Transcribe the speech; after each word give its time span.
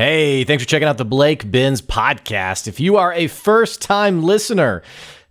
Hey, 0.00 0.44
thanks 0.44 0.64
for 0.64 0.66
checking 0.70 0.88
out 0.88 0.96
the 0.96 1.04
Blake 1.04 1.50
Benz 1.50 1.82
podcast. 1.82 2.66
If 2.66 2.80
you 2.80 2.96
are 2.96 3.12
a 3.12 3.26
first 3.26 3.82
time 3.82 4.22
listener, 4.22 4.82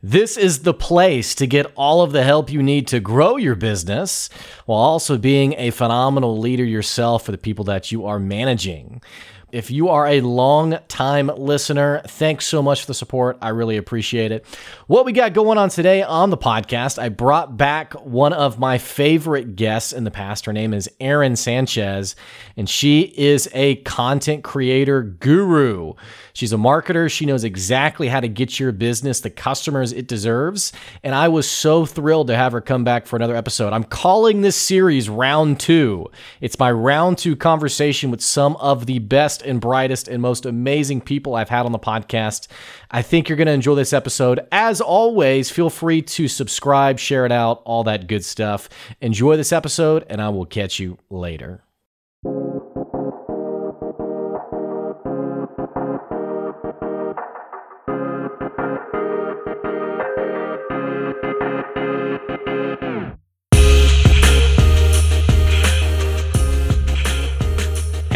this 0.04 0.38
is 0.38 0.60
the 0.60 0.76
place 0.76 1.34
to 1.34 1.48
get 1.48 1.72
all 1.76 2.04
of 2.04 2.12
the 2.12 2.24
help 2.24 2.52
you 2.52 2.62
need 2.62 2.86
to 2.90 3.00
grow 3.00 3.38
your 3.38 3.56
business 3.56 4.30
while 4.68 4.78
also 4.78 5.18
being 5.18 5.56
a 5.58 5.72
phenomenal 5.72 6.38
leader 6.38 6.64
yourself 6.64 7.26
for 7.26 7.32
the 7.32 7.38
people 7.40 7.66
that 7.66 7.92
you 7.92 8.06
are 8.06 8.20
managing. 8.20 9.02
If 9.52 9.72
you 9.72 9.90
are 9.90 10.06
a 10.06 10.22
long 10.22 10.78
time 10.88 11.28
listener, 11.28 12.02
thanks 12.06 12.46
so 12.46 12.62
much 12.62 12.82
for 12.82 12.88
the 12.88 12.94
support. 12.94 13.38
I 13.42 13.50
really 13.50 13.78
appreciate 13.78 14.32
it. 14.32 14.46
What 14.86 15.06
we 15.06 15.12
got 15.12 15.34
going 15.34 15.58
on 15.58 15.70
today 15.70 16.04
on 16.04 16.30
the 16.30 16.38
podcast, 16.38 17.00
I 17.00 17.10
brought 17.10 17.58
back 17.58 17.94
one 17.94 18.34
of 18.34 18.60
my 18.60 18.78
favorite 18.78 19.56
guests 19.56 19.92
in 19.92 20.04
the 20.04 20.12
past. 20.12 20.46
Her 20.46 20.54
name 20.54 20.74
is 20.74 20.90
Erin 21.00 21.36
Sanchez, 21.36 22.16
and 22.58 22.70
she 22.70 23.02
is 23.18 23.50
a 23.54 23.78
content 23.78 24.44
creator 24.44 25.02
guru. 25.02 25.94
She's 26.34 26.54
a 26.54 26.58
marketer. 26.58 27.10
She 27.10 27.26
knows 27.26 27.44
exactly 27.44 28.08
how 28.08 28.20
to 28.20 28.30
get 28.30 28.60
your 28.60 28.72
business 28.72 29.20
the 29.20 29.30
customers 29.30 29.92
it 29.92 30.08
deserves. 30.08 30.72
And 31.04 31.14
I 31.16 31.28
was 31.28 31.50
so 31.50 31.86
thrilled 31.86 32.28
to 32.28 32.36
have 32.36 32.52
her 32.54 32.62
come 32.62 32.84
back 32.84 33.08
for 33.08 33.16
another 33.16 33.36
episode. 33.36 33.74
I'm 33.74 33.84
calling 33.84 34.42
this 34.42 34.56
series 34.56 35.10
round 35.10 35.60
two. 35.60 36.10
It's 36.40 36.58
my 36.60 36.72
round 36.72 37.18
two 37.18 37.36
conversation 37.36 38.12
with 38.12 38.22
some 38.22 38.56
of 38.58 38.86
the 38.86 39.00
best 39.00 39.39
and 39.42 39.62
brightest 39.62 40.08
and 40.08 40.22
most 40.22 40.46
amazing 40.46 41.02
people 41.02 41.36
I've 41.36 41.50
had 41.50 41.66
on 41.66 41.72
the 41.72 41.80
podcast. 41.80 42.48
I 42.92 43.02
think 43.02 43.30
you're 43.30 43.38
going 43.38 43.48
to 43.48 43.54
enjoy 43.54 43.76
this 43.76 43.94
episode. 43.94 44.40
As 44.52 44.82
always, 44.82 45.50
feel 45.50 45.70
free 45.70 46.02
to 46.02 46.28
subscribe, 46.28 47.00
share 47.00 47.26
it 47.26 47.32
out, 47.32 47.62
all 47.66 47.84
that 47.86 48.08
good 48.08 48.26
stuff. 48.26 48.70
Enjoy 49.02 49.38
this 49.38 49.52
episode, 49.52 50.06
and 50.10 50.22
I 50.22 50.30
will 50.30 50.46
catch 50.46 50.80
you 50.80 50.98
later. 51.10 51.64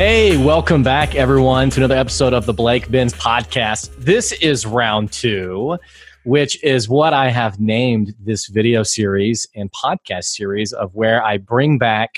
Hey, 0.05 0.35
welcome 0.35 0.83
back, 0.83 1.15
everyone, 1.15 1.69
to 1.69 1.79
another 1.79 1.95
episode 1.95 2.33
of 2.33 2.45
the 2.45 2.51
Blake 2.51 2.91
Benz 2.91 3.13
podcast. 3.13 3.89
This 3.97 4.33
is 4.33 4.65
round 4.65 5.13
two, 5.13 5.77
which 6.25 6.61
is 6.61 6.89
what 6.89 7.13
I 7.13 7.29
have 7.29 7.57
named 7.57 8.13
this 8.19 8.47
video 8.47 8.83
series 8.83 9.47
and 9.55 9.71
podcast 9.71 10.25
series 10.25 10.73
of 10.73 10.93
where 10.93 11.23
I 11.23 11.37
bring 11.37 11.77
back 11.77 12.15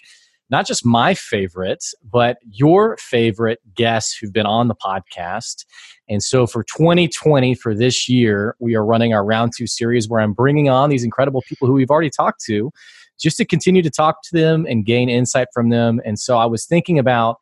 not 0.49 0.65
just 0.65 0.83
my 0.83 1.13
favorites, 1.13 1.93
but 2.11 2.37
your 2.49 2.97
favorite 2.97 3.59
guests 3.75 4.17
who've 4.17 4.33
been 4.33 4.47
on 4.47 4.67
the 4.67 4.75
podcast. 4.75 5.63
And 6.09 6.23
so 6.23 6.47
for 6.47 6.63
2020, 6.63 7.53
for 7.53 7.75
this 7.75 8.09
year, 8.09 8.55
we 8.59 8.73
are 8.73 8.83
running 8.83 9.13
our 9.13 9.23
round 9.23 9.51
two 9.55 9.67
series 9.67 10.09
where 10.09 10.21
I'm 10.21 10.33
bringing 10.33 10.69
on 10.69 10.89
these 10.89 11.03
incredible 11.03 11.43
people 11.47 11.67
who 11.67 11.73
we've 11.73 11.91
already 11.91 12.09
talked 12.09 12.43
to 12.45 12.71
just 13.19 13.37
to 13.37 13.45
continue 13.45 13.83
to 13.83 13.91
talk 13.91 14.23
to 14.23 14.35
them 14.35 14.65
and 14.67 14.87
gain 14.87 15.07
insight 15.07 15.49
from 15.53 15.69
them. 15.69 16.01
And 16.03 16.17
so 16.17 16.39
I 16.39 16.47
was 16.47 16.65
thinking 16.65 16.97
about 16.97 17.37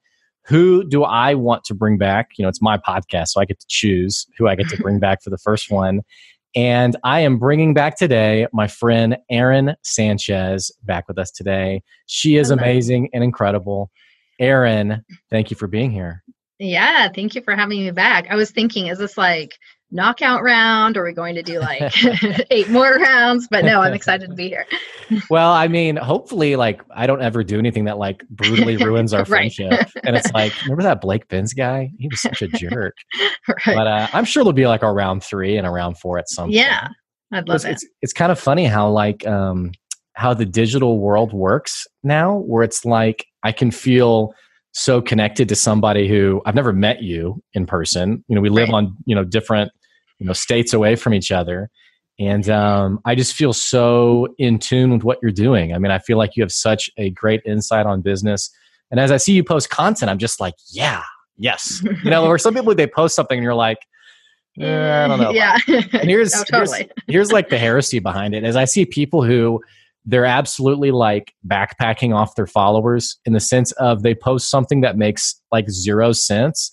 who 0.45 0.83
do 0.83 1.03
I 1.03 1.35
want 1.35 1.63
to 1.65 1.73
bring 1.73 1.97
back? 1.97 2.31
You 2.37 2.43
know, 2.43 2.49
it's 2.49 2.61
my 2.61 2.77
podcast, 2.77 3.29
so 3.29 3.41
I 3.41 3.45
get 3.45 3.59
to 3.59 3.65
choose 3.67 4.27
who 4.37 4.47
I 4.47 4.55
get 4.55 4.69
to 4.69 4.77
bring 4.77 4.99
back 4.99 5.21
for 5.21 5.29
the 5.29 5.37
first 5.37 5.71
one. 5.71 6.01
And 6.55 6.95
I 7.03 7.21
am 7.21 7.39
bringing 7.39 7.73
back 7.73 7.97
today 7.97 8.47
my 8.53 8.67
friend 8.67 9.17
Erin 9.29 9.75
Sanchez 9.83 10.71
back 10.83 11.07
with 11.07 11.17
us 11.17 11.31
today. 11.31 11.81
She 12.05 12.35
is 12.35 12.51
amazing 12.51 13.09
and 13.13 13.23
incredible. 13.23 13.89
Erin, 14.39 15.03
thank 15.31 15.49
you 15.49 15.57
for 15.57 15.67
being 15.67 15.91
here. 15.91 16.23
Yeah, 16.59 17.09
thank 17.09 17.33
you 17.33 17.41
for 17.41 17.55
having 17.55 17.79
me 17.79 17.91
back. 17.91 18.27
I 18.29 18.35
was 18.35 18.51
thinking, 18.51 18.87
is 18.87 18.99
this 18.99 19.17
like 19.17 19.57
knockout 19.93 20.43
round? 20.43 20.97
Or 20.97 21.01
are 21.01 21.05
we 21.05 21.13
going 21.13 21.35
to 21.35 21.43
do 21.43 21.59
like 21.59 21.93
eight 22.51 22.69
more 22.69 22.95
rounds? 22.95 23.47
But 23.49 23.63
no, 23.65 23.81
I'm 23.81 23.93
excited 23.93 24.29
to 24.29 24.35
be 24.35 24.49
here. 24.49 24.65
well, 25.29 25.51
I 25.51 25.67
mean, 25.67 25.95
hopefully, 25.95 26.55
like 26.55 26.81
I 26.93 27.07
don't 27.07 27.21
ever 27.21 27.43
do 27.43 27.59
anything 27.59 27.85
that 27.85 27.97
like 27.97 28.27
brutally 28.29 28.77
ruins 28.77 29.13
our 29.13 29.19
right. 29.27 29.53
friendship. 29.53 29.89
and 30.03 30.15
it's 30.15 30.31
like, 30.33 30.53
remember 30.63 30.83
that 30.83 31.01
Blake 31.01 31.27
Benz 31.27 31.53
guy? 31.53 31.91
He 31.97 32.07
was 32.07 32.21
such 32.21 32.41
a 32.41 32.47
jerk. 32.47 32.95
right. 33.47 33.75
But 33.75 33.87
uh, 33.87 34.07
I'm 34.13 34.25
sure 34.25 34.43
there'll 34.43 34.53
be 34.53 34.67
like 34.67 34.83
a 34.83 34.91
round 34.91 35.23
three 35.23 35.57
and 35.57 35.65
a 35.65 35.69
round 35.69 35.97
four 35.97 36.17
at 36.17 36.29
some 36.29 36.45
point. 36.45 36.55
yeah, 36.55 36.81
point. 36.81 36.93
I'd 37.33 37.47
love 37.47 37.55
it's, 37.55 37.65
it. 37.65 37.71
It's, 37.71 37.85
it's 38.01 38.13
kind 38.13 38.31
of 38.31 38.39
funny 38.39 38.65
how 38.65 38.89
like 38.89 39.25
um 39.27 39.71
how 40.15 40.33
the 40.33 40.45
digital 40.45 40.99
world 40.99 41.33
works 41.33 41.87
now, 42.03 42.37
where 42.37 42.63
it's 42.63 42.85
like 42.85 43.25
I 43.43 43.51
can 43.51 43.71
feel 43.71 44.33
so 44.73 45.01
connected 45.01 45.47
to 45.49 45.55
somebody 45.55 46.07
who 46.07 46.41
I've 46.45 46.55
never 46.55 46.73
met 46.73 47.01
you 47.01 47.41
in 47.53 47.65
person. 47.65 48.23
You 48.27 48.35
know, 48.35 48.41
we 48.41 48.49
live 48.49 48.69
right. 48.69 48.75
on, 48.75 48.97
you 49.05 49.15
know, 49.15 49.23
different 49.23 49.71
you 50.23 50.27
know 50.27 50.33
states 50.33 50.73
away 50.73 50.95
from 50.95 51.13
each 51.13 51.31
other. 51.31 51.69
And 52.19 52.47
um, 52.47 52.99
i 53.05 53.15
just 53.15 53.33
feel 53.33 53.53
so 53.53 54.27
in 54.37 54.59
tune 54.59 54.91
with 54.91 55.03
what 55.03 55.19
you're 55.21 55.31
doing. 55.31 55.73
I 55.73 55.77
mean 55.77 55.91
i 55.91 55.99
feel 55.99 56.17
like 56.17 56.35
you 56.35 56.43
have 56.43 56.51
such 56.51 56.89
a 56.97 57.09
great 57.09 57.41
insight 57.45 57.85
on 57.85 58.01
business. 58.01 58.49
And 58.89 58.99
as 58.99 59.11
i 59.11 59.17
see 59.17 59.33
you 59.33 59.43
post 59.43 59.69
content 59.69 60.09
i'm 60.09 60.19
just 60.19 60.39
like 60.39 60.53
yeah 60.71 61.03
yes. 61.37 61.83
You 62.03 62.09
know 62.09 62.25
or 62.25 62.37
some 62.37 62.53
people 62.53 62.73
they 62.73 62.87
post 62.87 63.15
something 63.15 63.37
and 63.37 63.43
you're 63.43 63.55
like 63.55 63.79
eh, 64.59 65.03
i 65.03 65.07
don't 65.07 65.19
know 65.19 65.31
yeah. 65.31 65.57
and 65.67 66.09
here's, 66.09 66.33
oh, 66.39 66.43
totally. 66.43 66.77
here's 66.77 66.89
here's 67.07 67.31
like 67.31 67.49
the 67.49 67.57
heresy 67.57 67.99
behind 67.99 68.33
it 68.35 68.43
as 68.43 68.55
i 68.55 68.65
see 68.65 68.85
people 68.85 69.23
who 69.23 69.59
they're 70.05 70.25
absolutely 70.25 70.91
like 70.91 71.33
backpacking 71.47 72.13
off 72.13 72.35
their 72.35 72.45
followers 72.45 73.17
in 73.25 73.33
the 73.33 73.39
sense 73.39 73.71
of 73.73 74.03
they 74.03 74.13
post 74.13 74.49
something 74.49 74.81
that 74.81 74.95
makes 74.95 75.41
like 75.51 75.69
zero 75.69 76.11
sense 76.11 76.71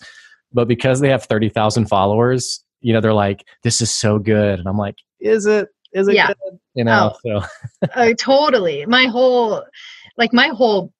but 0.52 0.68
because 0.68 1.00
they 1.00 1.08
have 1.08 1.24
30,000 1.24 1.86
followers 1.86 2.62
you 2.80 2.92
know, 2.92 3.00
they're 3.00 3.12
like, 3.12 3.44
this 3.62 3.80
is 3.80 3.94
so 3.94 4.18
good. 4.18 4.58
And 4.58 4.68
I'm 4.68 4.78
like, 4.78 4.96
is 5.20 5.46
it? 5.46 5.68
Is 5.92 6.08
it 6.08 6.14
yeah. 6.14 6.28
good? 6.28 6.58
You 6.74 6.84
know, 6.84 7.14
oh, 7.26 7.40
so. 7.82 7.88
uh, 7.94 8.12
totally. 8.18 8.86
My 8.86 9.06
whole, 9.06 9.64
like, 10.16 10.32
my 10.32 10.48
whole 10.48 10.92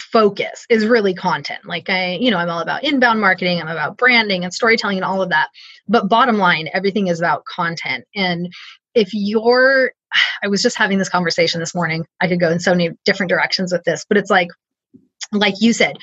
focus 0.00 0.66
is 0.68 0.86
really 0.86 1.14
content. 1.14 1.64
Like, 1.64 1.88
I, 1.88 2.14
you 2.14 2.30
know, 2.30 2.38
I'm 2.38 2.50
all 2.50 2.60
about 2.60 2.84
inbound 2.84 3.20
marketing, 3.20 3.60
I'm 3.60 3.68
about 3.68 3.96
branding 3.96 4.44
and 4.44 4.52
storytelling 4.52 4.98
and 4.98 5.04
all 5.04 5.22
of 5.22 5.30
that. 5.30 5.48
But 5.88 6.08
bottom 6.08 6.38
line, 6.38 6.68
everything 6.74 7.06
is 7.06 7.20
about 7.20 7.44
content. 7.44 8.04
And 8.14 8.52
if 8.94 9.10
you're, 9.12 9.92
I 10.42 10.48
was 10.48 10.62
just 10.62 10.76
having 10.76 10.98
this 10.98 11.08
conversation 11.08 11.60
this 11.60 11.74
morning. 11.74 12.04
I 12.20 12.28
could 12.28 12.40
go 12.40 12.50
in 12.50 12.58
so 12.58 12.72
many 12.72 12.90
different 13.04 13.30
directions 13.30 13.72
with 13.72 13.84
this, 13.84 14.04
but 14.08 14.18
it's 14.18 14.30
like, 14.30 14.48
like 15.32 15.54
you 15.60 15.72
said, 15.72 15.96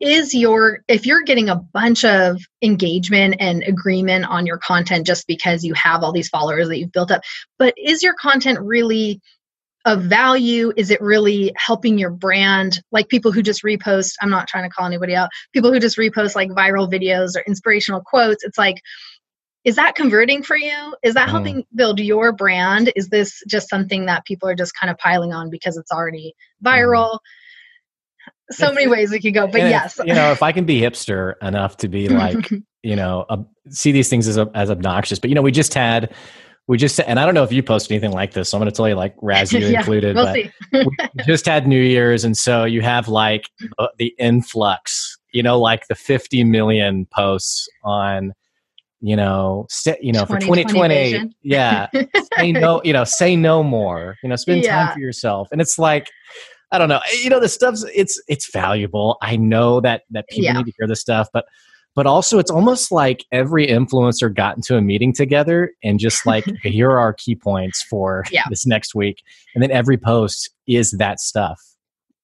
is 0.00 0.34
your 0.34 0.80
if 0.88 1.06
you're 1.06 1.22
getting 1.22 1.48
a 1.48 1.56
bunch 1.56 2.04
of 2.04 2.40
engagement 2.62 3.36
and 3.38 3.62
agreement 3.62 4.24
on 4.24 4.46
your 4.46 4.58
content 4.58 5.06
just 5.06 5.26
because 5.26 5.64
you 5.64 5.72
have 5.74 6.02
all 6.02 6.12
these 6.12 6.28
followers 6.28 6.68
that 6.68 6.78
you've 6.78 6.92
built 6.92 7.10
up 7.10 7.22
but 7.58 7.74
is 7.76 8.02
your 8.02 8.14
content 8.14 8.58
really 8.60 9.20
of 9.86 10.00
value? 10.04 10.72
Is 10.78 10.90
it 10.90 11.02
really 11.02 11.52
helping 11.58 11.98
your 11.98 12.08
brand? 12.08 12.80
Like 12.90 13.08
people 13.08 13.32
who 13.32 13.42
just 13.42 13.62
repost 13.62 14.12
i'm 14.20 14.30
not 14.30 14.48
trying 14.48 14.64
to 14.64 14.74
call 14.74 14.86
anybody 14.86 15.14
out 15.14 15.28
people 15.52 15.72
who 15.72 15.78
just 15.78 15.98
repost 15.98 16.34
like 16.34 16.50
viral 16.50 16.90
videos 16.90 17.36
or 17.36 17.42
inspirational 17.46 18.00
quotes 18.00 18.44
it's 18.44 18.58
like 18.58 18.80
is 19.64 19.76
that 19.76 19.94
converting 19.94 20.42
for 20.42 20.56
you? 20.56 20.94
Is 21.02 21.14
that 21.14 21.28
mm. 21.28 21.30
helping 21.30 21.64
build 21.74 21.98
your 21.98 22.32
brand? 22.32 22.92
Is 22.96 23.08
this 23.08 23.42
just 23.48 23.70
something 23.70 24.04
that 24.04 24.26
people 24.26 24.46
are 24.46 24.54
just 24.54 24.74
kind 24.78 24.90
of 24.90 24.98
piling 24.98 25.32
on 25.32 25.48
because 25.48 25.78
it's 25.78 25.90
already 25.90 26.34
viral? 26.62 27.14
mm 27.14 27.18
so 28.50 28.72
many 28.72 28.86
ways 28.86 29.10
we 29.10 29.20
could 29.20 29.34
go 29.34 29.46
but 29.46 29.60
yes. 29.60 29.98
if, 29.98 30.06
you 30.06 30.14
know 30.14 30.30
if 30.30 30.42
i 30.42 30.52
can 30.52 30.64
be 30.64 30.80
hipster 30.80 31.34
enough 31.42 31.76
to 31.76 31.88
be 31.88 32.08
like 32.10 32.50
you 32.82 32.96
know 32.96 33.24
uh, 33.28 33.36
see 33.68 33.92
these 33.92 34.08
things 34.08 34.28
as, 34.28 34.38
as 34.54 34.70
obnoxious 34.70 35.18
but 35.18 35.30
you 35.30 35.34
know 35.34 35.42
we 35.42 35.52
just 35.52 35.74
had 35.74 36.12
we 36.66 36.76
just 36.76 37.00
and 37.00 37.18
i 37.18 37.24
don't 37.24 37.34
know 37.34 37.42
if 37.42 37.52
you 37.52 37.62
post 37.62 37.90
anything 37.90 38.12
like 38.12 38.32
this 38.32 38.50
so 38.50 38.56
i'm 38.56 38.60
going 38.60 38.70
to 38.70 38.76
tell 38.76 38.88
you 38.88 38.94
like 38.94 39.14
raz 39.22 39.52
you 39.52 39.58
yeah, 39.60 39.78
included 39.78 40.16
we'll 40.16 40.26
but 40.72 40.84
we 41.14 41.24
just 41.24 41.46
had 41.46 41.66
new 41.66 41.80
year's 41.80 42.24
and 42.24 42.36
so 42.36 42.64
you 42.64 42.82
have 42.82 43.08
like 43.08 43.48
uh, 43.78 43.88
the 43.98 44.14
influx 44.18 45.16
you 45.32 45.42
know 45.42 45.58
like 45.58 45.86
the 45.88 45.94
50 45.94 46.44
million 46.44 47.06
posts 47.06 47.68
on 47.82 48.32
you 49.04 49.16
know 49.16 49.66
st- 49.68 50.02
you 50.02 50.12
know 50.12 50.24
for 50.24 50.38
2020 50.38 51.30
yeah. 51.42 51.88
Say 52.38 52.52
no 52.52 52.80
you 52.84 52.92
know 52.94 53.04
say 53.04 53.36
no 53.36 53.62
more 53.62 54.16
you 54.22 54.30
know 54.30 54.36
spend 54.36 54.62
yeah. 54.64 54.86
time 54.86 54.94
for 54.94 55.00
yourself. 55.00 55.48
And 55.52 55.60
it's 55.60 55.78
like 55.78 56.10
I 56.72 56.78
don't 56.78 56.88
know. 56.88 57.00
You 57.22 57.30
know, 57.30 57.40
the 57.40 57.48
stuff's 57.48 57.84
it's 57.94 58.20
it's 58.28 58.50
valuable. 58.50 59.16
I 59.22 59.36
know 59.36 59.80
that 59.80 60.02
that 60.10 60.28
people 60.28 60.44
yeah. 60.44 60.52
need 60.54 60.66
to 60.66 60.72
hear 60.78 60.86
this 60.86 61.00
stuff, 61.00 61.28
but 61.32 61.46
but 61.94 62.06
also 62.06 62.38
it's 62.38 62.50
almost 62.50 62.90
like 62.90 63.24
every 63.30 63.66
influencer 63.66 64.34
got 64.34 64.56
into 64.56 64.76
a 64.76 64.82
meeting 64.82 65.12
together 65.12 65.72
and 65.82 65.98
just 65.98 66.26
like 66.26 66.46
okay, 66.48 66.70
here 66.70 66.90
are 66.90 66.98
our 66.98 67.12
key 67.12 67.36
points 67.36 67.82
for 67.82 68.24
yeah. 68.30 68.42
this 68.50 68.66
next 68.66 68.94
week, 68.94 69.22
and 69.54 69.62
then 69.62 69.70
every 69.70 69.96
post 69.96 70.50
is 70.66 70.92
that 70.92 71.20
stuff. 71.20 71.60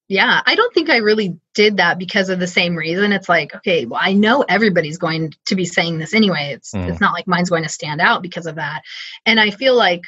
Yeah, 0.09 0.43
I 0.45 0.57
don't 0.57 0.75
think 0.75 0.91
I 0.91 0.97
really 0.97 1.39
did 1.55 1.77
that 1.77 1.97
because 1.97 2.31
of 2.31 2.41
the 2.41 2.49
same 2.49 2.75
reason. 2.75 3.13
It's 3.13 3.29
like, 3.29 3.55
okay, 3.55 3.87
well, 3.87 4.01
I 4.03 4.13
know 4.13 4.45
everybody's 4.49 4.99
going 4.99 5.33
to 5.47 5.55
be 5.55 5.65
saying 5.65 5.99
this 5.99 6.15
anyway. 6.15 6.51
It's 6.55 6.73
mm. 6.73 6.89
it's 6.89 7.01
not 7.01 7.13
like 7.13 7.29
mine's 7.29 7.51
going 7.51 7.63
to 7.63 7.69
stand 7.69 8.01
out 8.01 8.21
because 8.21 8.47
of 8.47 8.57
that. 8.57 8.83
And 9.25 9.39
I 9.39 9.51
feel 9.51 9.77
like 9.77 10.03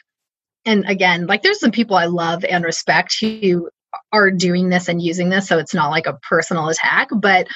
and 0.64 0.84
again, 0.88 1.26
like 1.26 1.42
there's 1.42 1.60
some 1.60 1.70
people 1.70 1.96
I 1.96 2.06
love 2.06 2.44
and 2.44 2.64
respect 2.64 3.16
who 3.20 3.68
are 4.12 4.30
doing 4.30 4.68
this 4.68 4.88
and 4.88 5.02
using 5.02 5.28
this 5.28 5.48
so 5.48 5.58
it's 5.58 5.74
not 5.74 5.90
like 5.90 6.06
a 6.06 6.18
personal 6.28 6.68
attack 6.68 7.08
but 7.14 7.46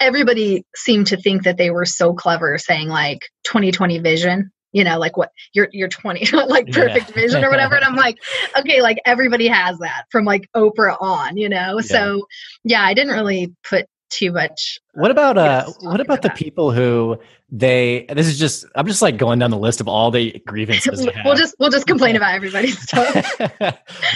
everybody 0.00 0.64
seemed 0.74 1.06
to 1.06 1.16
think 1.16 1.44
that 1.44 1.56
they 1.56 1.70
were 1.70 1.86
so 1.86 2.12
clever 2.12 2.58
saying 2.58 2.88
like 2.88 3.20
2020 3.44 3.98
vision 3.98 4.50
you 4.72 4.84
know 4.84 4.98
like 4.98 5.16
what 5.16 5.30
you're 5.52 5.68
you're 5.72 5.88
20 5.88 6.26
like 6.48 6.66
perfect 6.72 7.10
yeah. 7.10 7.14
vision 7.14 7.44
or 7.44 7.50
whatever 7.50 7.76
and 7.76 7.84
i'm 7.84 7.96
like 7.96 8.16
okay 8.58 8.82
like 8.82 8.98
everybody 9.04 9.46
has 9.46 9.78
that 9.78 10.04
from 10.10 10.24
like 10.24 10.48
oprah 10.56 10.96
on 11.00 11.36
you 11.36 11.48
know 11.48 11.76
yeah. 11.76 11.80
so 11.80 12.26
yeah 12.64 12.82
i 12.82 12.94
didn't 12.94 13.12
really 13.12 13.54
put 13.68 13.86
too 14.12 14.30
much 14.30 14.78
what 14.94 15.10
about 15.10 15.38
uh 15.38 15.64
what 15.80 16.00
about 16.00 16.22
the 16.22 16.30
people 16.30 16.70
who 16.70 17.18
they 17.50 18.04
this 18.10 18.26
is 18.26 18.38
just 18.38 18.66
i'm 18.74 18.86
just 18.86 19.00
like 19.00 19.16
going 19.16 19.38
down 19.38 19.50
the 19.50 19.58
list 19.58 19.80
of 19.80 19.88
all 19.88 20.10
the 20.10 20.40
grievances 20.46 21.08
we'll 21.24 21.34
just 21.34 21.54
we'll 21.58 21.70
just 21.70 21.86
complain 21.86 22.14
about 22.14 22.34
everybody's 22.34 22.78
stuff 22.88 23.40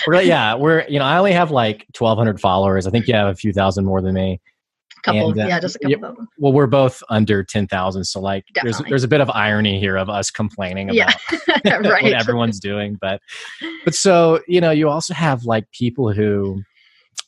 we're 0.06 0.20
yeah 0.20 0.54
we're 0.54 0.86
you 0.88 0.98
know 0.98 1.04
i 1.04 1.16
only 1.16 1.32
have 1.32 1.50
like 1.50 1.86
1200 1.96 2.40
followers 2.40 2.86
i 2.86 2.90
think 2.90 3.08
you 3.08 3.14
have 3.14 3.28
a 3.28 3.34
few 3.34 3.52
thousand 3.52 3.84
more 3.84 4.02
than 4.02 4.14
me 4.14 4.40
couple, 5.06 5.30
and, 5.30 5.40
uh, 5.40 5.46
yeah, 5.46 5.60
just 5.60 5.76
a 5.76 5.78
couple 5.78 5.90
yeah, 5.90 6.08
of 6.08 6.16
them. 6.16 6.28
Well, 6.38 6.52
we're 6.52 6.66
both 6.66 7.02
under 7.08 7.42
ten 7.42 7.66
thousand, 7.66 8.04
so 8.04 8.20
like, 8.20 8.44
Definitely. 8.52 8.72
there's 8.72 8.90
there's 8.90 9.04
a 9.04 9.08
bit 9.08 9.20
of 9.20 9.30
irony 9.30 9.78
here 9.78 9.96
of 9.96 10.10
us 10.10 10.30
complaining 10.30 10.90
about 10.90 11.14
yeah. 11.64 11.76
right. 11.78 12.02
what 12.02 12.12
everyone's 12.12 12.60
doing, 12.60 12.98
but 13.00 13.20
but 13.84 13.94
so 13.94 14.40
you 14.46 14.60
know, 14.60 14.70
you 14.70 14.88
also 14.88 15.14
have 15.14 15.44
like 15.44 15.70
people 15.70 16.12
who 16.12 16.62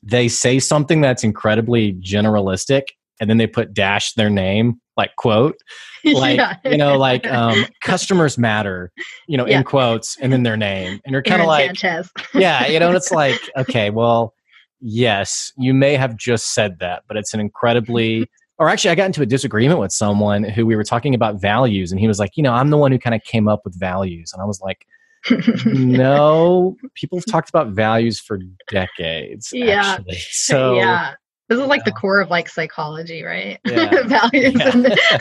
they 0.02 0.28
say 0.28 0.58
something 0.58 1.00
that's 1.00 1.24
incredibly 1.24 1.94
generalistic, 1.94 2.82
and 3.20 3.28
then 3.28 3.36
they 3.36 3.46
put 3.46 3.74
dash 3.74 4.12
their 4.14 4.30
name, 4.30 4.80
like 4.96 5.16
quote, 5.16 5.56
like 6.04 6.38
yeah. 6.38 6.56
you 6.64 6.76
know, 6.76 6.96
like 6.96 7.26
um, 7.26 7.66
customers 7.80 8.38
matter, 8.38 8.92
you 9.26 9.36
know, 9.36 9.44
in 9.44 9.64
quotes, 9.64 10.16
and 10.18 10.32
then 10.32 10.42
their 10.42 10.56
name, 10.56 11.00
and 11.04 11.12
you're 11.12 11.22
kind 11.22 11.40
of 11.40 11.48
like, 11.48 11.76
Sanchez. 11.76 12.10
yeah, 12.34 12.66
you 12.66 12.78
know, 12.78 12.88
and 12.88 12.96
it's 12.96 13.10
like, 13.10 13.40
okay, 13.56 13.90
well 13.90 14.34
yes, 14.80 15.52
you 15.58 15.74
may 15.74 15.96
have 15.96 16.16
just 16.16 16.54
said 16.54 16.78
that, 16.78 17.02
but 17.08 17.16
it's 17.16 17.34
an 17.34 17.40
incredibly 17.40 18.30
or 18.58 18.68
actually 18.68 18.90
I 18.90 18.96
got 18.96 19.06
into 19.06 19.22
a 19.22 19.26
disagreement 19.26 19.78
with 19.80 19.92
someone 19.92 20.42
who 20.42 20.66
we 20.66 20.74
were 20.74 20.84
talking 20.84 21.14
about 21.14 21.40
values 21.40 21.92
and 21.92 22.00
he 22.00 22.08
was 22.08 22.18
like, 22.18 22.36
"You 22.36 22.42
know, 22.42 22.52
I'm 22.52 22.70
the 22.70 22.76
one 22.76 22.92
who 22.92 22.98
kind 22.98 23.14
of 23.14 23.22
came 23.22 23.48
up 23.48 23.62
with 23.64 23.78
values." 23.78 24.32
And 24.32 24.42
I 24.42 24.44
was 24.44 24.60
like, 24.60 24.86
"No, 25.66 26.76
people 26.94 27.18
have 27.18 27.26
talked 27.26 27.48
about 27.48 27.68
values 27.68 28.20
for 28.20 28.38
decades." 28.70 29.50
Yeah. 29.52 29.96
Actually. 29.98 30.18
So 30.30 30.76
Yeah. 30.76 31.14
This 31.48 31.58
is 31.58 31.66
like 31.66 31.86
the 31.86 31.92
core 31.92 32.20
of 32.20 32.28
like 32.28 32.46
psychology, 32.48 33.22
right? 33.22 33.58
Yeah. 33.64 34.02
Values. 34.06 34.54
Yeah. 34.54 35.18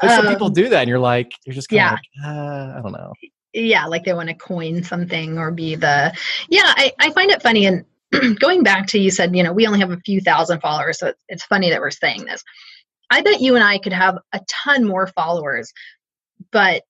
And, 0.00 0.10
um, 0.10 0.24
some 0.24 0.26
people 0.26 0.48
do 0.48 0.70
that, 0.70 0.80
and 0.80 0.88
you're 0.88 0.98
like, 0.98 1.32
you're 1.44 1.54
just 1.54 1.68
kind 1.68 1.80
of 1.80 1.98
yeah. 2.16 2.26
like, 2.26 2.36
uh, 2.36 2.78
I 2.78 2.80
don't 2.82 2.92
know. 2.92 3.12
Yeah, 3.52 3.86
like 3.86 4.04
they 4.04 4.14
want 4.14 4.30
to 4.30 4.34
coin 4.34 4.82
something 4.82 5.38
or 5.38 5.50
be 5.50 5.74
the. 5.74 6.14
Yeah, 6.48 6.62
I, 6.64 6.92
I 6.98 7.10
find 7.10 7.30
it 7.30 7.42
funny, 7.42 7.66
and 7.66 7.84
going 8.38 8.62
back 8.62 8.86
to 8.88 8.98
you 8.98 9.10
said, 9.10 9.36
you 9.36 9.42
know, 9.42 9.52
we 9.52 9.66
only 9.66 9.80
have 9.80 9.90
a 9.90 10.00
few 10.04 10.20
thousand 10.20 10.60
followers, 10.60 10.98
so 10.98 11.08
it's, 11.08 11.24
it's 11.28 11.44
funny 11.44 11.68
that 11.70 11.80
we're 11.80 11.90
saying 11.90 12.24
this. 12.24 12.42
I 13.10 13.22
bet 13.22 13.40
you 13.40 13.54
and 13.54 13.64
I 13.64 13.78
could 13.78 13.92
have 13.92 14.18
a 14.32 14.40
ton 14.48 14.84
more 14.84 15.06
followers, 15.08 15.72
but 16.52 16.82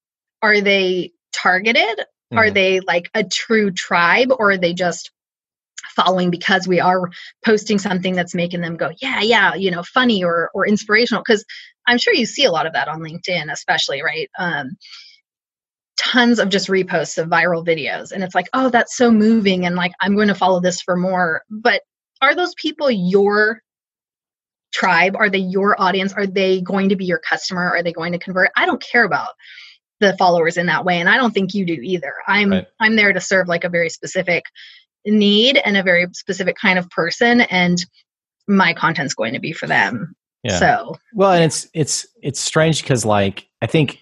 are 0.43 0.61
they 0.61 1.13
targeted? 1.43 1.99
Mm-hmm. 1.99 2.39
Are 2.39 2.51
they 2.51 2.81
like 2.81 3.11
a 3.15 3.25
true 3.25 3.71
tribe 3.71 4.29
or 4.39 4.53
are 4.53 4.59
they 4.59 4.75
just 4.75 5.11
following 5.95 6.31
because 6.31 6.69
we 6.69 6.81
are 6.81 7.11
posting 7.45 7.79
something 7.79 8.15
that's 8.15 8.35
making 8.35 8.61
them 8.61 8.77
go, 8.77 8.91
yeah, 9.01 9.21
yeah, 9.21 9.55
you 9.55 9.71
know, 9.71 9.83
funny 9.83 10.23
or 10.23 10.51
or 10.55 10.67
inspirational? 10.67 11.23
Because 11.27 11.45
I'm 11.87 11.99
sure 11.99 12.15
you 12.15 12.27
see 12.27 12.45
a 12.45 12.53
lot 12.53 12.67
of 12.67 12.75
that 12.75 12.89
on 12.89 13.01
LinkedIn, 13.01 13.51
especially, 13.51 14.03
right? 14.03 14.31
Um, 14.39 14.77
tons 15.99 16.39
of 16.39 16.49
just 16.49 16.69
reposts 16.69 17.19
of 17.19 17.29
viral 17.29 17.67
videos 17.67 18.13
and 18.13 18.23
it's 18.23 18.35
like 18.35 18.47
oh 18.53 18.71
that's 18.71 18.97
so 18.97 19.11
moving 19.11 19.67
and 19.67 19.75
like 19.75 19.91
i'm 20.01 20.15
going 20.15 20.29
to 20.29 20.35
follow 20.35 20.61
this 20.61 20.81
for 20.81 20.97
more 20.97 21.43
but 21.51 21.83
are 22.23 22.37
those 22.37 22.55
people 22.55 22.89
your 22.89 23.61
tribe 24.73 25.17
are 25.17 25.29
they 25.29 25.39
your 25.39 25.81
audience 25.81 26.13
are 26.13 26.27
they 26.27 26.61
going 26.61 26.89
to 26.89 26.97
be 26.97 27.05
your 27.05 27.19
customer 27.19 27.69
are 27.69 27.83
they 27.83 27.93
going 27.93 28.13
to 28.13 28.19
convert 28.19 28.51
i 28.57 28.65
don't 28.65 28.81
care 28.83 29.03
about 29.03 29.31
the 30.01 30.17
followers 30.17 30.57
in 30.57 30.67
that 30.67 30.85
way 30.85 30.99
and 30.99 31.09
i 31.09 31.17
don't 31.17 31.33
think 31.33 31.55
you 31.55 31.65
do 31.65 31.79
either 31.83 32.15
i'm 32.27 32.51
right. 32.51 32.67
i'm 32.81 32.97
there 32.97 33.13
to 33.13 33.21
serve 33.21 33.49
like 33.49 33.65
a 33.65 33.69
very 33.69 33.91
specific 33.91 34.45
need 35.07 35.57
and 35.65 35.77
a 35.77 35.83
very 35.83 36.07
specific 36.13 36.57
kind 36.57 36.79
of 36.79 36.89
person 36.91 37.41
and 37.43 37.85
my 38.47 38.73
content's 38.73 39.15
going 39.15 39.35
to 39.35 39.41
be 39.41 39.53
for 39.53 39.67
them 39.67 40.15
yeah. 40.45 40.59
so 40.59 40.97
well 41.15 41.33
and 41.33 41.45
it's 41.45 41.69
it's 41.75 42.07
it's 42.23 42.41
strange 42.41 42.83
because 42.83 43.05
like 43.05 43.47
i 43.63 43.67
think 43.67 43.99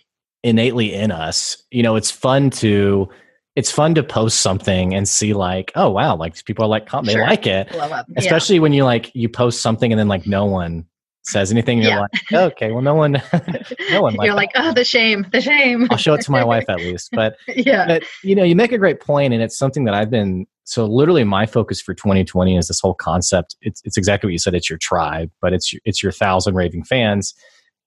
innately 0.46 0.94
in 0.94 1.10
us. 1.10 1.62
You 1.70 1.82
know, 1.82 1.96
it's 1.96 2.10
fun 2.10 2.50
to 2.50 3.08
it's 3.56 3.70
fun 3.70 3.94
to 3.94 4.02
post 4.02 4.40
something 4.40 4.94
and 4.94 5.08
see 5.08 5.32
like, 5.32 5.72
oh 5.74 5.90
wow, 5.90 6.14
like 6.16 6.42
people 6.44 6.64
are 6.64 6.68
like, 6.68 6.88
they 7.04 7.12
sure. 7.12 7.26
like 7.26 7.46
it. 7.46 7.74
Especially 8.16 8.56
yeah. 8.56 8.62
when 8.62 8.72
you 8.72 8.84
like 8.84 9.10
you 9.14 9.28
post 9.28 9.60
something 9.60 9.92
and 9.92 9.98
then 9.98 10.08
like 10.08 10.26
no 10.26 10.44
one 10.44 10.86
says 11.26 11.50
anything. 11.52 11.78
You're 11.78 11.90
yeah. 11.90 12.00
like, 12.00 12.10
oh, 12.32 12.44
okay, 12.46 12.72
well, 12.72 12.82
no 12.82 12.94
one, 12.94 13.12
no 13.90 14.02
one. 14.02 14.16
You're 14.20 14.34
like, 14.34 14.50
oh, 14.54 14.72
the 14.72 14.84
shame, 14.84 15.26
the 15.32 15.40
shame. 15.40 15.88
I'll 15.90 15.96
show 15.96 16.14
it 16.14 16.22
to 16.22 16.30
my 16.30 16.44
wife 16.52 16.64
at 16.68 16.78
least. 16.78 17.10
But 17.12 17.36
yeah, 17.48 17.86
but, 17.86 18.04
you 18.22 18.34
know, 18.34 18.44
you 18.44 18.56
make 18.56 18.72
a 18.72 18.78
great 18.78 19.00
point, 19.00 19.34
and 19.34 19.42
it's 19.42 19.58
something 19.58 19.84
that 19.84 19.94
I've 19.94 20.10
been. 20.10 20.46
So 20.64 20.84
literally, 20.84 21.22
my 21.22 21.46
focus 21.46 21.80
for 21.80 21.94
2020 21.94 22.56
is 22.56 22.68
this 22.68 22.80
whole 22.80 22.94
concept. 22.94 23.56
It's 23.60 23.80
it's 23.84 23.96
exactly 23.96 24.28
what 24.28 24.32
you 24.32 24.38
said. 24.38 24.54
It's 24.54 24.68
your 24.68 24.78
tribe, 24.78 25.30
but 25.40 25.52
it's 25.52 25.72
it's 25.84 26.02
your 26.02 26.12
thousand 26.12 26.54
raving 26.54 26.84
fans 26.84 27.34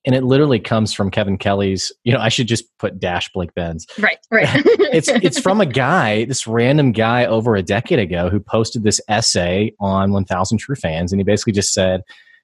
and 0.06 0.16
it 0.16 0.24
literally 0.24 0.60
comes 0.60 0.94
from 0.94 1.12
Kevin 1.12 1.38
Kelly's. 1.38 1.92
You 2.04 2.14
know, 2.14 2.20
I 2.20 2.30
should 2.30 2.48
just 2.48 2.66
put 2.78 3.00
dash 3.00 3.30
Blake 3.34 3.54
Benz. 3.54 3.86
Right, 4.00 4.18
right. 4.32 4.48
it's 4.94 5.10
it's 5.10 5.40
from 5.40 5.62
a 5.62 5.66
guy, 5.66 6.26
this 6.26 6.48
random 6.48 6.92
guy 6.92 7.26
over 7.26 7.56
a 7.56 7.62
decade 7.62 8.00
ago 8.00 8.30
who 8.30 8.40
posted 8.40 8.84
this 8.84 9.02
essay 9.10 9.74
on 9.80 10.12
1,000 10.12 10.58
True 10.58 10.76
Fans, 10.76 11.12
and 11.12 11.20
he 11.20 11.24
basically 11.24 11.54
just 11.54 11.74
said, 11.74 12.02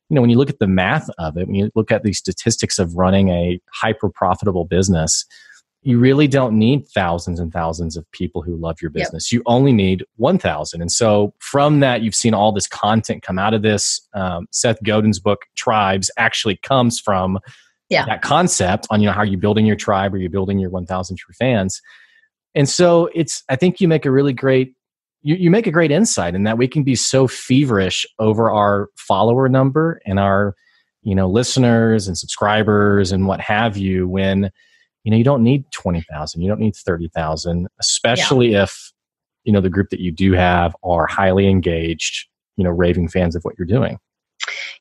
you 0.09 0.15
know, 0.15 0.21
when 0.21 0.29
you 0.29 0.37
look 0.37 0.49
at 0.49 0.59
the 0.59 0.67
math 0.67 1.09
of 1.17 1.37
it, 1.37 1.47
when 1.47 1.55
you 1.55 1.71
look 1.75 1.91
at 1.91 2.03
the 2.03 2.13
statistics 2.13 2.77
of 2.77 2.95
running 2.95 3.29
a 3.29 3.59
hyper 3.73 4.09
profitable 4.09 4.65
business, 4.65 5.25
you 5.81 5.99
really 5.99 6.27
don't 6.27 6.57
need 6.57 6.87
thousands 6.87 7.39
and 7.39 7.53
thousands 7.53 7.95
of 7.95 8.09
people 8.11 8.41
who 8.41 8.55
love 8.55 8.81
your 8.81 8.89
business. 8.89 9.31
Yep. 9.31 9.37
You 9.37 9.43
only 9.45 9.71
need 9.71 10.03
1,000. 10.15 10.81
And 10.81 10.91
so 10.91 11.33
from 11.39 11.79
that, 11.79 12.01
you've 12.01 12.15
seen 12.15 12.33
all 12.33 12.51
this 12.51 12.67
content 12.67 13.21
come 13.21 13.37
out 13.37 13.53
of 13.53 13.61
this. 13.61 14.01
Um, 14.15 14.47
Seth 14.51 14.81
Godin's 14.83 15.19
book, 15.19 15.45
Tribes, 15.55 16.09
actually 16.17 16.57
comes 16.57 16.99
from 16.99 17.37
yeah. 17.89 18.05
that 18.07 18.23
concept 18.23 18.87
on, 18.89 18.99
you 18.99 19.05
know, 19.05 19.13
how 19.13 19.21
you're 19.21 19.39
building 19.39 19.67
your 19.67 19.75
tribe 19.75 20.13
or 20.13 20.17
you're 20.17 20.31
building 20.31 20.57
your 20.57 20.71
1,000 20.71 21.17
true 21.17 21.33
fans. 21.37 21.81
And 22.55 22.67
so 22.67 23.09
it's, 23.13 23.43
I 23.47 23.55
think 23.55 23.79
you 23.79 23.87
make 23.87 24.07
a 24.07 24.11
really 24.11 24.33
great, 24.33 24.73
you, 25.25 25.35
you 25.35 25.51
make 25.51 25.67
a 25.67 25.71
great 25.71 25.91
insight 25.91 26.35
in 26.35 26.43
that 26.43 26.57
we 26.57 26.67
can 26.67 26.83
be 26.83 26.95
so 26.95 27.27
feverish 27.27 28.05
over 28.19 28.51
our 28.51 28.89
follower 28.95 29.49
number 29.49 29.99
and 30.05 30.19
our, 30.19 30.55
you 31.01 31.15
know, 31.15 31.27
listeners 31.27 32.07
and 32.07 32.17
subscribers 32.17 33.11
and 33.11 33.27
what 33.27 33.41
have 33.41 33.75
you 33.75 34.07
when, 34.07 34.51
you 35.05 35.11
know 35.11 35.17
you 35.17 35.23
don't 35.23 35.43
need 35.43 35.63
20,000 35.71 36.41
you 36.41 36.49
don't 36.49 36.59
need 36.59 36.75
30,000 36.75 37.67
especially 37.79 38.51
yeah. 38.51 38.63
if 38.63 38.91
you 39.45 39.53
know 39.53 39.61
the 39.61 39.69
group 39.69 39.89
that 39.91 40.01
you 40.01 40.11
do 40.11 40.33
have 40.33 40.75
are 40.83 41.05
highly 41.05 41.47
engaged 41.47 42.27
you 42.57 42.63
know 42.63 42.71
raving 42.71 43.07
fans 43.07 43.35
of 43.35 43.43
what 43.43 43.55
you're 43.57 43.67
doing 43.67 43.97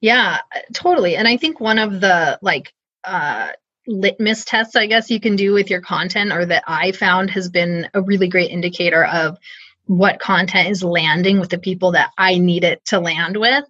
yeah 0.00 0.40
totally 0.72 1.14
and 1.14 1.28
i 1.28 1.36
think 1.36 1.60
one 1.60 1.78
of 1.78 2.00
the 2.00 2.38
like 2.42 2.72
uh 3.04 3.50
litmus 3.86 4.44
tests 4.46 4.74
i 4.74 4.86
guess 4.86 5.10
you 5.10 5.20
can 5.20 5.36
do 5.36 5.52
with 5.52 5.68
your 5.70 5.82
content 5.82 6.32
or 6.32 6.46
that 6.46 6.64
i 6.66 6.90
found 6.90 7.30
has 7.30 7.50
been 7.50 7.88
a 7.92 8.00
really 8.00 8.26
great 8.26 8.50
indicator 8.50 9.04
of 9.04 9.36
what 9.86 10.20
content 10.20 10.68
is 10.68 10.82
landing 10.82 11.38
with 11.38 11.50
the 11.50 11.58
people 11.58 11.92
that 11.92 12.10
i 12.18 12.38
need 12.38 12.64
it 12.64 12.84
to 12.84 12.98
land 12.98 13.36
with 13.36 13.64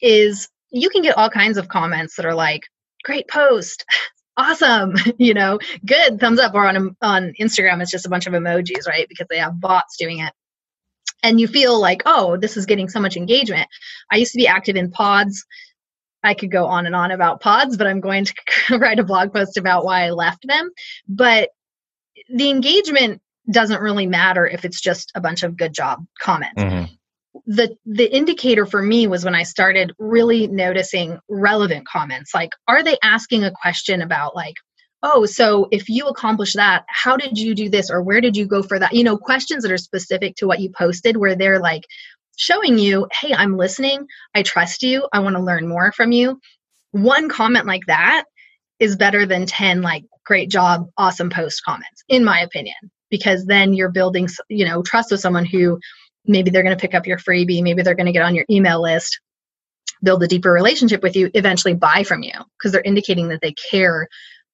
is 0.00 0.48
you 0.70 0.88
can 0.88 1.02
get 1.02 1.16
all 1.16 1.30
kinds 1.30 1.58
of 1.58 1.68
comments 1.68 2.16
that 2.16 2.26
are 2.26 2.34
like 2.34 2.62
great 3.04 3.28
post. 3.28 3.84
Awesome. 4.36 4.94
You 5.18 5.34
know 5.34 5.58
good 5.84 6.18
thumbs 6.18 6.38
up. 6.38 6.54
Or 6.54 6.66
on 6.66 6.96
on 7.02 7.34
instagram 7.38 7.82
it's 7.82 7.90
just 7.90 8.06
a 8.06 8.08
bunch 8.08 8.26
of 8.26 8.32
emojis 8.32 8.86
right? 8.86 9.06
Because 9.08 9.26
they 9.28 9.38
have 9.38 9.60
bots 9.60 9.96
doing 9.98 10.20
it. 10.20 10.32
And 11.22 11.38
you 11.38 11.46
feel 11.46 11.78
like 11.78 12.02
oh 12.06 12.38
this 12.38 12.56
is 12.56 12.64
getting 12.64 12.88
so 12.88 13.00
much 13.00 13.16
engagement. 13.16 13.68
I 14.10 14.16
used 14.16 14.32
to 14.32 14.38
be 14.38 14.46
active 14.46 14.76
in 14.76 14.92
pods. 14.92 15.44
I 16.22 16.32
could 16.34 16.50
go 16.50 16.66
on 16.66 16.86
and 16.86 16.94
on 16.94 17.10
about 17.10 17.40
pods 17.40 17.76
but 17.76 17.86
i'm 17.86 18.00
going 18.00 18.24
to 18.24 18.78
write 18.78 19.00
a 19.00 19.04
blog 19.04 19.34
post 19.34 19.58
about 19.58 19.84
why 19.84 20.04
i 20.06 20.10
left 20.10 20.46
them. 20.46 20.70
But 21.06 21.50
the 22.32 22.48
engagement 22.48 23.20
doesn't 23.50 23.80
really 23.80 24.06
matter 24.06 24.46
if 24.46 24.64
it's 24.64 24.80
just 24.80 25.12
a 25.14 25.20
bunch 25.20 25.42
of 25.42 25.56
good 25.56 25.72
job 25.72 26.04
comments. 26.20 26.62
Mm-hmm. 26.62 26.84
The 27.46 27.76
the 27.86 28.14
indicator 28.14 28.66
for 28.66 28.82
me 28.82 29.06
was 29.06 29.24
when 29.24 29.34
I 29.34 29.44
started 29.44 29.92
really 29.98 30.48
noticing 30.48 31.18
relevant 31.28 31.86
comments 31.86 32.34
like 32.34 32.50
are 32.66 32.82
they 32.82 32.98
asking 33.02 33.44
a 33.44 33.52
question 33.52 34.02
about 34.02 34.34
like 34.34 34.56
oh 35.02 35.26
so 35.26 35.68
if 35.70 35.88
you 35.88 36.06
accomplish 36.06 36.54
that 36.54 36.84
how 36.88 37.16
did 37.16 37.38
you 37.38 37.54
do 37.54 37.68
this 37.68 37.88
or 37.88 38.02
where 38.02 38.20
did 38.20 38.36
you 38.36 38.46
go 38.46 38.62
for 38.62 38.78
that? 38.78 38.94
You 38.94 39.04
know 39.04 39.16
questions 39.16 39.62
that 39.62 39.72
are 39.72 39.78
specific 39.78 40.34
to 40.36 40.46
what 40.46 40.60
you 40.60 40.70
posted 40.76 41.16
where 41.16 41.36
they're 41.36 41.60
like 41.60 41.84
showing 42.36 42.78
you 42.78 43.06
hey 43.20 43.32
I'm 43.32 43.56
listening 43.56 44.06
I 44.34 44.42
trust 44.42 44.82
you 44.82 45.08
I 45.12 45.20
want 45.20 45.36
to 45.36 45.42
learn 45.42 45.68
more 45.68 45.92
from 45.92 46.10
you. 46.12 46.40
One 46.90 47.28
comment 47.28 47.66
like 47.66 47.86
that 47.86 48.24
is 48.80 48.96
better 48.96 49.24
than 49.24 49.46
10 49.46 49.82
like 49.82 50.04
great 50.26 50.50
job 50.50 50.88
awesome 50.98 51.30
post 51.30 51.62
comments 51.64 52.02
in 52.08 52.24
my 52.24 52.40
opinion 52.40 52.74
because 53.10 53.44
then 53.46 53.74
you're 53.74 53.90
building 53.90 54.28
you 54.48 54.64
know 54.64 54.82
trust 54.82 55.10
with 55.10 55.20
someone 55.20 55.44
who 55.44 55.78
maybe 56.26 56.50
they're 56.50 56.62
going 56.62 56.76
to 56.76 56.80
pick 56.80 56.94
up 56.94 57.06
your 57.06 57.18
freebie 57.18 57.62
maybe 57.62 57.82
they're 57.82 57.94
going 57.94 58.06
to 58.06 58.12
get 58.12 58.22
on 58.22 58.34
your 58.34 58.44
email 58.50 58.80
list 58.80 59.20
build 60.02 60.22
a 60.22 60.26
deeper 60.26 60.50
relationship 60.50 61.02
with 61.02 61.16
you, 61.16 61.30
eventually 61.34 61.74
buy 61.74 62.04
from 62.04 62.22
you 62.22 62.32
because 62.58 62.72
they're 62.72 62.82
indicating 62.82 63.28
that 63.28 63.40
they 63.40 63.52
care 63.70 64.08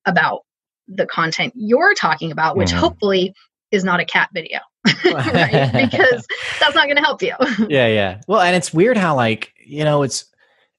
about 0.05 0.43
the 0.89 1.07
content 1.07 1.53
you're 1.57 1.95
talking 1.95 2.31
about, 2.31 2.57
which 2.57 2.71
mm-hmm. 2.71 2.79
hopefully 2.79 3.35
is 3.71 3.85
not 3.85 4.01
a 4.01 4.05
cat 4.05 4.29
video. 4.33 4.61
right? 5.05 5.73
Because 5.73 6.27
that's 6.61 6.75
not 6.75 6.85
going 6.85 6.97
to 6.97 7.03
help 7.03 7.23
you. 7.23 7.35
yeah, 7.69 7.87
yeah. 7.89 8.21
Well, 8.29 8.41
and 8.41 8.55
it's 8.55 8.73
weird 8.73 8.97
how 8.97 9.17
like, 9.17 9.53
you 9.65 9.85
know, 9.85 10.03
it's 10.03 10.27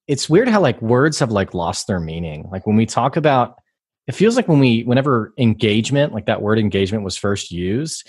it's 0.08 0.30
weird 0.30 0.48
how 0.48 0.62
like 0.62 0.82
words 0.82 1.20
have 1.20 1.32
like 1.32 1.54
lost 1.54 1.88
their 1.88 2.00
meaning. 2.00 2.48
Like 2.50 2.66
when 2.66 2.78
we 2.78 2.86
talk 2.86 3.18
about 3.18 3.56
it 4.08 4.16
feels 4.16 4.36
like 4.36 4.48
when 4.48 4.60
we 4.60 4.84
whenever 4.84 5.34
engagement, 5.38 6.14
like 6.14 6.26
that 6.26 6.42
word 6.42 6.60
engagement 6.60 7.04
was 7.04 7.18
first 7.18 7.52
used, 7.52 8.08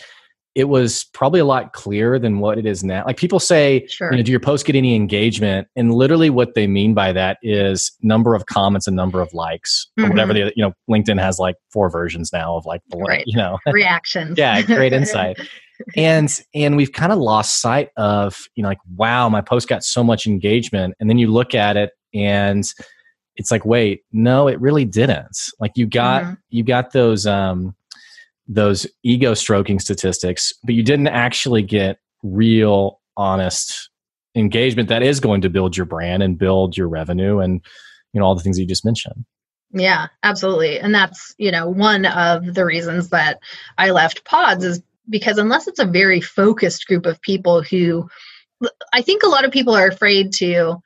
it 0.58 0.68
was 0.68 1.04
probably 1.12 1.38
a 1.38 1.44
lot 1.44 1.72
clearer 1.72 2.18
than 2.18 2.40
what 2.40 2.58
it 2.58 2.66
is 2.66 2.82
now. 2.82 3.04
Like 3.06 3.16
people 3.16 3.38
say, 3.38 3.86
sure. 3.86 4.10
you 4.10 4.16
know, 4.16 4.22
do 4.24 4.32
your 4.32 4.40
post 4.40 4.66
get 4.66 4.74
any 4.74 4.96
engagement? 4.96 5.68
And 5.76 5.94
literally 5.94 6.30
what 6.30 6.54
they 6.54 6.66
mean 6.66 6.94
by 6.94 7.12
that 7.12 7.38
is 7.42 7.92
number 8.02 8.34
of 8.34 8.46
comments 8.46 8.88
and 8.88 8.96
number 8.96 9.20
of 9.20 9.32
likes 9.32 9.88
mm-hmm. 9.96 10.08
or 10.08 10.10
whatever 10.10 10.32
the, 10.32 10.52
you 10.56 10.64
know, 10.64 10.72
LinkedIn 10.90 11.20
has 11.20 11.38
like 11.38 11.54
four 11.72 11.88
versions 11.90 12.32
now 12.32 12.56
of 12.56 12.66
like, 12.66 12.80
the, 12.88 12.98
right. 12.98 13.22
you 13.24 13.36
know, 13.36 13.58
reactions. 13.72 14.36
yeah. 14.36 14.60
Great 14.62 14.92
insight. 14.92 15.38
and, 15.96 16.40
and 16.54 16.76
we've 16.76 16.92
kind 16.92 17.12
of 17.12 17.18
lost 17.18 17.60
sight 17.60 17.90
of, 17.96 18.36
you 18.56 18.64
know, 18.64 18.68
like, 18.68 18.80
wow, 18.96 19.28
my 19.28 19.40
post 19.40 19.68
got 19.68 19.84
so 19.84 20.02
much 20.02 20.26
engagement. 20.26 20.94
And 20.98 21.08
then 21.08 21.18
you 21.18 21.28
look 21.28 21.54
at 21.54 21.76
it 21.76 21.90
and 22.12 22.64
it's 23.38 23.50
like, 23.50 23.64
wait, 23.64 24.02
no, 24.12 24.46
it 24.48 24.60
really 24.60 24.84
didn't. 24.84 25.38
Like 25.58 25.72
you 25.76 25.86
got, 25.86 26.24
mm-hmm. 26.24 26.34
you 26.50 26.62
got 26.62 26.92
those, 26.92 27.26
um, 27.26 27.74
those 28.46 28.86
ego 29.02 29.32
stroking 29.32 29.78
statistics, 29.78 30.52
but 30.64 30.74
you 30.74 30.82
didn't 30.82 31.08
actually 31.08 31.62
get 31.62 31.98
real, 32.22 33.00
honest 33.16 33.88
engagement 34.34 34.88
that 34.88 35.02
is 35.02 35.20
going 35.20 35.40
to 35.40 35.50
build 35.50 35.76
your 35.76 35.86
brand 35.86 36.22
and 36.22 36.38
build 36.38 36.76
your 36.76 36.88
revenue 36.88 37.40
and 37.40 37.60
you 38.12 38.20
know 38.20 38.26
all 38.26 38.34
the 38.34 38.42
things 38.42 38.56
that 38.56 38.62
you 38.62 38.68
just 38.68 38.84
mentioned. 38.84 39.24
Yeah, 39.72 40.06
absolutely. 40.22 40.78
And 40.80 40.94
that's, 40.94 41.34
you 41.36 41.50
know, 41.50 41.68
one 41.68 42.06
of 42.06 42.54
the 42.54 42.64
reasons 42.64 43.10
that 43.10 43.38
I 43.76 43.90
left 43.90 44.24
pods 44.24 44.64
is 44.64 44.82
because 45.10 45.36
unless 45.36 45.68
it's 45.68 45.78
a 45.78 45.84
very 45.84 46.22
focused 46.22 46.86
group 46.86 47.04
of 47.04 47.20
people 47.20 47.62
who 47.62 48.08
I 48.92 49.02
think 49.02 49.22
a 49.22 49.28
lot 49.28 49.44
of 49.44 49.52
people 49.52 49.74
are 49.74 49.86
afraid 49.86 50.32
to 50.34 50.76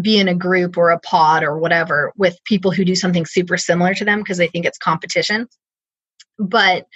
be 0.00 0.18
in 0.18 0.28
a 0.28 0.34
group 0.34 0.76
or 0.76 0.90
a 0.90 1.00
pod 1.00 1.42
or 1.42 1.58
whatever 1.58 2.12
with 2.16 2.38
people 2.44 2.70
who 2.70 2.84
do 2.84 2.94
something 2.94 3.26
super 3.26 3.56
similar 3.56 3.94
to 3.94 4.04
them 4.04 4.20
because 4.20 4.38
they 4.38 4.48
think 4.48 4.66
it's 4.66 4.78
competition. 4.78 5.48
But 6.38 6.86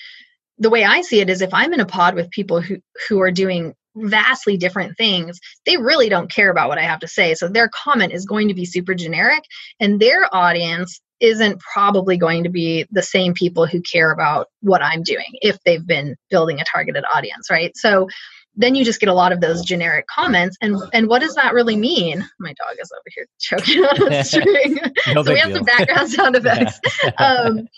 the 0.59 0.71
way 0.71 0.85
I 0.85 1.01
see 1.01 1.21
it 1.21 1.31
is 1.31 1.43
if 1.43 1.53
I'm 1.53 1.75
in 1.75 1.81
a 1.81 1.87
pod 1.87 2.15
with 2.15 2.31
people 2.31 2.61
who, 2.61 2.77
who 3.09 3.21
are 3.21 3.33
doing 3.33 3.75
vastly 3.97 4.57
different 4.57 4.97
things, 4.97 5.39
they 5.67 5.77
really 5.77 6.09
don't 6.09 6.31
care 6.31 6.51
about 6.51 6.69
what 6.69 6.79
I 6.79 6.83
have 6.83 7.01
to 7.01 7.09
say. 7.09 7.35
So 7.35 7.49
their 7.49 7.69
comment 7.69 8.13
is 8.13 8.27
going 8.27 8.49
to 8.49 8.55
be 8.55 8.65
super 8.65 8.95
generic, 8.95 9.43
and 9.81 10.01
their 10.01 10.29
audience 10.35 11.01
isn't 11.21 11.61
probably 11.61 12.17
going 12.17 12.45
to 12.45 12.51
be 12.51 12.87
the 12.91 13.03
same 13.03 13.35
people 13.35 13.67
who 13.67 13.81
care 13.81 14.11
about 14.11 14.49
what 14.61 14.83
I'm 14.83 15.03
doing 15.03 15.27
if 15.41 15.59
they've 15.65 15.87
been 15.87 16.17
building 16.29 16.61
a 16.61 16.65
targeted 16.65 17.05
audience, 17.15 17.49
right? 17.51 17.75
So 17.77 18.09
then 18.57 18.75
you 18.75 18.85
just 18.85 19.01
get 19.01 19.09
a 19.09 19.15
lot 19.15 19.33
of 19.33 19.41
those 19.41 19.63
generic 19.63 20.07
comments. 20.07 20.57
And 20.61 20.77
and 20.93 21.09
what 21.09 21.21
does 21.21 21.35
that 21.35 21.55
really 21.55 21.77
mean? 21.77 22.25
My 22.39 22.53
dog 22.53 22.77
is 22.81 22.93
over 22.93 23.03
here 23.15 23.27
choking 23.41 23.83
on 23.83 24.13
a 24.13 24.25
string. 24.25 24.79
No 25.13 25.23
so 25.23 25.33
we 25.33 25.39
have 25.39 25.49
deal. 25.49 25.57
some 25.57 25.65
background 25.65 26.11
sound 26.11 26.37
effects. 26.45 26.81
Um, 27.19 27.69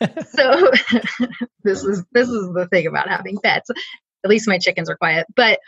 so 0.26 0.70
this 1.64 1.84
is 1.84 2.04
this 2.12 2.28
is 2.28 2.52
the 2.54 2.68
thing 2.70 2.86
about 2.86 3.08
having 3.08 3.38
pets. 3.42 3.70
At 4.24 4.30
least 4.30 4.48
my 4.48 4.58
chickens 4.58 4.90
are 4.90 4.96
quiet. 4.96 5.26
But 5.36 5.60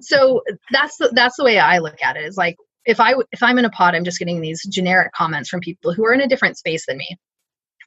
so 0.00 0.42
that's 0.72 0.96
the, 0.96 1.10
that's 1.14 1.36
the 1.36 1.44
way 1.44 1.58
i 1.58 1.78
look 1.78 2.02
at 2.02 2.16
it 2.16 2.24
is 2.24 2.36
like 2.36 2.56
if 2.84 3.00
i 3.00 3.14
if 3.32 3.42
i'm 3.42 3.58
in 3.58 3.64
a 3.64 3.70
pod 3.70 3.94
i'm 3.94 4.04
just 4.04 4.18
getting 4.18 4.40
these 4.40 4.62
generic 4.68 5.12
comments 5.12 5.48
from 5.48 5.60
people 5.60 5.92
who 5.92 6.04
are 6.04 6.12
in 6.12 6.20
a 6.20 6.28
different 6.28 6.56
space 6.56 6.86
than 6.86 6.96
me 6.96 7.18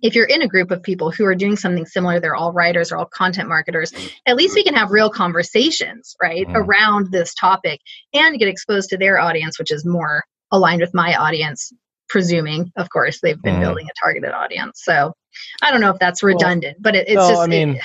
if 0.02 0.16
you're 0.16 0.26
in 0.26 0.42
a 0.42 0.48
group 0.48 0.72
of 0.72 0.82
people 0.82 1.12
who 1.12 1.26
are 1.26 1.36
doing 1.36 1.56
something 1.56 1.86
similar, 1.86 2.20
they're 2.20 2.36
all 2.36 2.52
writers, 2.52 2.92
or 2.92 2.98
all 2.98 3.06
content 3.06 3.50
marketers, 3.50 3.94
at 4.26 4.36
least 4.36 4.56
we 4.56 4.64
can 4.64 4.74
have 4.74 4.92
real 4.92 5.10
conversations, 5.10 6.16
right, 6.22 6.48
mm. 6.48 6.56
around 6.56 7.12
this 7.12 7.34
topic 7.34 7.80
and 8.14 8.40
get 8.40 8.48
exposed 8.48 8.90
to 8.90 8.98
their 8.98 9.20
audience, 9.20 9.58
which 9.60 9.72
is 9.72 9.86
more 9.86 10.24
aligned 10.52 10.82
with 10.82 10.94
my 10.94 11.16
audience, 11.16 11.74
presuming, 12.10 12.72
of 12.78 12.90
course, 12.90 13.20
they've 13.22 13.42
been 13.42 13.56
mm. 13.56 13.62
building 13.62 13.88
a 13.90 13.94
targeted 14.02 14.32
audience. 14.32 14.82
So 14.84 15.14
I 15.62 15.72
don't 15.72 15.82
know 15.82 15.92
if 15.92 16.00
that's 16.00 16.24
redundant, 16.24 16.78
well, 16.78 16.94
but 16.94 16.96
it, 16.96 17.08
it's 17.08 17.16
no, 17.16 17.30
just. 17.30 17.42
I 17.42 17.48
mean, 17.48 17.80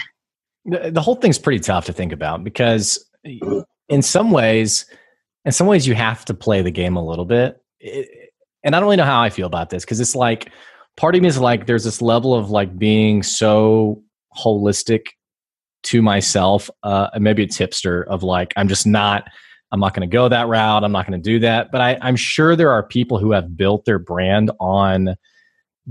it, 0.66 0.94
the 0.94 1.02
whole 1.02 1.16
thing's 1.16 1.38
pretty 1.38 1.60
tough 1.60 1.86
to 1.86 1.92
think 1.92 2.12
about 2.12 2.44
because 2.44 3.04
in 3.88 4.02
some 4.02 4.30
ways, 4.30 4.86
in 5.44 5.52
some 5.52 5.66
ways, 5.66 5.86
you 5.86 5.94
have 5.94 6.24
to 6.26 6.34
play 6.34 6.62
the 6.62 6.70
game 6.70 6.96
a 6.96 7.04
little 7.04 7.24
bit. 7.24 7.60
It, 7.80 8.30
and 8.62 8.76
I 8.76 8.78
don't 8.78 8.86
really 8.86 8.96
know 8.96 9.04
how 9.04 9.20
I 9.20 9.30
feel 9.30 9.46
about 9.46 9.70
this 9.70 9.84
because 9.84 9.98
it's 9.98 10.14
like, 10.14 10.52
part 10.96 11.14
of 11.14 11.22
me 11.22 11.28
is 11.28 11.38
like 11.38 11.66
there's 11.66 11.84
this 11.84 12.02
level 12.02 12.34
of 12.34 12.50
like 12.50 12.78
being 12.78 13.22
so 13.22 14.02
holistic 14.36 15.08
to 15.82 16.00
myself 16.00 16.70
uh 16.82 17.08
maybe 17.18 17.42
a 17.42 17.46
tipster 17.46 18.04
of 18.04 18.22
like 18.22 18.52
i'm 18.56 18.68
just 18.68 18.86
not 18.86 19.24
i'm 19.72 19.80
not 19.80 19.94
going 19.94 20.08
to 20.08 20.12
go 20.12 20.28
that 20.28 20.46
route 20.48 20.84
i'm 20.84 20.92
not 20.92 21.06
going 21.06 21.20
to 21.20 21.30
do 21.30 21.38
that 21.40 21.70
but 21.72 21.80
I, 21.80 21.98
i'm 22.02 22.16
sure 22.16 22.56
there 22.56 22.70
are 22.70 22.82
people 22.82 23.18
who 23.18 23.32
have 23.32 23.56
built 23.56 23.84
their 23.84 23.98
brand 23.98 24.50
on 24.60 25.16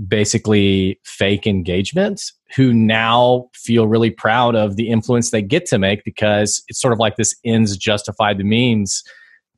basically 0.08 0.98
fake 1.04 1.46
engagement 1.46 2.22
who 2.56 2.72
now 2.72 3.48
feel 3.54 3.86
really 3.86 4.10
proud 4.10 4.54
of 4.54 4.76
the 4.76 4.88
influence 4.88 5.30
they 5.30 5.42
get 5.42 5.66
to 5.66 5.78
make 5.78 6.02
because 6.04 6.62
it's 6.68 6.80
sort 6.80 6.92
of 6.92 6.98
like 6.98 7.16
this 7.16 7.34
ends 7.44 7.76
justify 7.76 8.32
the 8.32 8.44
means 8.44 9.02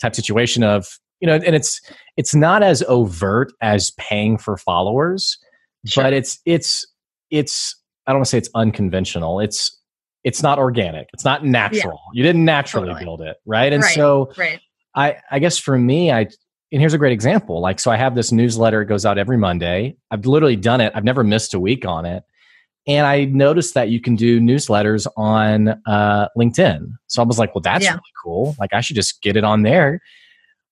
type 0.00 0.14
situation 0.14 0.64
of 0.64 0.98
you 1.20 1.26
know 1.26 1.34
and 1.34 1.54
it's 1.54 1.80
it's 2.16 2.34
not 2.34 2.62
as 2.62 2.82
overt 2.88 3.52
as 3.60 3.92
paying 3.92 4.36
for 4.38 4.56
followers 4.56 5.38
sure. 5.86 6.04
but 6.04 6.12
it's 6.12 6.38
it's 6.44 6.86
it's 7.30 7.76
i 8.06 8.12
don't 8.12 8.18
want 8.18 8.26
to 8.26 8.30
say 8.30 8.38
it's 8.38 8.50
unconventional 8.54 9.40
it's 9.40 9.80
it's 10.24 10.42
not 10.42 10.58
organic 10.58 11.08
it's 11.12 11.24
not 11.24 11.44
natural 11.44 12.00
yeah. 12.12 12.18
you 12.18 12.22
didn't 12.22 12.44
naturally 12.44 12.88
totally. 12.88 13.04
build 13.04 13.20
it 13.20 13.36
right 13.46 13.72
and 13.72 13.82
right. 13.82 13.94
so 13.94 14.32
right. 14.36 14.60
i 14.94 15.16
i 15.30 15.38
guess 15.38 15.58
for 15.58 15.78
me 15.78 16.10
i 16.10 16.26
and 16.72 16.80
here's 16.80 16.94
a 16.94 16.98
great 16.98 17.12
example 17.12 17.60
like 17.60 17.78
so 17.78 17.90
i 17.90 17.96
have 17.96 18.14
this 18.14 18.32
newsletter 18.32 18.82
it 18.82 18.86
goes 18.86 19.06
out 19.06 19.18
every 19.18 19.36
monday 19.36 19.96
i've 20.10 20.26
literally 20.26 20.56
done 20.56 20.80
it 20.80 20.92
i've 20.94 21.04
never 21.04 21.22
missed 21.22 21.54
a 21.54 21.60
week 21.60 21.86
on 21.86 22.04
it 22.04 22.24
and 22.86 23.06
i 23.06 23.24
noticed 23.26 23.74
that 23.74 23.88
you 23.88 24.00
can 24.00 24.16
do 24.16 24.40
newsletters 24.40 25.06
on 25.16 25.68
uh, 25.86 26.28
linkedin 26.36 26.92
so 27.06 27.22
i 27.22 27.24
was 27.24 27.38
like 27.38 27.54
well 27.54 27.62
that's 27.62 27.84
yeah. 27.84 27.92
really 27.92 28.02
cool 28.22 28.56
like 28.58 28.72
i 28.72 28.80
should 28.80 28.96
just 28.96 29.22
get 29.22 29.36
it 29.36 29.44
on 29.44 29.62
there 29.62 30.00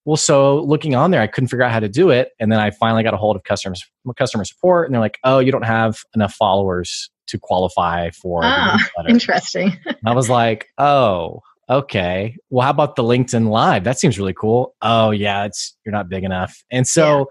well, 0.04 0.16
so 0.16 0.62
looking 0.62 0.94
on 0.94 1.10
there, 1.10 1.20
I 1.20 1.26
couldn't 1.26 1.48
figure 1.48 1.62
out 1.62 1.70
how 1.70 1.80
to 1.80 1.88
do 1.88 2.10
it, 2.10 2.30
and 2.40 2.50
then 2.50 2.58
I 2.58 2.70
finally 2.70 3.02
got 3.02 3.14
a 3.14 3.16
hold 3.16 3.36
of 3.36 3.44
customer 3.44 3.76
customer 4.16 4.44
support, 4.44 4.88
and 4.88 4.94
they're 4.94 5.00
like, 5.00 5.18
"Oh, 5.24 5.38
you 5.38 5.52
don't 5.52 5.64
have 5.64 5.98
enough 6.14 6.34
followers 6.34 7.10
to 7.28 7.38
qualify 7.38 8.10
for." 8.10 8.40
Ah, 8.42 8.78
interesting. 9.08 9.78
I 10.04 10.12
was 10.12 10.28
like, 10.28 10.66
"Oh, 10.78 11.40
okay. 11.70 12.36
Well, 12.50 12.64
how 12.64 12.70
about 12.70 12.96
the 12.96 13.04
LinkedIn 13.04 13.48
Live? 13.48 13.84
That 13.84 13.98
seems 13.98 14.18
really 14.18 14.34
cool." 14.34 14.74
Oh, 14.82 15.12
yeah, 15.12 15.44
it's 15.44 15.76
you're 15.84 15.92
not 15.92 16.08
big 16.08 16.24
enough, 16.24 16.62
and 16.70 16.86
so. 16.86 17.18
Yeah. 17.18 17.24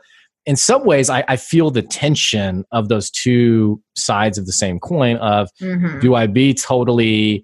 In 0.48 0.56
some 0.56 0.86
ways, 0.86 1.08
I, 1.08 1.24
I, 1.28 1.36
feel 1.36 1.70
the 1.70 1.84
tension 1.84 2.66
of 2.72 2.90
those 2.90 3.12
two 3.12 3.80
sides 3.96 4.40
of 4.40 4.48
the 4.48 4.52
same 4.52 4.80
coin. 4.80 5.18
Of 5.18 5.50
mm-hmm. 5.62 6.00
do 6.00 6.16
I 6.16 6.26
be 6.26 6.56
totally 6.56 7.44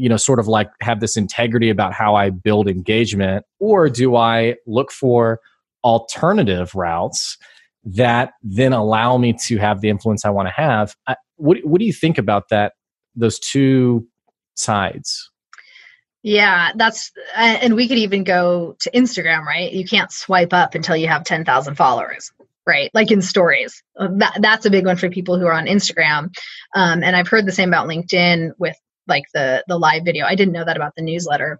you 0.00 0.08
know 0.08 0.16
sort 0.16 0.40
of 0.40 0.48
like 0.48 0.70
have 0.80 1.00
this 1.00 1.16
integrity 1.16 1.68
about 1.68 1.92
how 1.92 2.14
i 2.14 2.30
build 2.30 2.66
engagement 2.66 3.44
or 3.58 3.90
do 3.90 4.16
i 4.16 4.56
look 4.66 4.90
for 4.90 5.38
alternative 5.84 6.74
routes 6.74 7.36
that 7.84 8.32
then 8.42 8.72
allow 8.72 9.18
me 9.18 9.34
to 9.46 9.58
have 9.58 9.80
the 9.82 9.88
influence 9.88 10.24
i 10.24 10.30
want 10.30 10.48
to 10.48 10.52
have? 10.52 10.94
I, 11.06 11.16
what, 11.36 11.58
what 11.64 11.78
do 11.78 11.84
you 11.84 11.92
think 11.92 12.18
about 12.18 12.48
that 12.48 12.72
those 13.14 13.38
two 13.38 14.06
sides? 14.54 15.30
Yeah 16.22 16.72
that's 16.76 17.12
and 17.36 17.74
we 17.76 17.88
could 17.88 17.98
even 17.98 18.24
go 18.24 18.76
to 18.80 18.90
instagram 18.92 19.44
right? 19.44 19.72
You 19.72 19.84
can't 19.84 20.12
swipe 20.12 20.52
up 20.52 20.74
until 20.74 20.96
you 20.96 21.08
have 21.08 21.24
10,000 21.24 21.74
followers 21.74 22.32
right? 22.66 22.90
Like 22.94 23.10
in 23.10 23.22
stories. 23.22 23.82
That, 23.96 24.38
that's 24.40 24.66
a 24.66 24.70
big 24.70 24.84
one 24.84 24.96
for 24.96 25.08
people 25.08 25.40
who 25.40 25.46
are 25.46 25.52
on 25.52 25.66
instagram. 25.66 26.30
Um, 26.74 27.02
and 27.02 27.16
i've 27.16 27.28
heard 27.28 27.46
the 27.46 27.52
same 27.52 27.68
about 27.70 27.88
linkedin 27.88 28.50
with 28.58 28.76
like 29.06 29.24
the 29.34 29.64
the 29.68 29.78
live 29.78 30.04
video. 30.04 30.26
I 30.26 30.34
didn't 30.34 30.52
know 30.52 30.64
that 30.64 30.76
about 30.76 30.94
the 30.96 31.02
newsletter. 31.02 31.58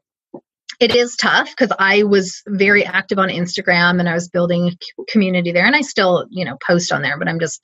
It 0.78 0.94
is 0.94 1.16
tough 1.16 1.50
because 1.50 1.74
I 1.78 2.04
was 2.04 2.42
very 2.46 2.86
active 2.86 3.18
on 3.18 3.28
Instagram 3.28 4.00
and 4.00 4.08
I 4.08 4.14
was 4.14 4.28
building 4.28 4.76
community 5.08 5.52
there, 5.52 5.66
and 5.66 5.76
I 5.76 5.82
still 5.82 6.26
you 6.30 6.44
know 6.44 6.56
post 6.66 6.92
on 6.92 7.02
there, 7.02 7.18
but 7.18 7.28
I'm 7.28 7.40
just 7.40 7.60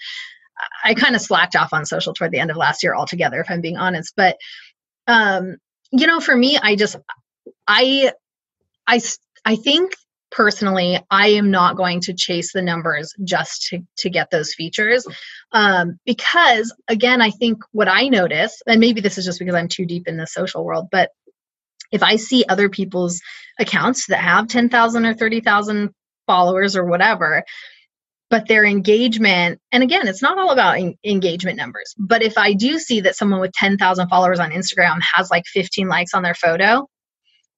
I 0.84 0.94
kind 0.94 1.14
of 1.14 1.20
slacked 1.20 1.56
off 1.56 1.72
on 1.72 1.84
social 1.84 2.14
toward 2.14 2.32
the 2.32 2.38
end 2.38 2.50
of 2.50 2.56
last 2.56 2.82
year 2.82 2.94
altogether, 2.94 3.40
if 3.40 3.50
I'm 3.50 3.60
being 3.60 3.76
honest. 3.76 4.12
But 4.16 4.36
um, 5.06 5.56
you 5.92 6.06
know, 6.06 6.20
for 6.20 6.36
me, 6.36 6.58
I 6.60 6.76
just 6.76 6.96
I 7.66 8.12
I 8.86 9.00
I 9.44 9.56
think 9.56 9.92
personally 10.36 11.00
i 11.10 11.28
am 11.28 11.50
not 11.50 11.76
going 11.76 11.98
to 11.98 12.12
chase 12.12 12.52
the 12.52 12.60
numbers 12.60 13.14
just 13.24 13.68
to, 13.68 13.80
to 13.96 14.10
get 14.10 14.30
those 14.30 14.52
features. 14.52 15.06
Um, 15.52 15.98
because 16.04 16.74
again 16.88 17.22
i 17.22 17.30
think 17.30 17.62
what 17.72 17.88
i 17.88 18.08
notice 18.08 18.60
and 18.66 18.78
maybe 18.78 19.00
this 19.00 19.16
is 19.16 19.24
just 19.24 19.38
because 19.38 19.54
i'm 19.54 19.68
too 19.68 19.86
deep 19.86 20.06
in 20.06 20.18
the 20.18 20.26
social 20.26 20.64
world 20.64 20.88
but 20.92 21.10
if 21.90 22.02
i 22.02 22.16
see 22.16 22.44
other 22.48 22.68
people's 22.68 23.20
accounts 23.58 24.08
that 24.08 24.18
have 24.18 24.48
10000 24.48 25.06
or 25.06 25.14
30000 25.14 25.94
followers 26.26 26.76
or 26.76 26.84
whatever 26.84 27.42
but 28.28 28.46
their 28.46 28.64
engagement 28.64 29.58
and 29.72 29.82
again 29.82 30.06
it's 30.06 30.22
not 30.22 30.38
all 30.38 30.50
about 30.50 30.76
en- 30.76 30.98
engagement 31.04 31.56
numbers 31.56 31.94
but 31.98 32.22
if 32.22 32.36
i 32.36 32.52
do 32.52 32.78
see 32.78 33.00
that 33.00 33.16
someone 33.16 33.40
with 33.40 33.52
10,000 33.52 34.08
followers 34.08 34.40
on 34.40 34.50
Instagram 34.50 34.98
has 35.14 35.30
like 35.30 35.44
15 35.46 35.88
likes 35.88 36.12
on 36.12 36.22
their 36.22 36.34
photo 36.34 36.86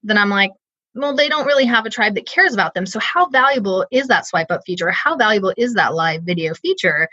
then 0.04 0.18
i'm 0.18 0.30
like 0.30 0.52
well 0.94 1.14
they 1.14 1.28
don't 1.28 1.46
really 1.46 1.66
have 1.66 1.86
a 1.86 1.90
tribe 1.90 2.14
that 2.14 2.26
cares 2.26 2.54
about 2.54 2.74
them 2.74 2.86
so 2.86 2.98
how 3.00 3.28
valuable 3.28 3.86
is 3.90 4.08
that 4.08 4.26
swipe 4.26 4.50
up 4.50 4.62
feature 4.66 4.90
how 4.90 5.16
valuable 5.16 5.52
is 5.56 5.74
that 5.74 5.94
live 5.94 6.22
video 6.22 6.54
feature 6.54 7.08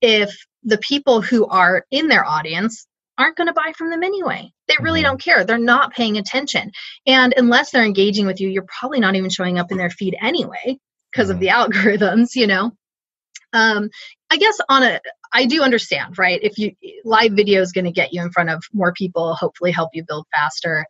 if 0.00 0.46
the 0.62 0.78
people 0.78 1.20
who 1.20 1.46
are 1.46 1.84
in 1.90 2.08
their 2.08 2.24
audience 2.24 2.86
aren't 3.20 3.36
going 3.36 3.48
to 3.48 3.52
buy 3.52 3.72
from 3.76 3.90
them 3.90 4.02
anyway. 4.02 4.50
They 4.66 4.74
really 4.80 5.00
mm-hmm. 5.00 5.10
don't 5.10 5.22
care. 5.22 5.44
They're 5.44 5.58
not 5.58 5.92
paying 5.92 6.16
attention. 6.16 6.72
And 7.06 7.34
unless 7.36 7.70
they're 7.70 7.84
engaging 7.84 8.26
with 8.26 8.40
you, 8.40 8.48
you're 8.48 8.66
probably 8.66 8.98
not 8.98 9.14
even 9.14 9.30
showing 9.30 9.58
up 9.58 9.70
in 9.70 9.76
their 9.76 9.90
feed 9.90 10.16
anyway 10.20 10.78
because 11.12 11.28
mm-hmm. 11.28 11.34
of 11.34 11.40
the 11.40 11.48
algorithms, 11.48 12.34
you 12.34 12.46
know. 12.46 12.72
Um, 13.52 13.90
I 14.30 14.36
guess 14.36 14.58
on 14.68 14.84
a 14.84 15.00
I 15.32 15.46
do 15.46 15.62
understand, 15.62 16.18
right? 16.18 16.40
If 16.42 16.58
you 16.58 16.72
live 17.04 17.32
video 17.32 17.60
is 17.60 17.72
going 17.72 17.84
to 17.84 17.92
get 17.92 18.12
you 18.12 18.22
in 18.22 18.30
front 18.30 18.50
of 18.50 18.64
more 18.72 18.92
people, 18.92 19.34
hopefully 19.34 19.70
help 19.70 19.90
you 19.92 20.04
build 20.04 20.26
faster. 20.32 20.86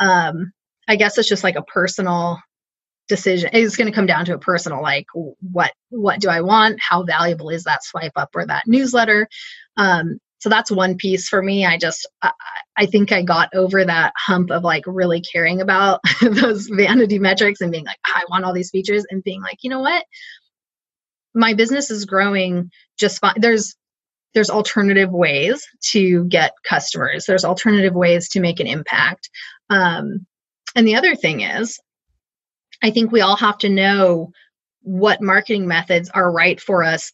Um, 0.00 0.52
I 0.88 0.96
guess 0.96 1.18
it's 1.18 1.28
just 1.28 1.44
like 1.44 1.56
a 1.56 1.62
personal 1.62 2.38
decision. 3.08 3.50
It's 3.52 3.76
going 3.76 3.90
to 3.90 3.94
come 3.94 4.06
down 4.06 4.24
to 4.26 4.34
a 4.34 4.38
personal 4.38 4.82
like 4.82 5.06
what 5.40 5.72
what 5.90 6.20
do 6.20 6.28
I 6.28 6.40
want? 6.40 6.80
How 6.80 7.04
valuable 7.04 7.50
is 7.50 7.64
that 7.64 7.84
swipe 7.84 8.12
up 8.16 8.30
or 8.34 8.46
that 8.46 8.64
newsletter? 8.66 9.28
Um, 9.76 10.18
so 10.44 10.50
that's 10.50 10.70
one 10.70 10.94
piece 10.96 11.26
for 11.26 11.42
me 11.42 11.64
i 11.64 11.78
just 11.78 12.06
I, 12.20 12.30
I, 12.76 12.84
think 12.84 13.12
i 13.12 13.22
got 13.22 13.48
over 13.54 13.82
that 13.82 14.12
hump 14.14 14.50
of 14.50 14.62
like 14.62 14.84
really 14.86 15.22
caring 15.22 15.62
about 15.62 16.00
those 16.20 16.66
vanity 16.66 17.18
metrics 17.18 17.62
and 17.62 17.72
being 17.72 17.86
like 17.86 17.96
i 18.04 18.22
want 18.28 18.44
all 18.44 18.52
these 18.52 18.70
features 18.70 19.06
and 19.10 19.24
being 19.24 19.40
like 19.40 19.56
you 19.62 19.70
know 19.70 19.80
what 19.80 20.04
my 21.34 21.54
business 21.54 21.90
is 21.90 22.04
growing 22.04 22.70
just 22.98 23.20
fine 23.20 23.34
there's 23.38 23.74
there's 24.34 24.50
alternative 24.50 25.10
ways 25.10 25.66
to 25.92 26.24
get 26.26 26.52
customers 26.68 27.24
there's 27.26 27.44
alternative 27.44 27.94
ways 27.94 28.28
to 28.28 28.40
make 28.40 28.60
an 28.60 28.66
impact 28.66 29.30
um, 29.70 30.26
and 30.74 30.86
the 30.86 30.96
other 30.96 31.14
thing 31.14 31.40
is 31.40 31.80
i 32.82 32.90
think 32.90 33.10
we 33.10 33.20
all 33.20 33.36
have 33.36 33.58
to 33.58 33.68
know 33.68 34.30
what 34.82 35.22
marketing 35.22 35.66
methods 35.66 36.10
are 36.10 36.30
right 36.30 36.60
for 36.60 36.84
us 36.84 37.12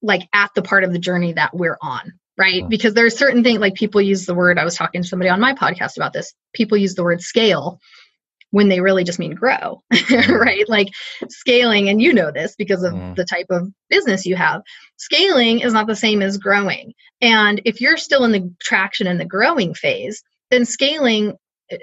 like 0.00 0.28
at 0.32 0.50
the 0.54 0.62
part 0.62 0.84
of 0.84 0.92
the 0.92 0.98
journey 0.98 1.32
that 1.32 1.54
we're 1.54 1.78
on 1.80 2.12
right? 2.38 2.68
Because 2.68 2.94
there 2.94 3.04
are 3.04 3.10
certain 3.10 3.42
things 3.42 3.58
like 3.58 3.74
people 3.74 4.00
use 4.00 4.24
the 4.24 4.34
word 4.34 4.58
i 4.58 4.64
was 4.64 4.76
talking 4.76 5.02
to 5.02 5.08
somebody 5.08 5.28
on 5.28 5.40
my 5.40 5.54
podcast 5.54 5.96
about 5.96 6.12
this 6.12 6.32
people 6.52 6.78
use 6.78 6.94
the 6.94 7.02
word 7.02 7.20
scale 7.20 7.80
when 8.50 8.68
they 8.68 8.80
really 8.80 9.04
just 9.04 9.18
mean 9.18 9.34
grow 9.34 9.82
right? 10.28 10.68
Like 10.68 10.88
scaling 11.28 11.88
and 11.88 12.00
you 12.00 12.12
know 12.12 12.30
this 12.30 12.54
because 12.56 12.82
of 12.82 12.94
mm. 12.94 13.14
the 13.14 13.24
type 13.24 13.46
of 13.50 13.68
business 13.90 14.24
you 14.24 14.36
have 14.36 14.62
scaling 14.96 15.60
is 15.60 15.72
not 15.72 15.86
the 15.86 15.96
same 15.96 16.22
as 16.22 16.38
growing. 16.38 16.94
And 17.20 17.60
if 17.64 17.80
you're 17.80 17.96
still 17.96 18.24
in 18.24 18.32
the 18.32 18.50
traction 18.60 19.06
and 19.06 19.20
the 19.20 19.26
growing 19.26 19.74
phase 19.74 20.22
then 20.50 20.64
scaling 20.64 21.36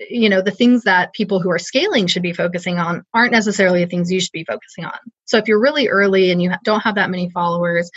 you 0.09 0.29
know 0.29 0.41
the 0.41 0.51
things 0.51 0.83
that 0.83 1.13
people 1.13 1.39
who 1.39 1.49
are 1.51 1.59
scaling 1.59 2.07
should 2.07 2.23
be 2.23 2.33
focusing 2.33 2.79
on 2.79 3.03
aren't 3.13 3.31
necessarily 3.31 3.83
the 3.83 3.89
things 3.89 4.11
you 4.11 4.19
should 4.19 4.31
be 4.31 4.45
focusing 4.45 4.85
on. 4.85 4.97
So 5.25 5.37
if 5.37 5.47
you're 5.47 5.61
really 5.61 5.87
early 5.87 6.31
and 6.31 6.41
you 6.41 6.51
don't 6.63 6.81
have 6.81 6.95
that 6.95 7.09
many 7.09 7.29
followers 7.29 7.89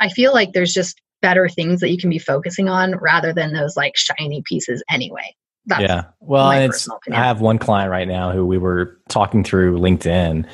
i 0.00 0.08
feel 0.08 0.32
like 0.32 0.52
there's 0.52 0.74
just 0.74 1.00
better 1.24 1.48
things 1.48 1.80
that 1.80 1.90
you 1.90 1.96
can 1.96 2.10
be 2.10 2.18
focusing 2.18 2.68
on 2.68 2.94
rather 2.96 3.32
than 3.32 3.54
those 3.54 3.78
like 3.78 3.96
shiny 3.96 4.42
pieces 4.44 4.82
anyway. 4.90 5.34
That's 5.64 5.80
yeah. 5.80 6.02
Well 6.20 6.50
it's 6.50 6.86
i 7.10 7.16
have 7.16 7.40
one 7.40 7.56
client 7.56 7.90
right 7.90 8.06
now 8.06 8.30
who 8.30 8.44
we 8.44 8.58
were 8.58 9.00
talking 9.08 9.42
through 9.42 9.78
linkedin 9.78 10.46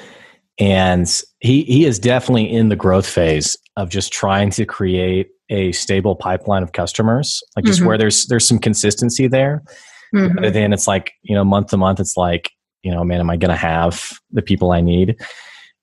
and 0.60 1.22
he 1.40 1.64
he 1.64 1.84
is 1.84 1.98
definitely 1.98 2.48
in 2.48 2.68
the 2.68 2.76
growth 2.76 3.08
phase 3.08 3.56
of 3.76 3.88
just 3.88 4.12
trying 4.12 4.50
to 4.50 4.64
create 4.64 5.30
a 5.48 5.72
stable 5.72 6.14
pipeline 6.14 6.62
of 6.62 6.70
customers 6.70 7.42
like 7.56 7.64
just 7.64 7.80
mm-hmm. 7.80 7.88
where 7.88 7.98
there's 7.98 8.26
there's 8.26 8.46
some 8.46 8.60
consistency 8.60 9.26
there 9.26 9.64
Mm-hmm. 10.14 10.40
But 10.40 10.52
then 10.52 10.72
it's 10.72 10.86
like, 10.86 11.12
you 11.22 11.34
know, 11.34 11.44
month 11.44 11.68
to 11.68 11.76
month, 11.76 12.00
it's 12.00 12.16
like, 12.16 12.50
you 12.82 12.90
know, 12.90 13.04
man, 13.04 13.20
am 13.20 13.30
I 13.30 13.36
going 13.36 13.50
to 13.50 13.56
have 13.56 14.10
the 14.30 14.42
people 14.42 14.72
I 14.72 14.80
need? 14.80 15.16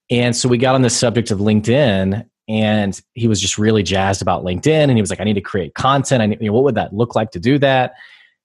And 0.10 0.36
so 0.36 0.50
we 0.50 0.58
got 0.58 0.76
on 0.76 0.82
the 0.82 0.90
subject 0.90 1.32
of 1.32 1.40
LinkedIn 1.40 2.26
and 2.48 3.02
he 3.14 3.28
was 3.28 3.42
just 3.42 3.58
really 3.58 3.84
jazzed 3.84 4.22
about 4.22 4.44
LinkedIn. 4.44 4.68
And 4.68 4.92
he 4.92 5.02
was 5.02 5.10
like, 5.10 5.20
I 5.20 5.26
need 5.26 5.34
to 5.34 5.42
create 5.42 5.74
content. 5.76 6.22
I 6.22 6.28
need, 6.28 6.40
you 6.42 6.48
know, 6.48 6.54
what 6.54 6.64
would 6.64 6.76
that 6.76 6.94
look 6.94 7.16
like 7.16 7.32
to 7.32 7.40
do 7.40 7.60
that? 7.60 7.94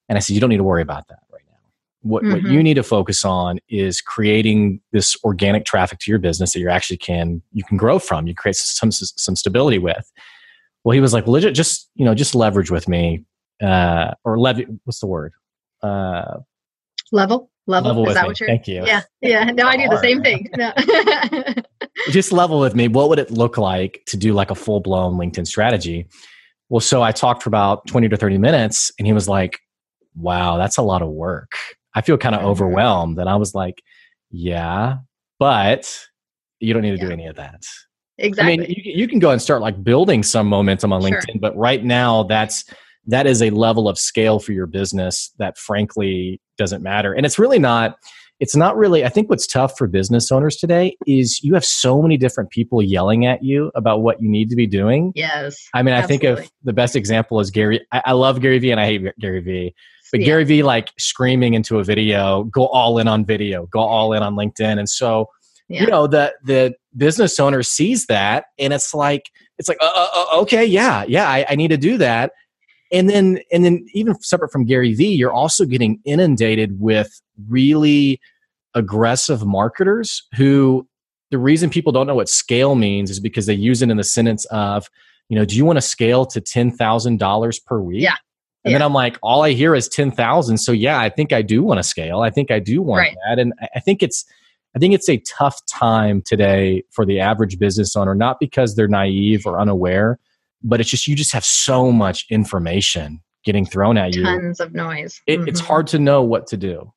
And 0.08 0.18
I 0.18 0.20
said, 0.20 0.34
you 0.34 0.40
don't 0.40 0.50
need 0.50 0.56
to 0.56 0.64
worry 0.64 0.82
about 0.82 1.06
that 1.08 1.20
right 1.32 1.42
now. 1.48 1.56
What, 2.02 2.24
mm-hmm. 2.24 2.32
what 2.32 2.42
you 2.42 2.62
need 2.62 2.74
to 2.74 2.82
focus 2.82 3.24
on 3.24 3.60
is 3.68 4.00
creating 4.00 4.80
this 4.90 5.16
organic 5.24 5.64
traffic 5.64 6.00
to 6.00 6.10
your 6.10 6.18
business 6.18 6.52
that 6.52 6.60
you 6.60 6.68
actually 6.68 6.96
can, 6.96 7.40
you 7.52 7.62
can 7.64 7.76
grow 7.76 7.98
from, 7.98 8.26
you 8.26 8.34
create 8.34 8.56
some, 8.56 8.90
some 8.90 9.36
stability 9.36 9.78
with. 9.78 10.10
Well, 10.84 10.94
he 10.94 11.00
was 11.00 11.12
like, 11.12 11.28
legit, 11.28 11.54
just, 11.54 11.88
you 11.94 12.04
know, 12.04 12.14
just 12.14 12.34
leverage 12.34 12.72
with 12.72 12.88
me, 12.88 13.24
uh, 13.62 14.14
or 14.24 14.36
levy, 14.36 14.66
what's 14.84 14.98
the 14.98 15.06
word? 15.06 15.32
Uh, 15.82 16.38
level? 17.10 17.50
Level, 17.66 17.90
level 17.90 18.08
is 18.08 18.14
that 18.14 18.22
me. 18.22 18.28
what 18.28 18.40
you're 18.40 18.48
thank 18.48 18.66
you. 18.66 18.84
Yeah 18.84 19.02
yeah. 19.20 19.44
No 19.44 19.66
i 19.68 19.76
do 19.76 19.88
the 19.88 20.00
same 20.00 20.20
thing. 20.20 20.50
No. 20.56 20.72
just 22.10 22.32
level 22.32 22.58
with 22.58 22.74
me 22.74 22.88
what 22.88 23.08
would 23.08 23.20
it 23.20 23.30
look 23.30 23.56
like 23.56 24.02
to 24.06 24.16
do 24.16 24.32
like 24.32 24.50
a 24.50 24.54
full-blown 24.54 25.14
linkedin 25.14 25.46
strategy? 25.46 26.08
Well 26.68 26.80
so 26.80 27.02
i 27.02 27.12
talked 27.12 27.42
for 27.42 27.50
about 27.50 27.86
20 27.86 28.08
to 28.08 28.16
30 28.16 28.38
minutes 28.38 28.90
and 28.98 29.06
he 29.06 29.12
was 29.12 29.28
like 29.28 29.60
wow 30.16 30.56
that's 30.58 30.76
a 30.76 30.82
lot 30.82 31.02
of 31.02 31.08
work. 31.08 31.52
I 31.94 32.00
feel 32.00 32.18
kind 32.18 32.34
of 32.34 32.42
overwhelmed 32.42 33.18
and 33.18 33.28
i 33.28 33.36
was 33.36 33.54
like 33.54 33.82
yeah 34.30 34.96
but 35.38 36.00
you 36.58 36.72
don't 36.72 36.82
need 36.82 36.96
to 36.96 36.96
yeah. 36.96 37.06
do 37.06 37.12
any 37.12 37.26
of 37.26 37.36
that. 37.36 37.64
Exactly 38.18 38.54
i 38.54 38.56
mean 38.56 38.66
you, 38.68 38.92
you, 39.02 39.08
can 39.08 39.20
go 39.20 39.30
and 39.30 39.40
start 39.40 39.60
like 39.60 39.84
building 39.84 40.22
some 40.22 40.48
momentum 40.48 40.92
on 40.92 41.00
linkedin 41.00 41.32
sure. 41.32 41.40
but 41.40 41.56
right 41.56 41.84
now 41.84 42.24
that's 42.24 42.64
that 43.06 43.26
is 43.26 43.42
a 43.42 43.50
level 43.50 43.88
of 43.88 43.98
scale 43.98 44.38
for 44.38 44.52
your 44.52 44.66
business 44.66 45.32
that 45.38 45.58
frankly 45.58 46.40
doesn't 46.56 46.82
matter. 46.82 47.12
And 47.12 47.26
it's 47.26 47.38
really 47.38 47.58
not 47.58 47.96
it's 48.42 48.56
not 48.56 48.76
really 48.76 49.04
i 49.04 49.08
think 49.08 49.30
what's 49.30 49.46
tough 49.46 49.78
for 49.78 49.86
business 49.86 50.32
owners 50.32 50.56
today 50.56 50.96
is 51.06 51.42
you 51.44 51.54
have 51.54 51.64
so 51.64 52.02
many 52.02 52.16
different 52.16 52.50
people 52.50 52.82
yelling 52.82 53.24
at 53.24 53.42
you 53.42 53.70
about 53.74 54.02
what 54.02 54.20
you 54.20 54.28
need 54.28 54.50
to 54.50 54.56
be 54.56 54.66
doing 54.66 55.12
yes 55.14 55.68
i 55.74 55.82
mean 55.82 55.94
absolutely. 55.94 56.28
i 56.28 56.34
think 56.34 56.40
of 56.40 56.50
the 56.64 56.72
best 56.72 56.96
example 56.96 57.38
is 57.38 57.50
gary 57.50 57.80
I, 57.92 58.02
I, 58.06 58.12
love 58.12 58.40
gary 58.40 58.58
vee 58.58 58.72
and 58.72 58.80
i 58.80 58.84
hate 58.84 59.02
gary 59.20 59.40
vee 59.40 59.74
but 60.10 60.20
yeah. 60.20 60.26
gary 60.26 60.44
vee 60.44 60.62
like 60.64 60.90
screaming 60.98 61.54
into 61.54 61.78
a 61.78 61.84
video 61.84 62.44
go 62.44 62.66
all 62.66 62.98
in 62.98 63.06
on 63.06 63.24
video 63.24 63.66
go 63.66 63.78
all 63.78 64.12
in 64.12 64.22
on 64.24 64.34
linkedin 64.34 64.78
and 64.78 64.88
so 64.88 65.26
yeah. 65.68 65.82
you 65.82 65.86
know 65.86 66.08
the 66.08 66.34
the 66.42 66.74
business 66.96 67.38
owner 67.38 67.62
sees 67.62 68.06
that 68.06 68.46
and 68.58 68.72
it's 68.72 68.92
like 68.92 69.30
it's 69.58 69.68
like 69.68 69.78
uh, 69.80 69.90
uh, 69.94 70.08
uh 70.14 70.40
okay 70.40 70.64
yeah 70.64 71.04
yeah 71.06 71.28
I, 71.28 71.46
I 71.50 71.54
need 71.54 71.68
to 71.68 71.76
do 71.76 71.96
that 71.98 72.32
and 72.92 73.08
then 73.08 73.40
and 73.50 73.64
then 73.64 73.84
even 73.94 74.20
separate 74.20 74.50
from 74.50 74.64
Gary 74.64 74.94
Vee, 74.94 75.14
you're 75.14 75.32
also 75.32 75.64
getting 75.64 76.00
inundated 76.04 76.80
with 76.80 77.20
really 77.48 78.20
aggressive 78.74 79.44
marketers 79.44 80.22
who 80.36 80.86
the 81.30 81.38
reason 81.38 81.70
people 81.70 81.92
don't 81.92 82.06
know 82.06 82.14
what 82.14 82.28
scale 82.28 82.74
means 82.74 83.10
is 83.10 83.18
because 83.18 83.46
they 83.46 83.54
use 83.54 83.82
it 83.82 83.90
in 83.90 83.96
the 83.96 84.04
sentence 84.04 84.44
of, 84.46 84.88
you 85.28 85.38
know, 85.38 85.44
do 85.44 85.56
you 85.56 85.64
want 85.64 85.78
to 85.78 85.82
scale 85.82 86.26
to 86.26 86.40
ten 86.40 86.70
thousand 86.70 87.18
dollars 87.18 87.58
per 87.58 87.80
week? 87.80 88.02
Yeah. 88.02 88.16
And 88.64 88.70
yeah. 88.70 88.78
then 88.78 88.84
I'm 88.84 88.92
like, 88.92 89.18
all 89.22 89.42
I 89.42 89.52
hear 89.52 89.74
is 89.74 89.88
ten 89.88 90.10
thousand. 90.10 90.58
So 90.58 90.72
yeah, 90.72 91.00
I 91.00 91.08
think 91.08 91.32
I 91.32 91.42
do 91.42 91.62
want 91.62 91.78
to 91.78 91.82
scale. 91.82 92.20
I 92.20 92.30
think 92.30 92.50
I 92.50 92.58
do 92.58 92.82
want 92.82 93.00
right. 93.00 93.16
that. 93.26 93.38
And 93.38 93.54
I 93.74 93.80
think 93.80 94.02
it's 94.02 94.24
I 94.76 94.78
think 94.78 94.94
it's 94.94 95.08
a 95.08 95.18
tough 95.18 95.60
time 95.66 96.22
today 96.22 96.84
for 96.90 97.04
the 97.04 97.20
average 97.20 97.58
business 97.58 97.96
owner, 97.96 98.14
not 98.14 98.38
because 98.40 98.74
they're 98.74 98.88
naive 98.88 99.46
or 99.46 99.60
unaware, 99.60 100.18
but 100.62 100.80
it's 100.80 100.90
just 100.90 101.06
you 101.06 101.14
just 101.14 101.32
have 101.32 101.44
so 101.44 101.90
much 101.92 102.26
information 102.30 103.20
getting 103.44 103.66
thrown 103.66 103.96
at 103.96 104.14
you. 104.14 104.22
Tons 104.22 104.60
of 104.60 104.72
noise. 104.72 105.20
It, 105.26 105.38
mm-hmm. 105.38 105.48
it's 105.48 105.60
hard 105.60 105.86
to 105.88 105.98
know 105.98 106.22
what 106.22 106.46
to 106.48 106.56
do. 106.56 106.92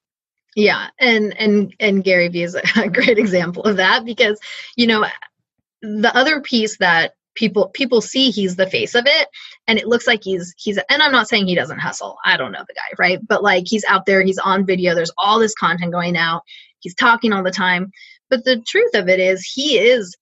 Yeah 0.56 0.88
and 1.00 1.38
and 1.38 1.76
and 1.82 2.04
gary 2.04 2.30
vee 2.30 2.44
is 2.44 2.56
a 2.78 2.90
great 2.90 3.18
example 3.18 3.64
of 3.64 3.76
that 3.76 4.06
because 4.06 4.40
you 4.78 4.88
know 4.88 5.06
the 5.82 6.16
other 6.16 6.40
piece 6.40 6.78
that 6.78 7.16
people 7.36 7.68
people 7.74 8.00
see 8.00 8.32
he's 8.32 8.56
the 8.56 8.70
face 8.70 8.96
of 8.96 9.04
it 9.06 9.28
and 9.68 9.78
it 9.78 9.90
looks 9.90 10.08
like 10.08 10.24
he's 10.24 10.54
he's 10.58 10.80
and 10.90 11.02
i'm 11.02 11.12
not 11.12 11.28
saying 11.28 11.46
he 11.46 11.56
doesn't 11.56 11.80
hustle. 11.80 12.18
I 12.24 12.38
don't 12.38 12.54
know 12.54 12.64
the 12.66 12.74
guy 12.74 12.96
right? 12.98 13.20
But 13.28 13.44
like 13.44 13.66
he's 13.68 13.84
out 13.84 14.06
there 14.06 14.24
he's 14.24 14.38
on 14.38 14.66
video 14.66 14.96
there's 14.96 15.12
all 15.18 15.40
this 15.40 15.54
content 15.56 15.92
going 15.92 16.16
out 16.16 16.44
he's 16.80 16.96
talking 16.96 17.34
all 17.34 17.44
the 17.44 17.52
time. 17.52 17.92
But 18.30 18.46
the 18.46 18.62
truth 18.62 18.94
of 18.94 19.10
it 19.10 19.20
is 19.20 19.44
he 19.44 19.78
is 19.78 20.16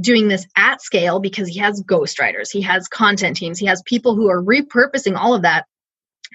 doing 0.00 0.28
this 0.28 0.46
at 0.56 0.80
scale 0.80 1.20
because 1.20 1.48
he 1.48 1.58
has 1.58 1.82
ghostwriters, 1.82 2.50
he 2.50 2.62
has 2.62 2.88
content 2.88 3.36
teams, 3.36 3.58
he 3.58 3.66
has 3.66 3.82
people 3.86 4.14
who 4.14 4.28
are 4.28 4.42
repurposing 4.42 5.16
all 5.16 5.34
of 5.34 5.42
that. 5.42 5.66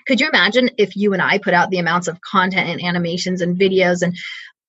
Could 0.05 0.21
you 0.21 0.29
imagine 0.29 0.69
if 0.77 0.95
you 0.95 1.13
and 1.13 1.21
I 1.21 1.37
put 1.37 1.53
out 1.53 1.69
the 1.69 1.79
amounts 1.79 2.07
of 2.07 2.21
content 2.21 2.69
and 2.69 2.83
animations 2.83 3.41
and 3.41 3.57
videos 3.57 4.01
and 4.01 4.15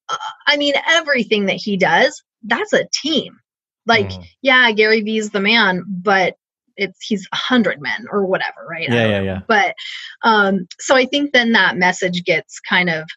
uh, 0.09 0.17
I 0.47 0.57
mean 0.57 0.75
everything 0.89 1.47
that 1.47 1.57
he 1.57 1.77
does? 1.77 2.23
That's 2.43 2.73
a 2.73 2.89
team. 2.93 3.39
Like, 3.87 4.09
mm. 4.09 4.25
yeah, 4.43 4.71
Gary 4.73 5.03
Vee's 5.03 5.31
the 5.31 5.41
man, 5.41 5.85
but 5.89 6.35
it's 6.77 6.99
he's 7.05 7.27
a 7.33 7.37
hundred 7.37 7.81
men 7.81 8.07
or 8.11 8.25
whatever, 8.27 8.67
right? 8.69 8.89
Yeah, 8.89 9.09
yeah, 9.09 9.21
yeah. 9.21 9.41
But 9.47 9.75
um, 10.23 10.67
so 10.79 10.95
I 10.95 11.05
think 11.07 11.33
then 11.33 11.53
that 11.53 11.77
message 11.77 12.25
gets 12.25 12.61
kind 12.61 12.89
of 12.89 13.09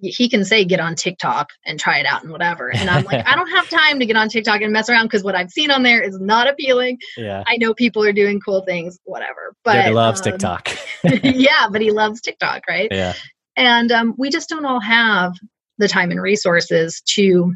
he 0.00 0.28
can 0.28 0.44
say 0.44 0.64
get 0.64 0.80
on 0.80 0.94
TikTok 0.94 1.50
and 1.66 1.78
try 1.78 1.98
it 1.98 2.06
out 2.06 2.22
and 2.22 2.30
whatever. 2.30 2.72
And 2.72 2.88
I'm 2.88 3.04
like, 3.04 3.26
I 3.26 3.34
don't 3.34 3.50
have 3.50 3.68
time 3.70 3.98
to 3.98 4.06
get 4.06 4.16
on 4.16 4.28
TikTok 4.28 4.60
and 4.60 4.72
mess 4.72 4.88
around 4.88 5.06
because 5.06 5.24
what 5.24 5.34
I've 5.34 5.50
seen 5.50 5.70
on 5.70 5.82
there 5.82 6.00
is 6.00 6.18
not 6.20 6.48
appealing. 6.48 6.98
Yeah. 7.16 7.42
I 7.46 7.56
know 7.56 7.74
people 7.74 8.04
are 8.04 8.12
doing 8.12 8.40
cool 8.40 8.62
things, 8.62 8.98
whatever. 9.04 9.54
But 9.64 9.86
he 9.86 9.90
loves 9.90 10.20
um, 10.20 10.32
TikTok. 10.32 10.70
yeah, 11.22 11.68
but 11.70 11.80
he 11.80 11.90
loves 11.90 12.20
TikTok, 12.20 12.62
right? 12.68 12.88
yeah. 12.90 13.14
And 13.56 13.90
um, 13.90 14.14
we 14.16 14.30
just 14.30 14.48
don't 14.48 14.64
all 14.64 14.80
have 14.80 15.32
the 15.78 15.88
time 15.88 16.10
and 16.10 16.22
resources 16.22 17.02
to 17.14 17.54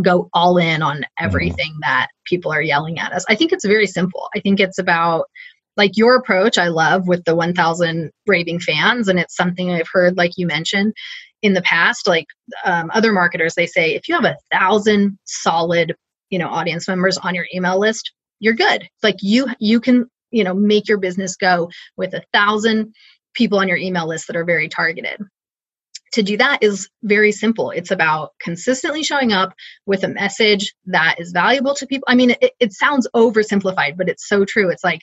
go 0.00 0.30
all 0.32 0.56
in 0.58 0.82
on 0.82 1.04
everything 1.18 1.74
that 1.80 2.08
people 2.24 2.52
are 2.52 2.62
yelling 2.62 2.98
at 2.98 3.12
us. 3.12 3.24
I 3.28 3.34
think 3.34 3.52
it's 3.52 3.66
very 3.66 3.86
simple. 3.86 4.28
I 4.34 4.40
think 4.40 4.60
it's 4.60 4.78
about 4.78 5.26
like 5.76 5.96
your 5.96 6.16
approach 6.16 6.58
I 6.58 6.68
love 6.68 7.08
with 7.08 7.24
the 7.24 7.34
1000 7.34 8.10
raving 8.26 8.60
fans 8.60 9.08
and 9.08 9.18
it's 9.18 9.36
something 9.36 9.70
I've 9.70 9.88
heard 9.90 10.16
like 10.16 10.32
you 10.36 10.46
mentioned 10.46 10.92
in 11.42 11.54
the 11.54 11.62
past 11.62 12.06
like 12.06 12.26
um, 12.64 12.90
other 12.92 13.12
marketers 13.12 13.54
they 13.54 13.66
say 13.66 13.94
if 13.94 14.08
you 14.08 14.14
have 14.14 14.24
a 14.24 14.36
thousand 14.52 15.18
solid 15.24 15.94
you 16.30 16.38
know 16.38 16.48
audience 16.48 16.88
members 16.88 17.16
on 17.18 17.34
your 17.34 17.46
email 17.54 17.78
list 17.78 18.12
you're 18.40 18.54
good. 18.54 18.88
Like 19.02 19.16
you 19.20 19.46
you 19.58 19.80
can 19.80 20.08
you 20.30 20.44
know 20.44 20.54
make 20.54 20.88
your 20.88 20.98
business 20.98 21.36
go 21.36 21.70
with 21.96 22.14
a 22.14 22.22
thousand 22.32 22.94
people 23.34 23.58
on 23.58 23.68
your 23.68 23.76
email 23.76 24.08
list 24.08 24.26
that 24.26 24.36
are 24.36 24.44
very 24.44 24.68
targeted. 24.68 25.20
To 26.12 26.22
do 26.22 26.38
that 26.38 26.62
is 26.62 26.88
very 27.02 27.32
simple. 27.32 27.70
It's 27.70 27.90
about 27.90 28.32
consistently 28.40 29.02
showing 29.02 29.32
up 29.32 29.52
with 29.84 30.04
a 30.04 30.08
message 30.08 30.74
that 30.86 31.16
is 31.18 31.32
valuable 31.32 31.74
to 31.74 31.86
people 31.86 32.06
i 32.08 32.14
mean 32.14 32.30
it, 32.40 32.52
it 32.58 32.72
sounds 32.72 33.06
oversimplified 33.14 33.96
but 33.96 34.08
it's 34.08 34.28
so 34.28 34.44
true. 34.44 34.70
It's 34.70 34.84
like 34.84 35.02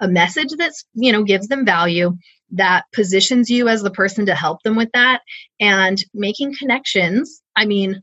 a 0.00 0.08
message 0.08 0.50
that's 0.58 0.84
you 0.94 1.12
know 1.12 1.22
gives 1.22 1.48
them 1.48 1.64
value 1.64 2.12
that 2.52 2.84
positions 2.92 3.50
you 3.50 3.68
as 3.68 3.82
the 3.82 3.90
person 3.90 4.26
to 4.26 4.34
help 4.34 4.62
them 4.62 4.76
with 4.76 4.90
that 4.92 5.20
and 5.60 6.04
making 6.14 6.54
connections. 6.58 7.40
I 7.56 7.66
mean 7.66 8.02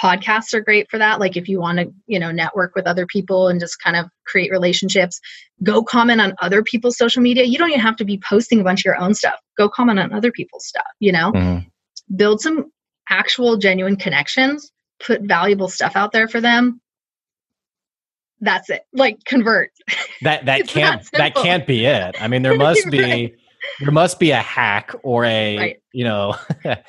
podcasts 0.00 0.54
are 0.54 0.60
great 0.60 0.90
for 0.90 0.98
that. 0.98 1.20
Like 1.20 1.36
if 1.36 1.48
you 1.48 1.60
want 1.60 1.78
to 1.78 1.92
you 2.06 2.18
know 2.18 2.30
network 2.30 2.74
with 2.74 2.86
other 2.86 3.06
people 3.06 3.48
and 3.48 3.60
just 3.60 3.80
kind 3.82 3.96
of 3.96 4.06
create 4.26 4.50
relationships 4.50 5.20
go 5.62 5.82
comment 5.82 6.20
on 6.20 6.34
other 6.40 6.62
people's 6.62 6.98
social 6.98 7.22
media. 7.22 7.44
You 7.44 7.58
don't 7.58 7.70
even 7.70 7.80
have 7.80 7.96
to 7.96 8.04
be 8.04 8.20
posting 8.28 8.60
a 8.60 8.64
bunch 8.64 8.80
of 8.80 8.84
your 8.86 9.00
own 9.00 9.14
stuff. 9.14 9.38
Go 9.56 9.68
comment 9.68 10.00
on 10.00 10.12
other 10.12 10.32
people's 10.32 10.66
stuff 10.66 10.86
you 11.00 11.12
know? 11.12 11.32
Mhm. 11.32 11.66
build 12.16 12.40
some 12.42 12.70
actual 13.08 13.56
genuine 13.56 13.96
connections. 13.96 14.70
Put 15.04 15.22
valuable 15.22 15.68
stuff 15.68 15.96
out 15.96 16.12
there 16.12 16.28
for 16.28 16.40
them 16.40 16.80
that's 18.42 18.68
it. 18.68 18.82
Like 18.92 19.24
convert. 19.24 19.70
That 20.22 20.44
that 20.46 20.68
can't 20.68 21.02
that 21.12 21.34
that 21.34 21.34
can't 21.34 21.66
be 21.66 21.86
it. 21.86 22.14
I 22.20 22.28
mean, 22.28 22.42
there 22.42 22.56
must 22.68 22.90
be 22.90 23.00
Right. 23.00 23.32
there 23.80 23.90
must 23.92 24.18
be 24.20 24.30
a 24.32 24.38
hack 24.40 24.92
or 25.02 25.24
a 25.24 25.56
Right. 25.56 25.76
you 25.92 26.04
know 26.04 26.34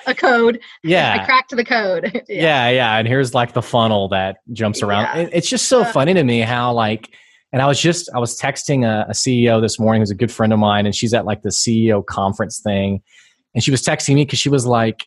a 0.07 0.13
code. 0.15 0.59
Yeah, 0.83 1.17
i 1.21 1.23
cracked 1.25 1.55
the 1.55 1.63
code. 1.63 2.23
Yeah. 2.27 2.69
Yeah 2.69 2.97
and 2.97 3.07
here's 3.07 3.33
like 3.33 3.53
the 3.53 3.61
funnel 3.61 4.09
that 4.09 4.37
jumps 4.51 4.81
around. 4.83 5.03
Yeah. 5.03 5.21
It- 5.23 5.29
it's 5.33 5.49
just 5.49 5.67
so 5.69 5.81
Uh, 5.81 5.91
funny 5.91 6.13
to 6.15 6.23
me 6.23 6.39
how 6.41 6.73
like 6.73 7.09
and 7.51 7.61
i 7.61 7.67
was 7.67 7.79
just 7.79 8.09
i 8.15 8.19
was 8.19 8.39
texting 8.39 8.83
a, 8.83 9.05
a 9.09 9.13
ceo 9.13 9.61
this 9.61 9.77
morning 9.79 10.01
who's 10.01 10.09
a 10.09 10.15
good 10.15 10.31
friend 10.31 10.51
of 10.51 10.57
mine 10.57 10.87
and 10.87 10.95
she's 10.95 11.13
at 11.13 11.23
like 11.25 11.43
the 11.43 11.49
ceo 11.49 12.03
conference 12.03 12.59
thing. 12.63 13.01
And 13.53 13.63
she 13.63 13.69
was 13.69 13.83
texting 13.83 14.15
me 14.15 14.25
because 14.25 14.39
she 14.39 14.49
was 14.49 14.65
like 14.65 15.05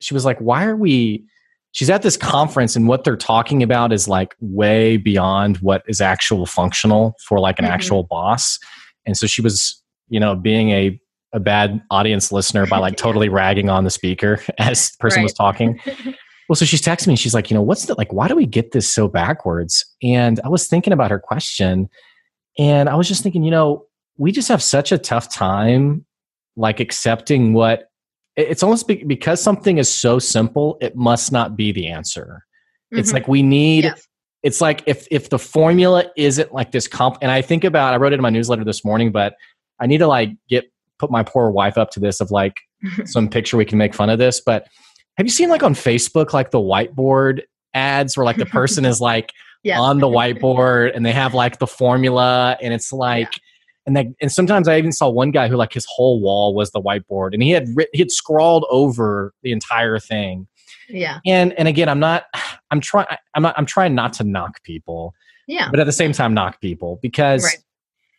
she 0.00 0.14
was 0.14 0.24
like 0.24 0.38
why 0.38 0.64
are 0.64 0.76
we 0.76 1.24
she's 1.72 1.90
at 1.90 2.02
this 2.02 2.16
conference 2.16 2.74
and 2.76 2.88
what 2.88 3.04
they're 3.04 3.16
talking 3.16 3.62
about 3.62 3.92
is 3.92 4.08
like 4.08 4.34
way 4.40 4.96
beyond 4.96 5.58
what 5.58 5.82
is 5.86 6.00
actual 6.00 6.46
functional 6.46 7.14
for 7.26 7.38
like 7.40 7.58
an 7.58 7.64
Mhm. 7.64 7.70
actual 7.70 8.02
boss 8.04 8.58
and 9.06 9.16
so 9.16 9.26
she 9.26 9.40
was 9.42 9.82
you 10.08 10.18
know 10.20 10.34
being 10.34 10.70
a 10.70 11.00
a 11.34 11.40
bad 11.40 11.80
audience 11.90 12.32
listener 12.32 12.66
by 12.66 12.78
like 12.78 12.96
totally 13.06 13.28
ragging 13.28 13.68
on 13.68 13.84
the 13.84 13.90
speaker 13.90 14.40
as 14.58 14.90
the 14.92 14.96
person 14.98 15.22
was 15.22 15.32
talking 15.34 15.78
well, 16.48 16.56
so 16.56 16.64
she's 16.64 16.80
texting 16.80 17.08
me. 17.08 17.16
She's 17.16 17.34
like, 17.34 17.50
you 17.50 17.54
know, 17.54 17.60
what's 17.60 17.84
the 17.84 17.94
like? 17.98 18.10
Why 18.10 18.26
do 18.26 18.34
we 18.34 18.46
get 18.46 18.72
this 18.72 18.90
so 18.90 19.06
backwards? 19.06 19.84
And 20.02 20.40
I 20.42 20.48
was 20.48 20.66
thinking 20.66 20.94
about 20.94 21.10
her 21.10 21.18
question, 21.18 21.90
and 22.58 22.88
I 22.88 22.94
was 22.94 23.06
just 23.06 23.22
thinking, 23.22 23.44
you 23.44 23.50
know, 23.50 23.84
we 24.16 24.32
just 24.32 24.48
have 24.48 24.62
such 24.62 24.90
a 24.90 24.96
tough 24.96 25.30
time, 25.30 26.06
like 26.56 26.80
accepting 26.80 27.52
what. 27.52 27.87
It- 28.38 28.48
It's 28.50 28.62
almost 28.62 28.86
be, 28.88 29.02
because 29.04 29.42
something 29.42 29.78
is 29.78 29.92
so 29.92 30.18
simple, 30.18 30.78
it 30.80 30.96
must 30.96 31.32
not 31.32 31.56
be 31.56 31.72
the 31.72 31.88
answer. 31.88 32.44
It's 32.92 33.10
Mhm. 33.10 33.14
like 33.14 33.28
we 33.28 33.42
need. 33.42 33.84
Yes. 33.84 34.02
It's 34.42 34.60
like 34.60 34.82
if 34.86 35.06
if 35.10 35.28
the 35.30 35.38
formula 35.38 36.04
isn't 36.16 36.54
like 36.54 36.70
this 36.72 36.86
comp, 36.88 37.18
and 37.20 37.30
I 37.30 37.42
think 37.42 37.64
about. 37.64 37.92
I 37.92 37.96
wrote 37.96 38.12
it 38.12 38.16
in 38.16 38.22
my 38.22 38.30
newsletter 38.30 38.64
this 38.64 38.84
morning, 38.84 39.10
but 39.12 39.34
I 39.80 39.86
need 39.86 39.98
to 39.98 40.06
like 40.06 40.30
get 40.48 40.64
put 40.98 41.10
my 41.10 41.22
poor 41.22 41.50
wife 41.50 41.76
up 41.76 41.90
to 41.90 42.00
this 42.00 42.20
of 42.20 42.30
like 42.30 42.54
some 43.04 43.28
picture 43.28 43.56
we 43.56 43.64
can 43.64 43.78
make 43.78 43.94
fun 43.94 44.08
of 44.10 44.18
this. 44.18 44.40
But 44.40 44.66
have 45.16 45.26
you 45.26 45.30
seen 45.32 45.48
like 45.48 45.62
on 45.64 45.74
Facebook, 45.74 46.32
like 46.32 46.50
the 46.52 46.60
whiteboard 46.60 47.42
ads 47.74 48.16
where 48.16 48.24
like 48.24 48.36
the 48.36 48.46
person 48.46 48.84
is 48.92 49.00
like 49.00 49.32
yes. 49.64 49.78
on 49.78 49.98
the 49.98 50.06
whiteboard 50.08 50.92
and 50.94 51.04
they 51.04 51.12
have 51.12 51.34
like 51.34 51.58
the 51.58 51.66
formula 51.66 52.56
and 52.62 52.72
it's 52.72 52.92
like, 52.92 53.32
and 53.96 54.14
and 54.20 54.30
sometimes 54.30 54.68
I 54.68 54.78
even 54.78 54.92
saw 54.92 55.08
one 55.08 55.30
guy 55.30 55.48
who 55.48 55.56
like 55.56 55.72
his 55.72 55.86
whole 55.88 56.20
wall 56.20 56.54
was 56.54 56.70
the 56.70 56.80
whiteboard 56.80 57.32
and 57.34 57.42
he 57.42 57.50
had 57.50 57.66
writ, 57.74 57.88
he 57.92 57.98
had 58.00 58.10
scrawled 58.10 58.64
over 58.70 59.32
the 59.42 59.50
entire 59.52 59.98
thing. 59.98 60.46
yeah 60.88 61.18
And 61.26 61.52
and 61.54 61.66
again, 61.68 61.88
I'm 61.88 62.00
not 62.00 62.24
I'm 62.70 62.80
trying 62.80 63.06
I'm 63.34 63.42
not 63.42 63.54
I'm 63.58 63.66
trying 63.66 63.94
not 63.94 64.12
to 64.14 64.24
knock 64.24 64.62
people, 64.62 65.14
yeah 65.46 65.68
but 65.70 65.80
at 65.80 65.86
the 65.86 65.92
same 65.92 66.12
time 66.12 66.34
knock 66.34 66.60
people 66.60 66.98
because 67.02 67.42
Right. 67.44 67.58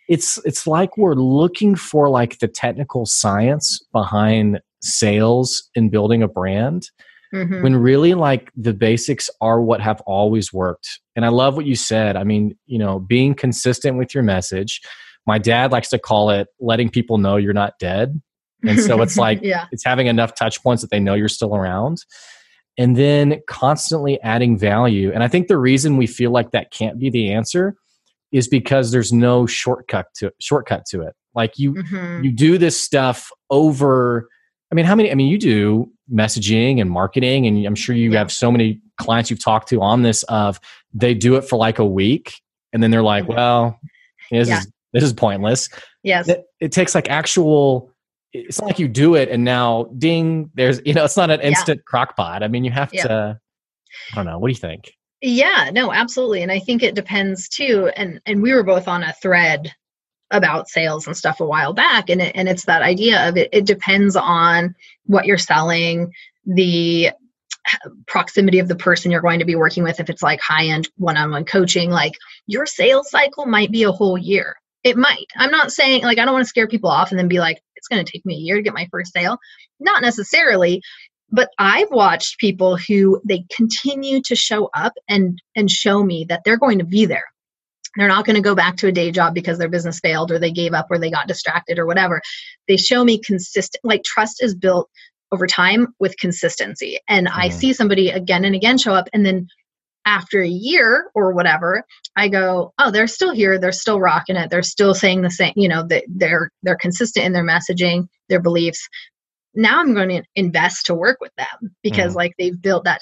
it's 0.07 0.37
it's 0.45 0.65
like 0.65 0.97
we're 0.97 1.13
looking 1.15 1.75
for 1.75 2.09
like 2.09 2.39
the 2.39 2.47
technical 2.47 3.05
science 3.05 3.79
behind 3.91 4.59
sales 4.81 5.69
and 5.75 5.91
building 5.91 6.23
a 6.23 6.27
brand 6.27 6.89
Mhm. 7.31 7.61
when 7.61 7.75
really 7.75 8.15
like 8.15 8.49
the 8.55 8.73
basics 8.73 9.29
are 9.39 9.61
what 9.61 9.81
have 9.81 10.01
always 10.07 10.51
worked 10.51 10.99
and 11.15 11.23
i 11.25 11.27
love 11.27 11.55
what 11.55 11.65
you 11.67 11.75
said 11.75 12.15
i 12.15 12.23
mean 12.23 12.57
you 12.65 12.79
know 12.79 12.97
being 12.97 13.35
consistent 13.35 13.99
with 13.99 14.15
your 14.15 14.23
message 14.23 14.81
my 15.29 15.37
dad 15.37 15.71
likes 15.71 15.89
to 15.89 15.99
call 15.99 16.29
it 16.31 16.47
letting 16.59 16.89
people 16.89 17.17
know 17.17 17.35
you're 17.37 17.53
not 17.63 17.73
dead 17.79 18.19
and 18.67 18.79
so 18.79 19.01
it's 19.01 19.17
like 19.25 19.39
yeah 19.41 19.65
it's 19.71 19.85
having 19.85 20.07
enough 20.07 20.33
touch 20.35 20.61
points 20.63 20.81
that 20.81 20.89
they 20.91 20.99
know 20.99 21.13
you're 21.13 21.27
still 21.39 21.55
around 21.55 21.97
and 22.77 22.95
then 22.97 23.39
constantly 23.47 24.19
adding 24.21 24.57
value 24.57 25.11
and 25.13 25.23
i 25.23 25.27
think 25.27 25.47
the 25.47 25.57
reason 25.57 25.97
we 25.97 26.07
feel 26.07 26.31
like 26.31 26.51
that 26.51 26.71
can't 26.71 26.97
be 26.99 27.09
the 27.09 27.31
answer 27.31 27.75
is 28.31 28.47
because 28.47 28.91
there's 28.91 29.11
no 29.13 29.45
shortcut 29.45 30.05
to 30.15 30.31
shortcut 30.39 30.83
to 30.89 31.01
it 31.01 31.13
like 31.35 31.57
you 31.57 31.73
Mhm. 31.73 32.23
you 32.23 32.31
do 32.31 32.57
this 32.57 32.79
stuff 32.79 33.31
over 33.49 34.27
i 34.71 34.75
mean 34.75 34.85
how 34.85 34.95
many 34.95 35.11
i 35.11 35.15
mean 35.15 35.27
you 35.29 35.37
do 35.37 35.91
messaging 36.11 36.81
and 36.81 36.89
marketing 36.91 37.45
and 37.47 37.65
i'm 37.65 37.75
sure 37.75 37.95
you 37.95 38.11
Yeah. 38.11 38.19
have 38.19 38.31
so 38.31 38.51
many 38.51 38.81
clients 38.97 39.29
you've 39.29 39.43
talked 39.43 39.69
to 39.69 39.81
on 39.81 40.01
this 40.03 40.23
of 40.23 40.59
they 40.93 41.13
do 41.13 41.35
it 41.35 41.43
for 41.43 41.57
like 41.57 41.79
a 41.79 41.85
week 41.85 42.33
and 42.73 42.81
then 42.83 42.91
they're 42.91 43.03
like 43.15 43.25
Mhm. 43.25 43.35
well 43.35 43.79
this 44.31 44.47
Yeah. 44.49 44.59
is 44.59 44.71
this 44.93 45.03
is 45.03 45.13
pointless 45.13 45.69
yes 46.03 46.27
it, 46.27 46.43
it 46.59 46.71
takes 46.71 46.95
like 46.95 47.09
actual 47.09 47.91
it's 48.33 48.59
not 48.61 48.67
like 48.67 48.79
you 48.79 48.87
do 48.87 49.15
it 49.15 49.29
and 49.29 49.43
now 49.43 49.85
ding 49.97 50.49
there's 50.53 50.81
you 50.85 50.93
know 50.93 51.03
it's 51.03 51.17
not 51.17 51.29
an 51.31 51.39
Yeah. 51.41 51.47
instant 51.47 51.83
crock 51.85 52.15
pot 52.15 52.43
i 52.43 52.47
mean 52.47 52.63
you 52.63 52.71
have 52.71 52.93
Yeah. 52.93 53.07
to 53.07 53.39
i 54.11 54.15
don't 54.15 54.25
know 54.25 54.37
what 54.39 54.47
do 54.47 54.51
you 54.51 54.59
think 54.59 54.91
Yeah, 55.21 55.69
no, 55.73 55.91
absolutely. 55.91 56.43
And 56.43 56.51
I 56.51 56.59
think 56.59 56.81
it 56.81 56.95
depends 56.95 57.49
too. 57.49 57.91
And 57.97 58.21
and 58.25 58.41
we 58.41 58.53
were 58.53 58.63
both 58.63 58.87
on 58.87 59.03
a 59.03 59.11
thread 59.21 59.69
about 60.31 60.69
sales 60.69 61.07
and 61.07 61.17
stuff 61.17 61.41
a 61.41 61.45
while 61.45 61.73
back. 61.73 62.09
And 62.09 62.21
it, 62.21 62.31
and 62.35 62.47
it's 62.47 62.63
that 62.65 62.81
idea 62.83 63.27
of 63.27 63.35
it, 63.35 63.49
it 63.51 63.65
depends 63.65 64.15
on 64.15 64.75
what 65.07 65.25
you're 65.25 65.37
selling, 65.37 66.13
the 66.45 67.11
proximity 68.07 68.59
of 68.59 68.67
the 68.69 68.75
person 68.77 69.11
you're 69.11 69.19
going 69.21 69.39
to 69.39 69.45
be 69.45 69.55
working 69.55 69.83
with. 69.83 69.99
If 69.99 70.09
it's 70.09 70.23
like 70.23 70.39
high 70.39 70.67
end 70.67 70.87
one 70.95 71.17
on 71.17 71.31
one 71.31 71.43
coaching, 71.43 71.89
like 71.89 72.13
your 72.47 72.65
sales 72.65 73.09
cycle 73.09 73.45
might 73.45 73.71
be 73.71 73.83
a 73.83 73.91
whole 73.91 74.17
year. 74.17 74.55
It 74.83 74.97
might. 74.97 75.25
I'm 75.35 75.51
not 75.51 75.71
saying 75.71 76.03
like 76.03 76.17
I 76.17 76.25
don't 76.25 76.33
want 76.33 76.43
to 76.45 76.49
scare 76.49 76.67
people 76.67 76.89
off 76.89 77.11
and 77.11 77.19
then 77.19 77.27
be 77.27 77.39
like, 77.39 77.61
it's 77.75 77.87
going 77.87 78.03
to 78.03 78.09
take 78.11 78.25
me 78.25 78.35
a 78.35 78.39
year 78.39 78.55
to 78.55 78.61
get 78.61 78.73
my 78.73 78.87
first 78.91 79.13
sale. 79.13 79.37
Not 79.79 80.01
necessarily 80.01 80.81
but 81.31 81.49
i've 81.59 81.89
watched 81.91 82.39
people 82.39 82.77
who 82.77 83.21
they 83.25 83.43
continue 83.55 84.21
to 84.21 84.35
show 84.35 84.69
up 84.75 84.93
and 85.07 85.41
and 85.55 85.69
show 85.69 86.03
me 86.03 86.25
that 86.29 86.41
they're 86.43 86.57
going 86.57 86.79
to 86.79 86.85
be 86.85 87.05
there 87.05 87.23
they're 87.97 88.07
not 88.07 88.25
going 88.25 88.35
to 88.35 88.41
go 88.41 88.55
back 88.55 88.77
to 88.77 88.87
a 88.87 88.91
day 88.91 89.11
job 89.11 89.33
because 89.33 89.57
their 89.57 89.69
business 89.69 89.99
failed 89.99 90.31
or 90.31 90.37
they 90.39 90.51
gave 90.51 90.73
up 90.73 90.87
or 90.89 90.97
they 90.97 91.09
got 91.11 91.27
distracted 91.27 91.79
or 91.79 91.85
whatever 91.85 92.21
they 92.67 92.77
show 92.77 93.03
me 93.03 93.19
consistent 93.19 93.83
like 93.83 94.03
trust 94.03 94.41
is 94.43 94.55
built 94.55 94.89
over 95.31 95.45
time 95.47 95.87
with 95.99 96.17
consistency 96.17 96.99
and 97.07 97.27
i 97.29 97.49
Mhm. 97.49 97.53
see 97.53 97.73
somebody 97.73 98.09
again 98.09 98.45
and 98.45 98.55
again 98.55 98.77
show 98.77 98.93
up 98.93 99.09
and 99.13 99.25
then 99.25 99.47
after 100.09 100.41
a 100.41 100.49
year 100.49 101.11
or 101.15 101.33
whatever 101.33 101.83
i 102.17 102.27
go 102.29 102.73
oh 102.79 102.91
they're 102.91 103.07
still 103.07 103.33
here 103.33 103.59
they're 103.59 103.71
still 103.73 103.99
rocking 104.01 104.37
it 104.37 104.49
they're 104.51 104.63
still 104.63 104.95
saying 104.95 105.21
the 105.23 105.31
same 105.31 105.53
you 105.57 105.69
know 105.69 105.85
that 105.87 106.03
they're 106.09 106.51
they're 106.63 106.77
consistent 106.77 107.25
in 107.25 107.33
their 107.33 107.45
messaging 107.45 108.07
their 108.29 108.41
beliefs 108.41 108.79
now 109.55 109.79
I'm 109.79 109.93
going 109.93 110.09
to 110.09 110.23
invest 110.35 110.85
to 110.87 110.95
work 110.95 111.17
with 111.19 111.33
them 111.37 111.75
because 111.83 112.13
Mhm. 112.13 112.17
like 112.17 112.33
they've 112.39 112.61
built 112.61 112.85
that. 112.85 113.01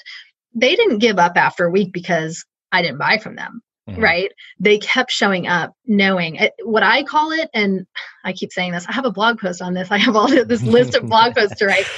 They 0.54 0.76
didn't 0.76 0.98
give 0.98 1.18
up 1.18 1.36
after 1.36 1.66
a 1.66 1.70
week 1.70 1.92
because 1.92 2.44
I 2.72 2.82
didn't 2.82 2.98
buy 2.98 3.18
from 3.18 3.36
them, 3.36 3.62
Mhm. 3.88 3.98
right? 4.02 4.32
They 4.60 4.78
kept 4.78 5.12
showing 5.12 5.46
up 5.48 5.74
knowing 5.86 6.36
it, 6.36 6.54
what 6.64 6.82
I 6.84 7.04
call 7.04 7.32
it. 7.32 7.50
And 7.54 7.86
I 8.24 8.32
keep 8.34 8.52
saying 8.52 8.72
this, 8.72 8.86
I 8.88 8.92
have 8.92 9.06
a 9.06 9.12
blog 9.12 9.40
post 9.40 9.62
on 9.62 9.74
this. 9.74 9.90
I 9.92 9.98
have 9.98 10.16
all 10.16 10.28
this 10.28 10.66
list 10.66 10.94
of 10.96 11.08
blog 11.08 11.34
posts 11.36 11.58
to 11.58 11.66
write. 11.66 11.88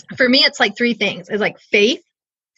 for 0.16 0.28
me, 0.28 0.40
it's 0.44 0.60
like 0.60 0.76
three 0.76 0.94
things. 0.94 1.28
It's 1.30 1.40
like 1.40 1.58
faith, 1.60 2.02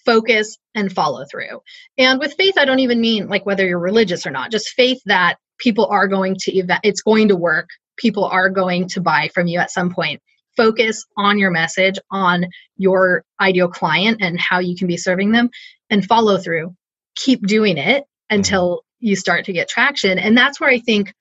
focus, 0.08 0.56
and 0.74 0.90
follow 0.90 1.26
through. 1.30 1.60
And 1.98 2.18
with 2.18 2.32
faith, 2.32 2.54
I 2.56 2.64
don't 2.64 2.78
even 2.78 2.98
mean 2.98 3.28
like 3.28 3.44
whether 3.44 3.66
you're 3.66 3.78
religious 3.78 4.26
or 4.26 4.30
not, 4.30 4.50
just 4.50 4.70
faith 4.70 5.02
that 5.04 5.36
people 5.58 5.84
are 5.86 6.08
going 6.08 6.34
to 6.40 6.52
event, 6.56 6.80
it's 6.82 7.02
going 7.02 7.28
to 7.28 7.36
work. 7.36 7.68
People 7.98 8.24
are 8.24 8.48
going 8.48 8.88
to 8.88 9.02
buy 9.02 9.28
from 9.34 9.48
you 9.48 9.58
at 9.58 9.70
some 9.70 9.92
point. 9.92 10.22
Focus 10.56 11.04
on 11.18 11.38
your 11.38 11.50
message, 11.50 11.98
on 12.10 12.46
your 12.78 13.22
ideal 13.38 13.68
client 13.68 14.22
and 14.22 14.40
how 14.40 14.60
you 14.60 14.76
can 14.76 14.86
be 14.86 14.96
serving 14.96 15.32
them, 15.32 15.50
and 15.90 16.06
follow 16.06 16.38
through. 16.38 16.74
Keep 17.16 17.46
doing 17.46 17.76
it 17.76 18.04
mm-hmm. 18.04 18.36
until 18.36 18.84
you 19.00 19.14
start 19.14 19.44
to 19.44 19.52
get 19.52 19.68
traction. 19.68 20.18
And 20.18 20.38
that's 20.38 20.58
where 20.58 20.70
I 20.70 20.78
think, 20.78 21.12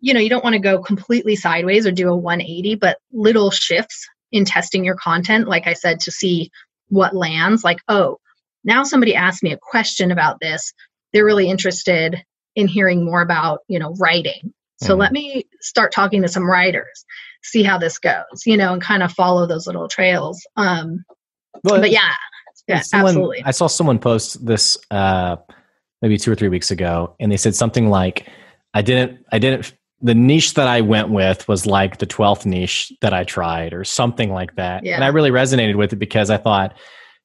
you 0.00 0.12
know, 0.12 0.20
you 0.20 0.28
don't 0.28 0.44
want 0.44 0.52
to 0.52 0.60
go 0.60 0.82
completely 0.82 1.34
sideways 1.34 1.86
or 1.86 1.92
do 1.92 2.10
a 2.10 2.16
180, 2.16 2.74
but 2.74 2.98
little 3.10 3.50
shifts 3.50 4.06
in 4.32 4.44
testing 4.44 4.84
your 4.84 4.96
content, 4.96 5.48
like 5.48 5.66
I 5.66 5.72
said, 5.72 6.00
to 6.00 6.12
see 6.12 6.50
what 6.88 7.14
lands. 7.14 7.64
Like, 7.64 7.78
oh, 7.88 8.18
now 8.64 8.82
somebody 8.82 9.14
asked 9.14 9.42
me 9.42 9.52
a 9.52 9.58
question 9.58 10.10
about 10.10 10.40
this. 10.40 10.72
They're 11.12 11.24
really 11.24 11.48
interested 11.48 12.22
in 12.54 12.68
hearing 12.68 13.04
more 13.04 13.22
about, 13.22 13.60
you 13.68 13.78
know, 13.78 13.94
writing. 13.98 14.52
So 14.80 14.94
mm 14.94 14.98
let 14.98 15.12
me 15.12 15.44
start 15.60 15.92
talking 15.92 16.22
to 16.22 16.28
some 16.28 16.48
writers, 16.48 17.04
see 17.42 17.64
how 17.64 17.78
this 17.78 17.98
goes, 17.98 18.46
you 18.46 18.56
know, 18.56 18.72
and 18.72 18.82
kind 18.82 19.02
of 19.02 19.10
follow 19.12 19.46
those 19.46 19.66
little 19.66 19.88
trails. 19.88 20.40
Um, 20.56 21.04
well, 21.64 21.80
but 21.80 21.90
yeah, 21.90 22.12
yeah, 22.68 22.80
someone, 22.80 23.08
absolutely. 23.08 23.42
I 23.44 23.50
saw 23.50 23.66
someone 23.66 23.98
post 23.98 24.44
this 24.44 24.78
uh, 24.90 25.36
maybe 26.02 26.16
two 26.18 26.30
or 26.30 26.34
three 26.34 26.48
weeks 26.48 26.70
ago, 26.70 27.16
and 27.18 27.32
they 27.32 27.36
said 27.36 27.56
something 27.56 27.88
like, 27.88 28.28
"I 28.74 28.82
didn't, 28.82 29.24
I 29.32 29.38
didn't." 29.38 29.72
The 30.00 30.14
niche 30.14 30.54
that 30.54 30.68
I 30.68 30.80
went 30.80 31.10
with 31.10 31.46
was 31.48 31.66
like 31.66 31.98
the 31.98 32.06
twelfth 32.06 32.46
niche 32.46 32.92
that 33.00 33.12
I 33.12 33.24
tried, 33.24 33.72
or 33.72 33.84
something 33.84 34.32
like 34.32 34.54
that. 34.56 34.84
Yeah. 34.84 34.94
And 34.94 35.04
I 35.04 35.08
really 35.08 35.30
resonated 35.30 35.76
with 35.76 35.92
it 35.92 35.96
because 35.96 36.30
I 36.30 36.36
thought, 36.36 36.76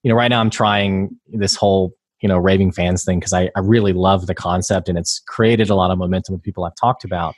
you 0.02 0.10
know, 0.10 0.16
right 0.16 0.30
now 0.30 0.40
I'm 0.40 0.50
trying 0.50 1.16
this 1.28 1.56
whole 1.56 1.94
you 2.22 2.30
know 2.30 2.38
raving 2.38 2.72
fans 2.72 3.04
thing 3.04 3.20
because 3.20 3.34
I, 3.34 3.52
I 3.56 3.60
really 3.60 3.94
love 3.94 4.28
the 4.28 4.34
concept 4.34 4.90
and 4.90 4.98
it's 4.98 5.22
created 5.28 5.70
a 5.70 5.76
lot 5.76 5.92
of 5.92 5.98
momentum 5.98 6.34
with 6.34 6.42
people 6.42 6.64
I've 6.64 6.76
talked 6.80 7.04
about. 7.04 7.36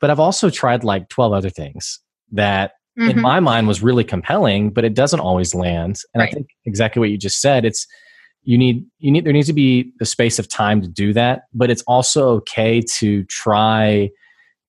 But 0.00 0.10
I've 0.10 0.20
also 0.20 0.50
tried 0.50 0.84
like 0.84 1.08
twelve 1.08 1.32
other 1.32 1.50
things 1.50 1.98
that 2.32 2.72
mm-hmm. 2.98 3.10
in 3.10 3.20
my 3.20 3.40
mind 3.40 3.66
was 3.66 3.82
really 3.82 4.04
compelling, 4.04 4.70
but 4.70 4.84
it 4.84 4.94
doesn't 4.94 5.20
always 5.20 5.54
land. 5.54 5.98
And 6.14 6.20
right. 6.20 6.28
I 6.28 6.32
think 6.32 6.48
exactly 6.66 7.00
what 7.00 7.10
you 7.10 7.18
just 7.18 7.40
said. 7.40 7.64
It's 7.64 7.86
you 8.48 8.56
need 8.56 8.86
you 8.98 9.10
need 9.10 9.24
there 9.24 9.32
needs 9.32 9.48
to 9.48 9.52
be 9.52 9.92
the 9.98 10.06
space 10.06 10.38
of 10.38 10.48
time 10.48 10.80
to 10.80 10.88
do 10.88 11.12
that 11.12 11.42
but 11.52 11.70
it's 11.70 11.82
also 11.82 12.28
okay 12.30 12.80
to 12.80 13.24
try 13.24 14.08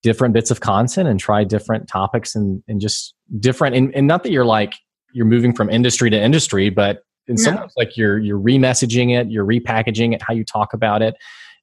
different 0.01 0.33
bits 0.33 0.51
of 0.51 0.61
content 0.61 1.07
and 1.07 1.19
try 1.19 1.43
different 1.43 1.87
topics 1.87 2.35
and, 2.35 2.63
and 2.67 2.79
just 2.79 3.13
different 3.39 3.75
and, 3.75 3.93
and 3.95 4.07
not 4.07 4.23
that 4.23 4.31
you're 4.31 4.45
like 4.45 4.75
you're 5.13 5.25
moving 5.25 5.53
from 5.53 5.69
industry 5.69 6.09
to 6.09 6.19
industry 6.19 6.69
but 6.69 7.03
in 7.27 7.35
no. 7.35 7.43
some 7.43 7.55
ways 7.57 7.71
like 7.75 7.97
you're 7.97 8.17
you're 8.17 8.39
remessaging 8.39 9.17
it 9.17 9.29
you're 9.29 9.45
repackaging 9.45 10.13
it 10.13 10.21
how 10.21 10.33
you 10.33 10.43
talk 10.45 10.73
about 10.73 11.01
it 11.01 11.15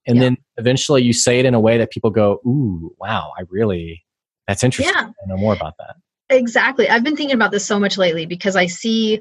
and 0.06 0.16
yeah. 0.16 0.24
then 0.24 0.36
eventually 0.58 1.02
you 1.02 1.12
say 1.12 1.38
it 1.40 1.46
in 1.46 1.54
a 1.54 1.60
way 1.60 1.78
that 1.78 1.90
people 1.90 2.10
go 2.10 2.40
ooh 2.46 2.94
wow 2.98 3.32
i 3.38 3.42
really 3.48 4.04
that's 4.46 4.62
interesting 4.62 4.94
yeah. 4.94 5.06
i 5.06 5.26
know 5.26 5.36
more 5.36 5.54
about 5.54 5.74
that 5.78 5.96
exactly 6.28 6.88
i've 6.88 7.02
been 7.02 7.16
thinking 7.16 7.34
about 7.34 7.50
this 7.50 7.64
so 7.64 7.78
much 7.78 7.96
lately 7.96 8.26
because 8.26 8.54
i 8.54 8.66
see 8.66 9.20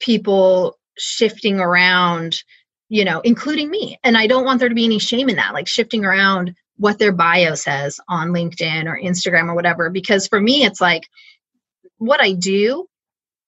people 0.00 0.78
shifting 0.98 1.60
around, 1.60 2.42
you 2.88 3.04
know, 3.04 3.20
including 3.20 3.70
me. 3.70 3.98
And 4.04 4.16
I 4.16 4.26
don't 4.26 4.44
want 4.44 4.60
there 4.60 4.68
to 4.68 4.74
be 4.74 4.84
any 4.84 4.98
shame 4.98 5.28
in 5.28 5.36
that, 5.36 5.54
like 5.54 5.68
shifting 5.68 6.04
around 6.04 6.54
what 6.78 6.98
their 6.98 7.12
bio 7.12 7.54
says 7.54 8.00
on 8.08 8.28
LinkedIn 8.28 8.86
or 8.86 8.98
Instagram 8.98 9.48
or 9.48 9.54
whatever. 9.54 9.90
Because 9.90 10.28
for 10.28 10.40
me, 10.40 10.64
it's 10.64 10.80
like 10.80 11.08
what 11.98 12.20
I 12.20 12.32
do, 12.32 12.86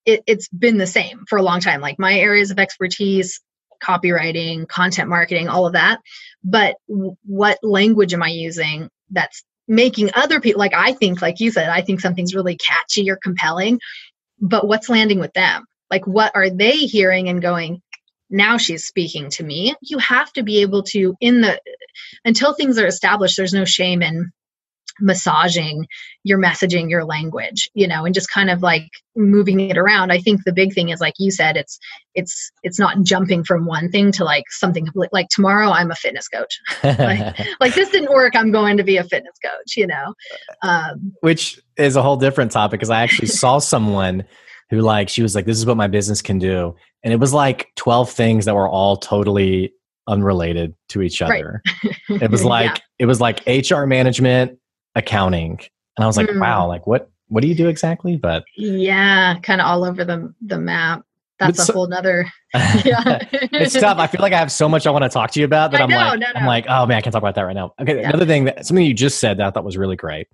it, 0.04 0.22
it's 0.26 0.48
been 0.48 0.78
the 0.78 0.86
same 0.86 1.24
for 1.28 1.38
a 1.38 1.42
long 1.42 1.60
time. 1.60 1.80
Like 1.80 1.98
my 1.98 2.18
areas 2.18 2.50
of 2.50 2.58
expertise, 2.58 3.40
copywriting, 3.82 4.68
content 4.68 5.08
marketing, 5.08 5.48
all 5.48 5.66
of 5.66 5.72
that. 5.72 6.00
But 6.44 6.76
w- 6.88 7.16
what 7.24 7.58
language 7.62 8.12
am 8.12 8.22
I 8.22 8.28
using 8.28 8.90
that's 9.10 9.44
making 9.66 10.10
other 10.14 10.40
people, 10.40 10.58
like 10.58 10.74
I 10.74 10.92
think, 10.92 11.22
like 11.22 11.40
you 11.40 11.50
said, 11.50 11.68
I 11.68 11.80
think 11.80 12.00
something's 12.00 12.34
really 12.34 12.56
catchy 12.56 13.10
or 13.10 13.16
compelling, 13.16 13.80
but 14.40 14.66
what's 14.66 14.88
landing 14.88 15.20
with 15.20 15.32
them? 15.32 15.64
like 15.90 16.06
what 16.06 16.32
are 16.34 16.48
they 16.48 16.76
hearing 16.76 17.28
and 17.28 17.42
going 17.42 17.82
now 18.30 18.56
she's 18.56 18.86
speaking 18.86 19.28
to 19.30 19.44
me. 19.44 19.74
You 19.82 19.98
have 19.98 20.32
to 20.34 20.42
be 20.42 20.60
able 20.60 20.82
to 20.84 21.14
in 21.20 21.40
the 21.40 21.60
until 22.24 22.54
things 22.54 22.78
are 22.78 22.86
established 22.86 23.36
there's 23.36 23.52
no 23.52 23.64
shame 23.64 24.02
in 24.02 24.30
massaging 25.02 25.86
your 26.24 26.38
messaging 26.38 26.90
your 26.90 27.04
language 27.04 27.70
you 27.74 27.88
know 27.88 28.04
and 28.04 28.14
just 28.14 28.30
kind 28.30 28.50
of 28.50 28.60
like 28.62 28.86
moving 29.16 29.60
it 29.60 29.78
around. 29.78 30.12
I 30.12 30.18
think 30.18 30.44
the 30.44 30.52
big 30.52 30.74
thing 30.74 30.90
is 30.90 31.00
like 31.00 31.14
you 31.18 31.30
said 31.30 31.56
it's 31.56 31.78
it's 32.14 32.50
it's 32.62 32.78
not 32.78 33.02
jumping 33.02 33.44
from 33.44 33.66
one 33.66 33.90
thing 33.90 34.12
to 34.12 34.24
like 34.24 34.44
something 34.50 34.88
like 35.12 35.28
tomorrow 35.30 35.70
i'm 35.70 35.90
a 35.90 35.96
fitness 35.96 36.28
coach. 36.28 36.58
Like, 37.00 37.38
like 37.60 37.74
this 37.74 37.90
didn't 37.90 38.12
work 38.12 38.34
i'm 38.36 38.52
going 38.52 38.76
to 38.76 38.84
be 38.84 38.96
a 38.96 39.04
fitness 39.04 39.36
coach 39.42 39.76
you 39.76 39.86
know? 39.86 40.14
Um, 40.62 41.12
which 41.20 41.60
is 41.76 41.96
a 41.96 42.02
whole 42.02 42.16
different 42.16 42.52
topic 42.52 42.78
because 42.78 42.90
i 42.90 43.02
actually 43.02 43.28
saw 43.28 43.58
someone 43.58 44.24
who 44.70 44.80
like 44.80 45.08
she 45.08 45.22
was 45.22 45.34
like 45.34 45.44
this 45.44 45.58
is 45.58 45.66
what 45.66 45.76
my 45.76 45.86
business 45.86 46.22
can 46.22 46.38
do 46.38 46.74
and 47.02 47.12
it 47.12 47.18
was 47.18 47.34
like 47.34 47.68
12 47.76 48.10
things 48.10 48.44
that 48.44 48.54
were 48.54 48.68
all 48.68 48.96
totally 48.96 49.72
unrelated 50.06 50.74
to 50.88 51.02
each 51.02 51.20
other 51.20 51.62
right. 52.08 52.22
it 52.22 52.30
was 52.30 52.44
like 52.44 52.76
yeah. 52.76 52.82
it 53.00 53.06
was 53.06 53.20
like 53.20 53.42
hr 53.46 53.84
management 53.84 54.58
accounting 54.94 55.58
and 55.96 56.04
i 56.04 56.06
was 56.06 56.16
like 56.16 56.28
mm. 56.28 56.40
wow 56.40 56.66
like 56.66 56.86
what 56.86 57.10
what 57.28 57.42
do 57.42 57.48
you 57.48 57.54
do 57.54 57.68
exactly 57.68 58.16
but 58.16 58.44
yeah 58.56 59.38
kind 59.40 59.60
of 59.60 59.66
all 59.66 59.84
over 59.84 60.04
the 60.04 60.32
the 60.40 60.58
map 60.58 61.02
that's 61.38 61.68
a 61.68 61.72
whole 61.72 61.86
nother 61.86 62.26
yeah 62.54 63.24
it's 63.32 63.74
tough 63.74 63.98
i 63.98 64.06
feel 64.06 64.20
like 64.20 64.32
i 64.32 64.38
have 64.38 64.52
so 64.52 64.68
much 64.68 64.86
i 64.86 64.90
want 64.90 65.04
to 65.04 65.08
talk 65.08 65.30
to 65.30 65.38
you 65.40 65.46
about 65.46 65.70
that 65.70 65.80
I 65.80 65.84
i'm 65.84 65.90
know, 65.90 65.96
like 65.96 66.20
no, 66.20 66.26
no. 66.26 66.40
i'm 66.40 66.46
like 66.46 66.66
oh 66.68 66.86
man 66.86 66.98
i 66.98 67.00
can't 67.00 67.12
talk 67.12 67.22
about 67.22 67.34
that 67.36 67.42
right 67.42 67.54
now 67.54 67.72
okay 67.80 68.00
yeah. 68.00 68.08
another 68.08 68.26
thing 68.26 68.44
that 68.44 68.66
something 68.66 68.84
you 68.84 68.94
just 68.94 69.20
said 69.20 69.38
that 69.38 69.46
i 69.46 69.50
thought 69.50 69.64
was 69.64 69.76
really 69.76 69.96
great 69.96 70.26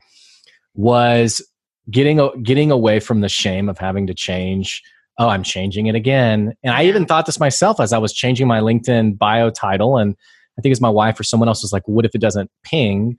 was 0.75 1.47
getting 1.91 2.43
getting 2.43 2.71
away 2.71 3.01
from 3.01 3.21
the 3.21 3.29
shame 3.29 3.69
of 3.69 3.79
having 3.79 4.07
to 4.07 4.15
change 4.15 4.83
oh 5.19 5.29
i'm 5.29 5.43
changing 5.43 5.87
it 5.87 5.95
again. 5.95 6.55
And 6.63 6.75
i 6.75 6.85
even 6.85 7.07
thought 7.07 7.27
this 7.27 7.41
myself 7.41 7.81
as 7.81 7.93
i 7.93 7.99
was 7.99 8.13
changing 8.13 8.47
my 8.47 8.61
linkedin 8.61 9.17
bio 9.17 9.51
title 9.51 9.97
and 9.97 10.17
i 10.59 10.63
think 10.63 10.73
it's 10.73 10.81
my 10.81 10.91
wife 10.91 11.19
or 11.19 11.23
someone 11.23 11.49
else 11.49 11.63
was 11.63 11.73
like 11.73 11.87
what 11.87 12.05
if 12.05 12.15
it 12.15 12.21
doesn't 12.21 12.51
ping? 12.63 13.19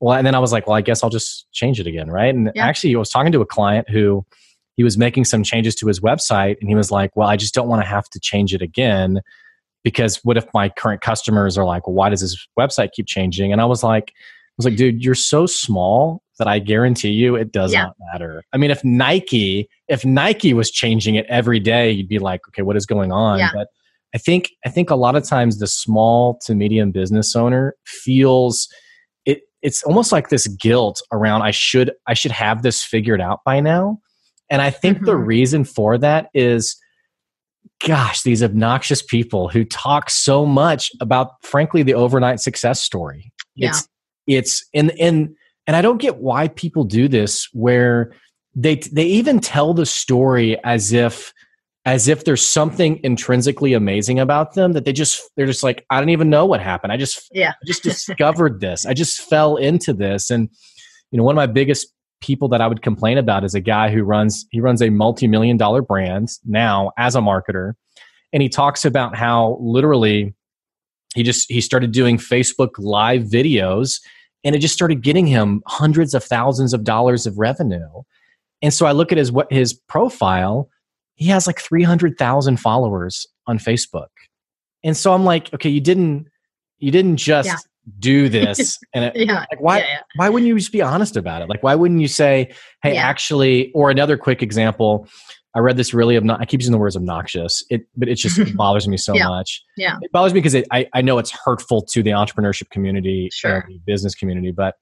Well 0.00 0.16
and 0.16 0.26
then 0.26 0.34
i 0.34 0.38
was 0.38 0.52
like 0.52 0.66
well 0.66 0.76
i 0.76 0.80
guess 0.80 1.02
i'll 1.02 1.10
just 1.10 1.46
change 1.52 1.80
it 1.80 1.86
again 1.86 2.10
right? 2.10 2.34
And 2.34 2.50
yeah. 2.54 2.66
actually 2.66 2.94
i 2.94 2.98
was 2.98 3.10
talking 3.10 3.32
to 3.32 3.40
a 3.40 3.46
client 3.46 3.88
who 3.90 4.24
he 4.76 4.82
was 4.82 4.98
making 4.98 5.24
some 5.24 5.44
changes 5.44 5.74
to 5.76 5.86
his 5.86 6.00
website 6.00 6.56
and 6.60 6.68
he 6.68 6.74
was 6.74 6.90
like 6.90 7.16
well 7.16 7.28
i 7.28 7.36
just 7.36 7.54
don't 7.54 7.68
want 7.68 7.82
to 7.82 7.88
have 7.88 8.08
to 8.10 8.20
change 8.20 8.54
it 8.54 8.62
again 8.62 9.20
because 9.82 10.16
what 10.24 10.36
if 10.36 10.46
my 10.54 10.68
current 10.68 11.00
customers 11.00 11.58
are 11.58 11.64
like 11.64 11.86
well 11.86 11.94
why 11.94 12.08
does 12.08 12.20
this 12.20 12.46
website 12.58 12.90
keep 12.92 13.06
changing 13.06 13.52
and 13.52 13.60
i 13.60 13.64
was 13.64 13.82
like 13.82 14.12
I 14.54 14.56
was 14.58 14.66
like, 14.66 14.76
dude, 14.76 15.02
you're 15.02 15.16
so 15.16 15.46
small 15.46 16.22
that 16.38 16.48
I 16.48 16.58
guarantee 16.58 17.10
you 17.10 17.36
it 17.36 17.52
does 17.52 17.72
yeah. 17.72 17.84
not 17.84 17.96
matter. 18.12 18.42
I 18.52 18.56
mean, 18.56 18.70
if 18.70 18.84
Nike, 18.84 19.68
if 19.88 20.04
Nike 20.04 20.54
was 20.54 20.70
changing 20.70 21.14
it 21.14 21.26
every 21.28 21.60
day, 21.60 21.90
you'd 21.90 22.08
be 22.08 22.18
like, 22.18 22.40
okay, 22.48 22.62
what 22.62 22.76
is 22.76 22.86
going 22.86 23.12
on? 23.12 23.38
Yeah. 23.38 23.50
But 23.54 23.68
I 24.14 24.18
think 24.18 24.50
I 24.64 24.70
think 24.70 24.90
a 24.90 24.96
lot 24.96 25.16
of 25.16 25.24
times 25.24 25.58
the 25.58 25.66
small 25.66 26.38
to 26.44 26.54
medium 26.54 26.92
business 26.92 27.34
owner 27.34 27.74
feels 27.84 28.68
it 29.26 29.40
it's 29.62 29.82
almost 29.82 30.12
like 30.12 30.28
this 30.28 30.46
guilt 30.46 31.02
around 31.12 31.42
I 31.42 31.50
should 31.50 31.92
I 32.06 32.14
should 32.14 32.30
have 32.30 32.62
this 32.62 32.82
figured 32.82 33.20
out 33.20 33.40
by 33.44 33.60
now. 33.60 33.98
And 34.50 34.62
I 34.62 34.70
think 34.70 34.98
mm-hmm. 34.98 35.06
the 35.06 35.16
reason 35.16 35.64
for 35.64 35.98
that 35.98 36.28
is 36.32 36.76
gosh, 37.84 38.22
these 38.22 38.42
obnoxious 38.42 39.02
people 39.02 39.48
who 39.48 39.64
talk 39.64 40.10
so 40.10 40.46
much 40.46 40.90
about 41.00 41.32
frankly 41.42 41.82
the 41.82 41.94
overnight 41.94 42.40
success 42.40 42.80
story. 42.80 43.32
Yeah. 43.56 43.70
It's 43.70 43.88
it's 44.26 44.64
in 44.72 44.90
and 45.00 45.34
and 45.66 45.76
I 45.76 45.82
don't 45.82 46.00
get 46.00 46.16
why 46.16 46.48
people 46.48 46.84
do 46.84 47.08
this 47.08 47.48
where 47.52 48.12
they 48.54 48.76
they 48.76 49.04
even 49.04 49.40
tell 49.40 49.74
the 49.74 49.86
story 49.86 50.62
as 50.64 50.92
if 50.92 51.32
as 51.86 52.08
if 52.08 52.24
there's 52.24 52.44
something 52.44 52.98
intrinsically 53.02 53.74
amazing 53.74 54.18
about 54.18 54.54
them 54.54 54.72
that 54.72 54.84
they 54.84 54.92
just 54.92 55.20
they're 55.36 55.46
just 55.46 55.62
like 55.62 55.84
I 55.90 56.00
don't 56.00 56.10
even 56.10 56.30
know 56.30 56.46
what 56.46 56.60
happened. 56.60 56.92
I 56.92 56.96
just 56.96 57.28
yeah. 57.32 57.50
I 57.50 57.66
just 57.66 57.82
discovered 57.82 58.60
this. 58.60 58.86
I 58.86 58.94
just 58.94 59.20
fell 59.22 59.56
into 59.56 59.92
this 59.92 60.30
and 60.30 60.48
you 61.10 61.18
know 61.18 61.24
one 61.24 61.34
of 61.34 61.36
my 61.36 61.46
biggest 61.46 61.88
people 62.20 62.48
that 62.48 62.60
I 62.60 62.66
would 62.66 62.80
complain 62.80 63.18
about 63.18 63.44
is 63.44 63.54
a 63.54 63.60
guy 63.60 63.90
who 63.90 64.02
runs 64.02 64.46
he 64.50 64.60
runs 64.60 64.80
a 64.80 64.90
multi-million 64.90 65.56
dollar 65.56 65.82
brand 65.82 66.28
now 66.44 66.92
as 66.96 67.16
a 67.16 67.20
marketer 67.20 67.74
and 68.32 68.42
he 68.42 68.48
talks 68.48 68.84
about 68.84 69.14
how 69.14 69.58
literally 69.60 70.34
he 71.14 71.22
just 71.22 71.50
he 71.50 71.60
started 71.60 71.92
doing 71.92 72.16
Facebook 72.18 72.70
live 72.78 73.22
videos 73.22 74.00
and 74.44 74.54
it 74.54 74.58
just 74.58 74.74
started 74.74 75.02
getting 75.02 75.26
him 75.26 75.62
hundreds 75.66 76.14
of 76.14 76.22
thousands 76.22 76.72
of 76.74 76.84
dollars 76.84 77.26
of 77.26 77.38
revenue. 77.38 78.02
And 78.62 78.72
so 78.72 78.86
I 78.86 78.92
look 78.92 79.10
at 79.10 79.18
his 79.18 79.32
what 79.32 79.50
his 79.52 79.72
profile, 79.72 80.68
he 81.14 81.26
has 81.26 81.46
like 81.46 81.60
300,000 81.60 82.58
followers 82.58 83.26
on 83.46 83.58
Facebook. 83.58 84.08
And 84.82 84.96
so 84.96 85.12
I'm 85.12 85.24
like, 85.24 85.52
okay, 85.54 85.70
you 85.70 85.80
didn't 85.80 86.26
you 86.78 86.90
didn't 86.90 87.16
just 87.16 87.48
yeah. 87.48 87.56
do 87.98 88.28
this 88.28 88.78
and 88.94 89.06
it, 89.06 89.16
yeah. 89.16 89.46
like 89.50 89.60
why 89.60 89.78
yeah, 89.78 90.00
why 90.16 90.28
wouldn't 90.28 90.46
you 90.46 90.56
just 90.58 90.72
be 90.72 90.82
honest 90.82 91.16
about 91.16 91.42
it? 91.42 91.48
Like 91.48 91.62
why 91.62 91.74
wouldn't 91.74 92.00
you 92.00 92.08
say, 92.08 92.52
"Hey, 92.82 92.96
actually," 92.96 93.72
or 93.72 93.90
another 93.90 94.18
quick 94.18 94.42
example, 94.42 95.08
I 95.54 95.60
read 95.60 95.76
this 95.76 95.94
really 95.94 96.16
obnoxious. 96.16 96.42
I 96.42 96.46
keep 96.46 96.60
using 96.60 96.72
the 96.72 96.78
words 96.78 96.96
obnoxious. 96.96 97.62
It, 97.70 97.86
but 97.96 98.08
it 98.08 98.16
just 98.16 98.54
bothers 98.56 98.88
me 98.88 98.96
so 98.96 99.14
Yeah. 99.14 99.28
much. 99.28 99.62
Yeah. 99.76 99.98
It 100.02 100.10
bothers 100.12 100.34
me 100.34 100.40
because 100.40 100.56
I, 100.72 100.86
I 100.92 101.00
know 101.02 101.18
it's 101.18 101.30
hurtful 101.30 101.82
to 101.82 102.02
the 102.02 102.10
entrepreneurship 102.10 102.70
community 102.70 103.28
Sure. 103.32 103.64
the 103.68 103.78
business 103.86 104.14
community. 104.14 104.50
But 104.50 104.74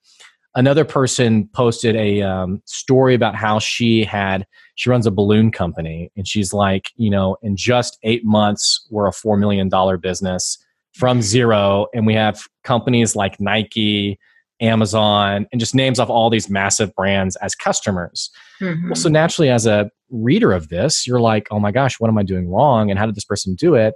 another 0.54 0.84
person 0.84 1.48
posted 1.54 1.94
a 1.96 2.22
um, 2.22 2.62
story 2.66 3.14
about 3.14 3.34
how 3.34 3.58
she 3.58 4.04
had, 4.04 4.46
she 4.76 4.88
runs 4.90 5.06
a 5.06 5.10
balloon 5.10 5.50
company 5.52 6.10
and 6.16 6.26
she's 6.26 6.52
like, 6.54 6.90
you 6.96 7.10
know, 7.10 7.36
in 7.42 7.56
just 7.56 7.98
eight 8.02 8.24
months, 8.24 8.86
we're 8.90 9.06
a 9.06 9.12
$4 9.12 9.38
million 9.38 9.68
business 10.00 10.56
from 10.94 11.20
zero. 11.22 11.86
And 11.94 12.06
we 12.06 12.14
have 12.14 12.42
companies 12.64 13.14
like 13.16 13.40
Nike, 13.40 14.18
Amazon, 14.60 15.46
and 15.52 15.58
just 15.60 15.74
names 15.74 15.98
off 15.98 16.08
all 16.08 16.30
these 16.30 16.48
massive 16.48 16.94
brands 16.94 17.34
as 17.36 17.54
customers. 17.54 18.30
Mhm. 18.60 18.84
Well, 18.84 18.94
so 18.94 19.08
naturally, 19.08 19.50
as 19.50 19.66
a 19.66 19.90
reader 20.12 20.52
of 20.52 20.68
this, 20.68 21.06
you're 21.06 21.20
like, 21.20 21.48
oh 21.50 21.58
my 21.58 21.72
gosh, 21.72 21.98
what 21.98 22.08
am 22.08 22.18
I 22.18 22.22
doing 22.22 22.48
wrong? 22.48 22.90
And 22.90 22.98
how 22.98 23.06
did 23.06 23.16
this 23.16 23.24
person 23.24 23.54
do 23.54 23.74
it? 23.74 23.94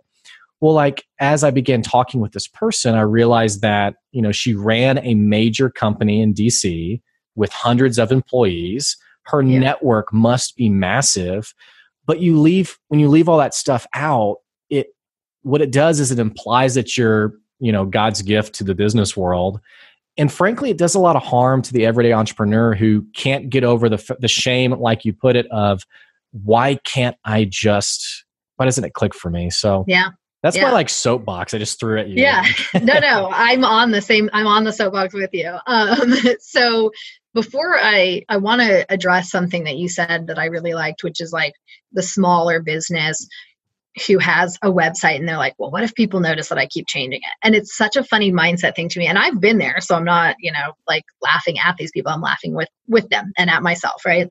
Well, 0.60 0.72
like 0.72 1.04
as 1.20 1.44
I 1.44 1.50
began 1.50 1.82
talking 1.82 2.20
with 2.20 2.32
this 2.32 2.48
person, 2.48 2.94
I 2.94 3.02
realized 3.02 3.60
that, 3.60 3.96
you 4.12 4.22
know, 4.22 4.32
she 4.32 4.54
ran 4.54 4.98
a 4.98 5.14
major 5.14 5.68
company 5.70 6.20
in 6.22 6.32
DC 6.32 7.00
with 7.34 7.52
hundreds 7.52 7.98
of 7.98 8.10
employees. 8.10 8.96
Her 9.24 9.42
Yeah. 9.42 9.58
network 9.58 10.12
must 10.12 10.56
be 10.56 10.70
massive. 10.70 11.52
But 12.06 12.20
you 12.20 12.40
leave 12.40 12.78
when 12.88 13.00
you 13.00 13.08
leave 13.08 13.28
all 13.28 13.38
that 13.38 13.54
stuff 13.54 13.86
out, 13.94 14.38
it 14.70 14.88
what 15.42 15.60
it 15.60 15.70
does 15.70 16.00
is 16.00 16.10
it 16.10 16.18
implies 16.18 16.74
that 16.74 16.96
you're, 16.96 17.34
you 17.60 17.70
know, 17.72 17.84
God's 17.84 18.22
gift 18.22 18.54
to 18.54 18.64
the 18.64 18.74
business 18.74 19.16
world. 19.16 19.60
And 20.16 20.32
frankly, 20.32 20.70
it 20.70 20.78
does 20.78 20.94
a 20.94 20.98
lot 21.00 21.16
of 21.16 21.22
harm 21.22 21.60
to 21.62 21.72
the 21.74 21.84
everyday 21.84 22.12
entrepreneur 22.14 22.74
who 22.74 23.04
can't 23.14 23.50
get 23.50 23.64
over 23.64 23.90
the 23.90 24.16
the 24.20 24.28
shame, 24.28 24.72
like 24.72 25.04
you 25.04 25.12
put 25.12 25.36
it, 25.36 25.46
of 25.50 25.82
why 26.32 26.78
can't 26.84 27.16
I 27.24 27.46
just? 27.48 28.24
Why 28.56 28.64
doesn't 28.64 28.84
it 28.84 28.94
click 28.94 29.14
for 29.14 29.30
me? 29.30 29.50
So 29.50 29.84
yeah 29.86 30.10
that's 30.46 30.58
my 30.58 30.70
like 30.70 30.88
soapbox. 30.88 31.54
I 31.54 31.58
just 31.58 31.80
threw 31.80 31.98
at 31.98 32.08
you. 32.08 32.22
yeah 32.22 32.44
no 32.74 32.98
no 33.00 33.28
i'm 33.32 33.64
on 33.64 33.90
the 33.90 34.00
same 34.00 34.30
i'm 34.32 34.46
on 34.46 34.64
the 34.64 34.72
soapbox 34.72 35.12
with 35.12 35.30
you 35.32 35.56
um 35.66 36.14
so 36.40 36.92
before 37.34 37.76
i 37.78 38.22
i 38.28 38.36
want 38.36 38.60
to 38.60 38.86
address 38.92 39.30
something 39.30 39.64
that 39.64 39.76
you 39.76 39.88
said 39.88 40.26
that 40.28 40.38
i 40.38 40.46
really 40.46 40.74
liked 40.74 41.02
which 41.02 41.20
is 41.20 41.32
like 41.32 41.54
the 41.92 42.02
smaller 42.02 42.62
business 42.62 43.26
who 44.06 44.18
has 44.18 44.58
a 44.62 44.70
website 44.70 45.16
and 45.16 45.26
they're 45.28 45.38
like 45.38 45.54
well 45.58 45.70
what 45.70 45.82
if 45.82 45.94
people 45.94 46.20
notice 46.20 46.48
that 46.48 46.58
i 46.58 46.66
keep 46.66 46.86
changing 46.86 47.20
it 47.20 47.36
and 47.42 47.54
it's 47.54 47.76
such 47.76 47.96
a 47.96 48.04
funny 48.04 48.30
mindset 48.30 48.76
thing 48.76 48.88
to 48.88 48.98
me 48.98 49.06
and 49.06 49.18
i've 49.18 49.40
been 49.40 49.58
there 49.58 49.80
so 49.80 49.94
i'm 49.94 50.04
not 50.04 50.36
you 50.38 50.52
know 50.52 50.72
like 50.86 51.04
laughing 51.22 51.56
at 51.58 51.76
these 51.76 51.90
people 51.92 52.12
i'm 52.12 52.20
laughing 52.20 52.54
with 52.54 52.68
with 52.88 53.08
them 53.08 53.32
and 53.38 53.50
at 53.50 53.62
myself 53.62 54.04
right 54.04 54.28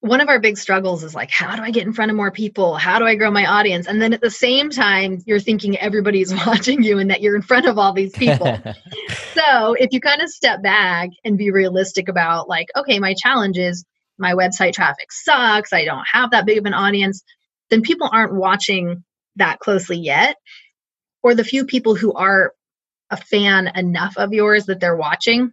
one 0.00 0.20
of 0.20 0.28
our 0.28 0.40
big 0.40 0.56
struggles 0.56 1.04
is 1.04 1.14
like 1.14 1.30
how 1.30 1.54
do 1.54 1.62
i 1.62 1.70
get 1.70 1.86
in 1.86 1.92
front 1.92 2.10
of 2.10 2.16
more 2.16 2.30
people? 2.30 2.76
How 2.76 2.98
do 2.98 3.06
i 3.06 3.14
grow 3.14 3.30
my 3.30 3.46
audience? 3.46 3.86
And 3.86 4.00
then 4.00 4.12
at 4.12 4.20
the 4.20 4.30
same 4.30 4.70
time 4.70 5.22
you're 5.26 5.40
thinking 5.40 5.76
everybody's 5.78 6.34
watching 6.46 6.82
you 6.82 6.98
and 6.98 7.10
that 7.10 7.20
you're 7.20 7.36
in 7.36 7.42
front 7.42 7.66
of 7.66 7.78
all 7.78 7.92
these 7.92 8.12
people. 8.12 8.58
So 9.34 9.74
if 9.74 9.92
you 9.92 10.00
kind 10.00 10.20
of 10.20 10.28
step 10.28 10.62
back 10.62 11.10
and 11.24 11.38
be 11.38 11.50
realistic 11.50 12.08
about 12.08 12.48
like 12.48 12.68
okay 12.76 12.98
my 12.98 13.14
challenge 13.16 13.58
is 13.58 13.84
my 14.18 14.34
website 14.34 14.74
traffic 14.74 15.10
sucks 15.10 15.72
i 15.72 15.84
don't 15.84 16.04
have 16.12 16.32
that 16.32 16.46
big 16.46 16.58
of 16.58 16.66
an 16.66 16.74
audience 16.74 17.22
then 17.70 17.82
people 17.82 18.08
aren't 18.12 18.34
watching 18.34 19.04
that 19.36 19.60
closely 19.60 19.96
yet. 19.96 20.36
Or 21.22 21.34
the 21.34 21.44
few 21.44 21.64
people 21.64 21.94
who 21.94 22.12
are 22.12 22.52
a 23.10 23.16
fan 23.16 23.70
enough 23.74 24.16
of 24.16 24.32
yours 24.32 24.66
that 24.66 24.80
they're 24.80 24.96
watching 24.96 25.52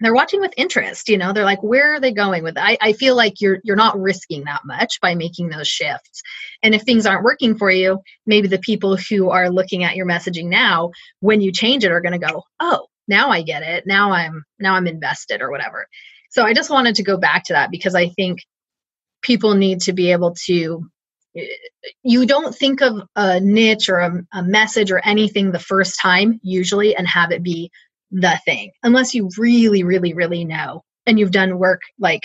they're 0.00 0.14
watching 0.14 0.40
with 0.40 0.52
interest 0.56 1.08
you 1.08 1.16
know 1.16 1.32
they're 1.32 1.44
like 1.44 1.62
where 1.62 1.94
are 1.94 2.00
they 2.00 2.12
going 2.12 2.42
with? 2.42 2.58
I, 2.58 2.76
I 2.80 2.92
feel 2.92 3.16
like 3.16 3.40
you're 3.40 3.58
you're 3.62 3.76
not 3.76 4.00
risking 4.00 4.44
that 4.44 4.62
much 4.64 5.00
by 5.00 5.14
making 5.14 5.48
those 5.48 5.68
shifts 5.68 6.22
and 6.62 6.74
if 6.74 6.82
things 6.82 7.06
aren't 7.06 7.24
working 7.24 7.56
for 7.56 7.70
you 7.70 8.00
maybe 8.26 8.48
the 8.48 8.58
people 8.58 8.96
who 8.96 9.30
are 9.30 9.50
looking 9.50 9.84
at 9.84 9.96
your 9.96 10.06
messaging 10.06 10.46
now 10.46 10.90
when 11.20 11.40
you 11.40 11.52
change 11.52 11.84
it 11.84 11.92
are 11.92 12.00
going 12.00 12.18
to 12.18 12.26
go 12.26 12.42
oh 12.60 12.86
now 13.08 13.30
i 13.30 13.42
get 13.42 13.62
it 13.62 13.84
now 13.86 14.10
i'm 14.10 14.44
now 14.58 14.74
i'm 14.74 14.86
invested 14.86 15.40
or 15.40 15.50
whatever 15.50 15.86
so 16.30 16.44
i 16.44 16.52
just 16.52 16.70
wanted 16.70 16.94
to 16.96 17.02
go 17.02 17.16
back 17.16 17.44
to 17.44 17.52
that 17.52 17.70
because 17.70 17.94
i 17.94 18.08
think 18.08 18.40
people 19.22 19.54
need 19.54 19.80
to 19.80 19.92
be 19.92 20.12
able 20.12 20.34
to 20.34 20.84
eh, 21.36 21.46
you 22.02 22.26
don't 22.26 22.54
think 22.54 22.82
of 22.82 23.02
a 23.16 23.40
niche 23.40 23.88
or 23.88 23.98
a, 23.98 24.22
a 24.32 24.42
message 24.42 24.90
or 24.90 25.00
anything 25.04 25.52
the 25.52 25.58
first 25.58 26.00
time 26.00 26.40
usually 26.42 26.96
and 26.96 27.06
have 27.06 27.30
it 27.30 27.42
be 27.42 27.70
the 28.10 28.38
thing 28.44 28.70
unless 28.82 29.14
you 29.14 29.28
really 29.38 29.82
really 29.82 30.14
really 30.14 30.44
know 30.44 30.82
and 31.06 31.18
you've 31.18 31.30
done 31.30 31.58
work 31.58 31.82
like 31.98 32.22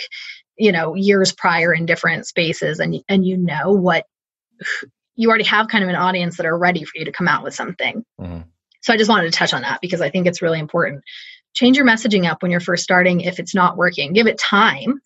you 0.56 0.72
know 0.72 0.94
years 0.94 1.32
prior 1.32 1.72
in 1.72 1.86
different 1.86 2.26
spaces 2.26 2.78
and 2.80 2.96
and 3.08 3.26
you 3.26 3.36
know 3.36 3.72
what 3.72 4.04
you 5.16 5.28
already 5.28 5.44
have 5.44 5.68
kind 5.68 5.82
of 5.84 5.90
an 5.90 5.96
audience 5.96 6.36
that 6.36 6.46
are 6.46 6.56
ready 6.58 6.84
for 6.84 6.92
you 6.96 7.04
to 7.04 7.12
come 7.12 7.28
out 7.28 7.42
with 7.42 7.54
something. 7.54 8.04
Mhm. 8.20 8.44
so 8.82 8.92
i 8.92 8.96
just 8.96 9.10
wanted 9.10 9.24
to 9.32 9.36
touch 9.38 9.52
on 9.54 9.62
that 9.62 9.80
because 9.80 10.00
i 10.00 10.10
think 10.10 10.26
it's 10.26 10.42
really 10.42 10.58
important. 10.60 11.02
Change 11.52 11.76
your 11.76 11.86
messaging 11.86 12.30
up 12.30 12.42
when 12.42 12.52
you're 12.52 12.60
first 12.60 12.84
starting 12.84 13.22
if 13.22 13.40
it's 13.40 13.56
not 13.56 13.76
working. 13.76 14.12
Give 14.12 14.28
it 14.28 14.38
time 14.38 15.00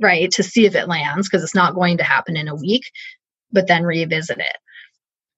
right 0.00 0.30
to 0.30 0.44
see 0.44 0.64
if 0.64 0.76
it 0.76 0.86
lands 0.86 1.28
because 1.28 1.42
it's 1.42 1.56
not 1.56 1.74
going 1.74 1.96
to 1.98 2.04
happen 2.04 2.36
in 2.36 2.46
a 2.48 2.54
week 2.54 2.82
but 3.50 3.66
then 3.66 3.82
revisit 3.82 4.38
it 4.38 4.56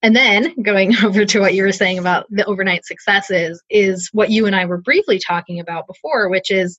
and 0.02 0.16
then 0.16 0.54
going 0.62 0.94
over 1.04 1.24
to 1.24 1.40
what 1.40 1.54
you 1.54 1.62
were 1.62 1.72
saying 1.72 1.98
about 1.98 2.26
the 2.30 2.44
overnight 2.44 2.84
successes 2.84 3.62
is 3.70 4.08
what 4.12 4.30
you 4.30 4.46
and 4.46 4.56
I 4.56 4.64
were 4.64 4.78
briefly 4.78 5.18
talking 5.18 5.60
about 5.60 5.86
before, 5.86 6.28
which 6.28 6.50
is 6.50 6.78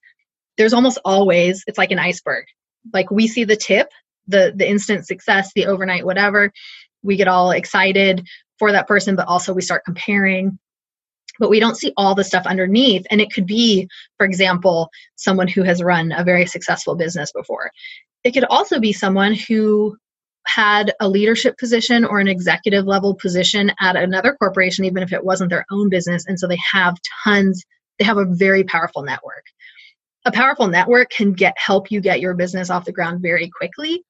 there's 0.57 0.73
almost 0.73 0.99
always 1.05 1.63
it's 1.67 1.77
like 1.77 1.91
an 1.91 1.99
iceberg. 1.99 2.45
Like 2.93 3.11
we 3.11 3.27
see 3.27 3.43
the 3.43 3.55
tip, 3.55 3.89
the 4.27 4.53
the 4.55 4.69
instant 4.69 5.05
success, 5.05 5.51
the 5.53 5.65
overnight 5.65 6.05
whatever. 6.05 6.51
We 7.03 7.15
get 7.15 7.27
all 7.27 7.51
excited 7.51 8.27
for 8.59 8.71
that 8.71 8.87
person, 8.87 9.15
but 9.15 9.27
also 9.27 9.53
we 9.53 9.61
start 9.61 9.85
comparing. 9.85 10.59
But 11.39 11.49
we 11.49 11.59
don't 11.59 11.77
see 11.77 11.93
all 11.97 12.13
the 12.13 12.23
stuff 12.23 12.45
underneath. 12.45 13.07
And 13.09 13.19
it 13.19 13.33
could 13.33 13.47
be, 13.47 13.87
for 14.17 14.25
example, 14.25 14.89
someone 15.15 15.47
who 15.47 15.63
has 15.63 15.81
run 15.81 16.11
a 16.11 16.23
very 16.23 16.45
successful 16.45 16.95
business 16.95 17.31
before. 17.31 17.71
It 18.23 18.33
could 18.33 18.43
also 18.43 18.79
be 18.79 18.93
someone 18.93 19.33
who 19.33 19.97
had 20.45 20.93
a 20.99 21.07
leadership 21.07 21.57
position 21.57 22.03
or 22.03 22.19
an 22.19 22.27
executive 22.27 22.85
level 22.85 23.15
position 23.15 23.71
at 23.79 23.95
another 23.95 24.33
corporation, 24.33 24.85
even 24.85 25.03
if 25.03 25.13
it 25.13 25.23
wasn't 25.23 25.49
their 25.49 25.65
own 25.71 25.89
business. 25.89 26.25
And 26.27 26.39
so 26.39 26.47
they 26.47 26.59
have 26.71 26.97
tons, 27.23 27.63
they 27.99 28.05
have 28.05 28.17
a 28.17 28.25
very 28.25 28.63
powerful 28.63 29.03
network. 29.03 29.45
A 30.25 30.31
powerful 30.31 30.67
network 30.67 31.09
can 31.09 31.33
get 31.33 31.53
help 31.57 31.91
you 31.91 32.01
get 32.01 32.21
your 32.21 32.33
business 32.33 32.69
off 32.69 32.85
the 32.85 32.91
ground 32.91 33.21
very 33.21 33.49
quickly. 33.49 34.03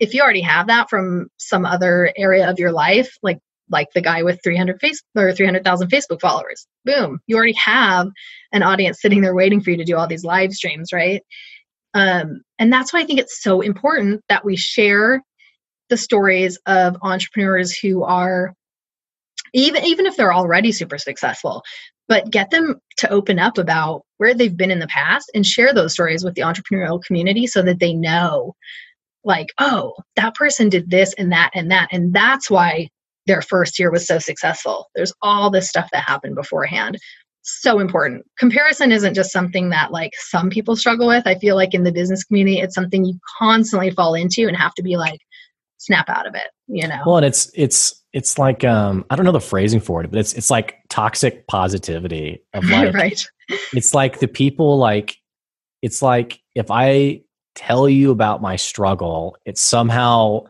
If 0.00 0.14
you 0.14 0.22
already 0.22 0.40
have 0.42 0.66
that 0.68 0.90
from 0.90 1.28
some 1.38 1.64
other 1.64 2.12
area 2.16 2.50
of 2.50 2.58
your 2.58 2.72
life, 2.72 3.16
like 3.22 3.38
like 3.70 3.88
the 3.94 4.02
guy 4.02 4.22
with 4.22 4.40
300 4.44 4.78
face 4.78 5.02
or 5.16 5.32
300,000 5.32 5.88
Facebook 5.88 6.20
followers, 6.20 6.66
boom, 6.84 7.20
you 7.26 7.36
already 7.36 7.54
have 7.54 8.08
an 8.52 8.62
audience 8.62 9.00
sitting 9.00 9.22
there 9.22 9.34
waiting 9.34 9.62
for 9.62 9.70
you 9.70 9.78
to 9.78 9.84
do 9.84 9.96
all 9.96 10.06
these 10.06 10.24
live 10.24 10.52
streams, 10.52 10.92
right? 10.92 11.22
Um, 11.94 12.42
and 12.58 12.72
that's 12.72 12.92
why 12.92 13.00
I 13.00 13.04
think 13.04 13.20
it's 13.20 13.42
so 13.42 13.60
important 13.62 14.22
that 14.28 14.44
we 14.44 14.56
share 14.56 15.22
the 15.90 15.96
stories 15.96 16.58
of 16.66 16.96
entrepreneurs 17.02 17.76
who 17.76 18.02
are 18.04 18.54
even 19.52 19.84
even 19.84 20.06
if 20.06 20.16
they're 20.16 20.34
already 20.34 20.72
super 20.72 20.98
successful 20.98 21.62
but 22.06 22.30
get 22.30 22.50
them 22.50 22.78
to 22.98 23.08
open 23.10 23.38
up 23.38 23.56
about 23.56 24.02
where 24.18 24.34
they've 24.34 24.56
been 24.56 24.70
in 24.70 24.78
the 24.78 24.86
past 24.88 25.30
and 25.34 25.46
share 25.46 25.72
those 25.72 25.92
stories 25.92 26.24
with 26.24 26.34
the 26.34 26.42
entrepreneurial 26.42 27.02
community 27.02 27.46
so 27.46 27.62
that 27.62 27.78
they 27.78 27.94
know 27.94 28.54
like 29.24 29.48
oh 29.58 29.94
that 30.16 30.34
person 30.34 30.68
did 30.68 30.90
this 30.90 31.14
and 31.14 31.32
that 31.32 31.50
and 31.54 31.70
that 31.70 31.88
and 31.92 32.12
that's 32.14 32.50
why 32.50 32.88
their 33.26 33.42
first 33.42 33.78
year 33.78 33.90
was 33.90 34.06
so 34.06 34.18
successful. 34.18 34.90
There's 34.94 35.12
all 35.22 35.50
this 35.50 35.68
stuff 35.68 35.88
that 35.92 36.04
happened 36.04 36.34
beforehand. 36.34 36.98
So 37.42 37.78
important. 37.78 38.24
Comparison 38.38 38.90
isn't 38.90 39.14
just 39.14 39.32
something 39.32 39.68
that 39.70 39.92
like 39.92 40.12
some 40.14 40.48
people 40.48 40.76
struggle 40.76 41.06
with. 41.06 41.26
I 41.26 41.34
feel 41.36 41.56
like 41.56 41.74
in 41.74 41.84
the 41.84 41.92
business 41.92 42.24
community 42.24 42.60
it's 42.60 42.74
something 42.74 43.04
you 43.04 43.18
constantly 43.38 43.90
fall 43.90 44.14
into 44.14 44.46
and 44.46 44.56
have 44.56 44.74
to 44.74 44.82
be 44.82 44.96
like 44.96 45.20
snap 45.84 46.08
out 46.08 46.26
of 46.26 46.34
it 46.34 46.50
you 46.68 46.88
know? 46.88 47.00
Well, 47.06 47.16
and 47.18 47.26
it's 47.26 47.50
it's 47.54 48.02
it's 48.12 48.38
like 48.38 48.64
um 48.64 49.04
I 49.10 49.16
don't 49.16 49.24
know 49.24 49.32
the 49.32 49.40
phrasing 49.40 49.80
for 49.80 50.02
it, 50.02 50.10
but 50.10 50.18
it's 50.18 50.32
it's 50.34 50.50
like 50.50 50.76
toxic 50.88 51.46
positivity 51.46 52.42
of 52.52 52.64
like 52.70 52.94
right. 52.94 53.26
it's 53.72 53.94
like 53.94 54.20
the 54.20 54.28
people 54.28 54.78
like 54.78 55.16
it's 55.82 56.02
like 56.02 56.40
if 56.54 56.70
I 56.70 57.22
tell 57.54 57.88
you 57.88 58.10
about 58.10 58.42
my 58.42 58.56
struggle, 58.56 59.36
it 59.44 59.58
somehow 59.58 60.44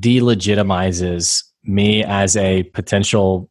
delegitimizes 0.00 1.44
me 1.62 2.02
as 2.02 2.36
a 2.36 2.64
potential 2.64 3.50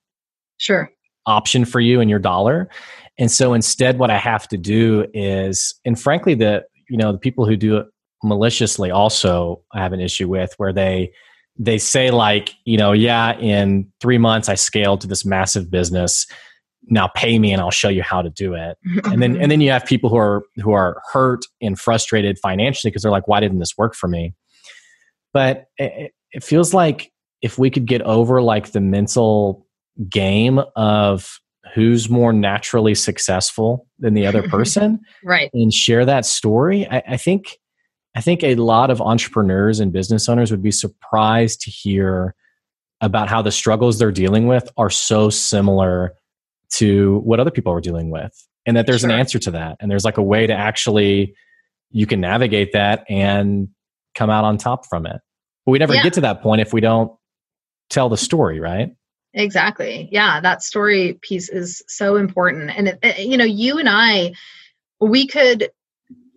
sure. 0.58 0.91
option 1.26 1.66
for 1.66 1.80
you 1.80 2.01
and 2.01 2.10
your 2.10 2.20
dollar. 2.20 2.70
And 3.18 3.32
so 3.32 3.53
instead 3.53 3.97
what 3.97 4.10
I 4.10 4.18
have 4.18 4.47
to 4.49 4.58
do 4.58 5.06
is 5.14 5.76
and 5.86 5.99
frankly 5.99 6.34
the 6.34 6.66
you 6.89 6.97
know 6.97 7.12
the 7.12 7.18
people 7.18 7.45
who 7.45 7.56
do 7.56 7.78
it 7.78 7.88
maliciously 8.26 8.92
also 8.92 9.62
I 9.74 9.82
have 9.82 9.94
an 9.94 10.00
issue 10.00 10.28
with 10.28 10.54
where 10.58 10.74
they 10.74 11.12
they 11.58 11.78
say 11.78 12.12
like, 12.12 12.54
you 12.66 12.78
know, 12.78 12.92
yeah, 12.92 13.38
in 13.40 13.90
3 14.02 14.18
months 14.18 14.50
I 14.50 14.56
scaled 14.56 15.02
to 15.02 15.08
this 15.08 15.26
massive 15.26 15.72
business. 15.72 16.28
now 16.88 17.08
pay 17.08 17.40
me 17.40 17.52
and 17.52 17.62
I'll 17.62 17.72
show 17.72 17.90
you 17.90 18.04
how 18.04 18.22
to 18.22 18.30
do 18.30 18.54
it. 18.54 18.78
and 19.06 19.22
then 19.22 19.34
mm-hmm. 19.34 19.42
and 19.42 19.52
then 19.52 19.62
you 19.62 19.72
have 19.72 19.86
people 19.86 20.10
who 20.10 20.18
are 20.18 20.44
who 20.58 20.72
are 20.72 21.02
hurt 21.12 21.46
and 21.62 21.80
frustrated 21.80 22.38
financially 22.40 22.92
because 22.92 23.04
they're 23.04 23.12
like, 23.12 23.28
why 23.28 23.40
didn't 23.40 23.60
this 23.60 23.78
work 23.78 23.96
for 23.96 24.08
me? 24.08 24.34
But 25.34 25.66
it, 25.78 26.14
it 26.32 26.44
feels 26.44 26.74
like 26.74 27.12
if 27.42 27.58
we 27.58 27.70
could 27.70 27.86
get 27.86 28.02
over 28.02 28.42
like 28.42 28.72
the 28.72 28.82
mental 28.82 29.66
game 30.10 30.60
of 30.76 31.40
who's 31.74 32.10
more 32.10 32.34
naturally 32.34 32.96
successful 32.96 33.88
than 34.00 34.14
the 34.14 34.26
other 34.26 34.44
person 34.50 35.00
right 35.24 35.50
and 35.54 35.74
share 35.74 36.06
that 36.06 36.26
story 36.26 36.88
I, 36.90 37.04
I, 37.10 37.18
think 37.18 37.58
i 38.16 38.22
think 38.22 38.43
a 38.43 38.55
lot 38.55 38.89
of 38.89 39.01
entrepreneurs 39.01 39.80
and 39.80 39.91
business 39.91 40.28
owners 40.28 40.51
would 40.51 40.63
be 40.63 40.72
surprised 40.72 41.61
to 41.61 41.72
hear 41.72 42.36
about 43.01 43.28
how 43.28 43.41
the 43.41 43.51
struggles 43.51 43.99
they're 43.99 44.11
dealing 44.11 44.47
with 44.47 44.70
are 44.78 44.89
so 44.89 45.30
similar 45.30 46.13
to 46.70 47.20
what 47.20 47.39
other 47.39 47.51
people 47.51 47.72
are 47.72 47.82
dealing 47.82 48.09
with 48.09 48.47
and 48.66 48.76
that 48.76 48.88
there's 48.88 49.01
sure. 49.01 49.09
an 49.09 49.20
answer 49.20 49.39
to 49.39 49.51
that 49.51 49.78
and 49.80 49.91
there's 49.91 50.05
like 50.05 50.18
a 50.18 50.24
way 50.24 50.47
to 50.47 50.53
actually 50.53 51.36
you 51.91 52.05
can 52.05 52.20
navigate 52.20 52.74
that 52.74 53.05
and 53.09 53.70
come 54.16 54.30
out 54.30 54.43
on 54.43 54.57
top 54.57 54.86
from 54.86 55.05
it 55.05 55.22
but 55.66 55.72
we 55.72 55.80
never 55.80 55.93
yeah. 55.93 56.03
get 56.03 56.13
to 56.13 56.22
that 56.22 56.41
point 56.41 56.61
if 56.61 56.74
we 56.74 56.82
don't 56.82 57.11
tell 57.89 58.09
the 58.09 58.18
story 58.18 58.59
right 58.59 58.95
exactly 59.34 60.07
yeah 60.11 60.39
that 60.39 60.63
story 60.63 61.20
piece 61.22 61.49
is 61.49 61.84
so 61.88 62.16
important 62.16 62.72
and 62.76 62.88
it, 62.88 62.99
it, 63.03 63.20
you 63.20 63.38
know 63.38 63.45
you 63.45 63.78
and 63.78 63.89
i 63.89 64.34
we 64.99 65.28
could 65.28 65.70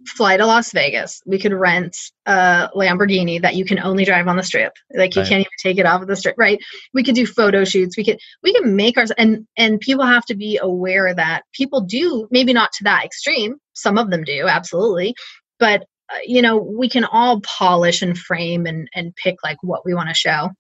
fly 0.08 0.36
to 0.36 0.46
las 0.46 0.72
vegas. 0.72 1.20
We 1.26 1.38
could 1.38 1.52
rent 1.52 1.96
a 2.26 2.70
lamborghini 2.74 3.40
that 3.42 3.54
you 3.54 3.64
can 3.64 3.78
only 3.78 4.04
drive 4.04 4.26
on 4.28 4.36
the 4.36 4.42
strip. 4.42 4.72
Like 4.94 5.14
you 5.14 5.22
right. 5.22 5.28
can't 5.28 5.40
even 5.40 5.50
take 5.62 5.78
it 5.78 5.86
off 5.86 6.02
of 6.02 6.08
the 6.08 6.16
strip 6.16 6.36
right? 6.38 6.60
We 6.94 7.02
could 7.02 7.14
do 7.14 7.26
photo 7.26 7.64
shoots. 7.64 7.96
We 7.96 8.04
could 8.04 8.18
we 8.42 8.52
can 8.52 8.76
make 8.76 8.96
ours 8.96 9.10
and 9.12 9.46
and 9.56 9.80
people 9.80 10.06
have 10.06 10.24
to 10.26 10.34
be 10.34 10.58
aware 10.60 11.14
that 11.14 11.42
people 11.52 11.82
do 11.82 12.28
maybe 12.30 12.52
not 12.52 12.72
to 12.72 12.84
that 12.84 13.04
extreme. 13.04 13.56
Some 13.74 13.98
of 13.98 14.10
them 14.10 14.24
do 14.24 14.46
absolutely. 14.46 15.14
But 15.58 15.82
uh, 16.10 16.18
you 16.24 16.42
know 16.42 16.56
we 16.56 16.88
can 16.88 17.04
all 17.04 17.40
polish 17.40 18.02
and 18.02 18.18
frame 18.18 18.66
and 18.66 18.88
and 18.94 19.14
pick 19.16 19.36
like 19.42 19.58
what 19.62 19.84
we 19.84 19.94
want 19.94 20.08
to 20.08 20.14
show. 20.14 20.50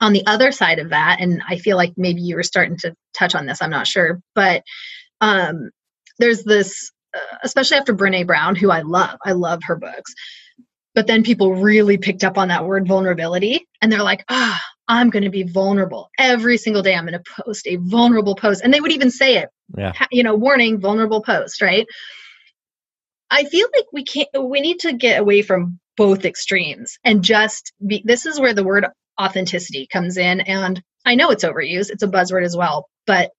On 0.00 0.12
the 0.12 0.26
other 0.26 0.52
side 0.52 0.78
of 0.78 0.90
that 0.90 1.20
and 1.20 1.40
i 1.48 1.56
feel 1.56 1.78
like 1.78 1.94
maybe 1.96 2.20
you 2.20 2.36
were 2.36 2.42
starting 2.42 2.76
to 2.80 2.94
touch 3.14 3.34
on 3.34 3.46
this 3.46 3.62
i'm 3.62 3.70
not 3.70 3.86
sure 3.86 4.20
but 4.34 4.62
um, 5.22 5.70
there's 6.18 6.44
this 6.44 6.92
especially 7.42 7.76
after 7.76 7.94
brene 7.94 8.26
brown 8.26 8.56
who 8.56 8.70
i 8.70 8.80
love. 8.82 9.18
I 9.24 9.32
love 9.32 9.62
her 9.64 9.76
books. 9.76 10.14
But 10.94 11.06
then 11.06 11.22
people 11.22 11.56
really 11.56 11.98
picked 11.98 12.24
up 12.24 12.38
on 12.38 12.48
that 12.48 12.64
word 12.64 12.88
vulnerability 12.88 13.66
and 13.80 13.90
they're 13.90 14.02
like 14.02 14.24
ah 14.28 14.60
oh, 14.60 14.72
i'm 14.88 15.10
going 15.10 15.24
to 15.24 15.30
be 15.30 15.42
vulnerable 15.42 16.10
every 16.18 16.58
single 16.58 16.82
day. 16.82 16.94
I'm 16.94 17.06
going 17.06 17.20
to 17.22 17.42
post 17.44 17.66
a 17.66 17.76
vulnerable 17.76 18.34
post. 18.34 18.62
And 18.62 18.72
they 18.72 18.80
would 18.80 18.92
even 18.92 19.10
say 19.10 19.38
it. 19.38 19.48
Yeah. 19.76 19.92
you 20.10 20.22
know 20.22 20.34
warning 20.34 20.80
vulnerable 20.80 21.22
post 21.22 21.60
right? 21.60 21.86
I 23.30 23.44
feel 23.44 23.66
like 23.74 23.86
we 23.92 24.04
can't 24.04 24.28
we 24.40 24.60
need 24.60 24.80
to 24.80 24.92
get 24.92 25.20
away 25.20 25.42
from 25.42 25.80
both 25.96 26.24
extremes 26.24 26.98
and 27.04 27.24
just 27.24 27.72
be 27.84 28.02
this 28.04 28.26
is 28.26 28.38
where 28.38 28.54
the 28.54 28.64
word 28.64 28.86
authenticity 29.20 29.86
comes 29.90 30.16
in. 30.16 30.40
And 30.40 30.82
I 31.04 31.14
know 31.14 31.30
it's 31.30 31.44
overused, 31.44 31.90
it's 31.90 32.02
a 32.02 32.08
buzzword 32.08 32.44
as 32.44 32.56
well, 32.56 32.88
but 33.06 33.30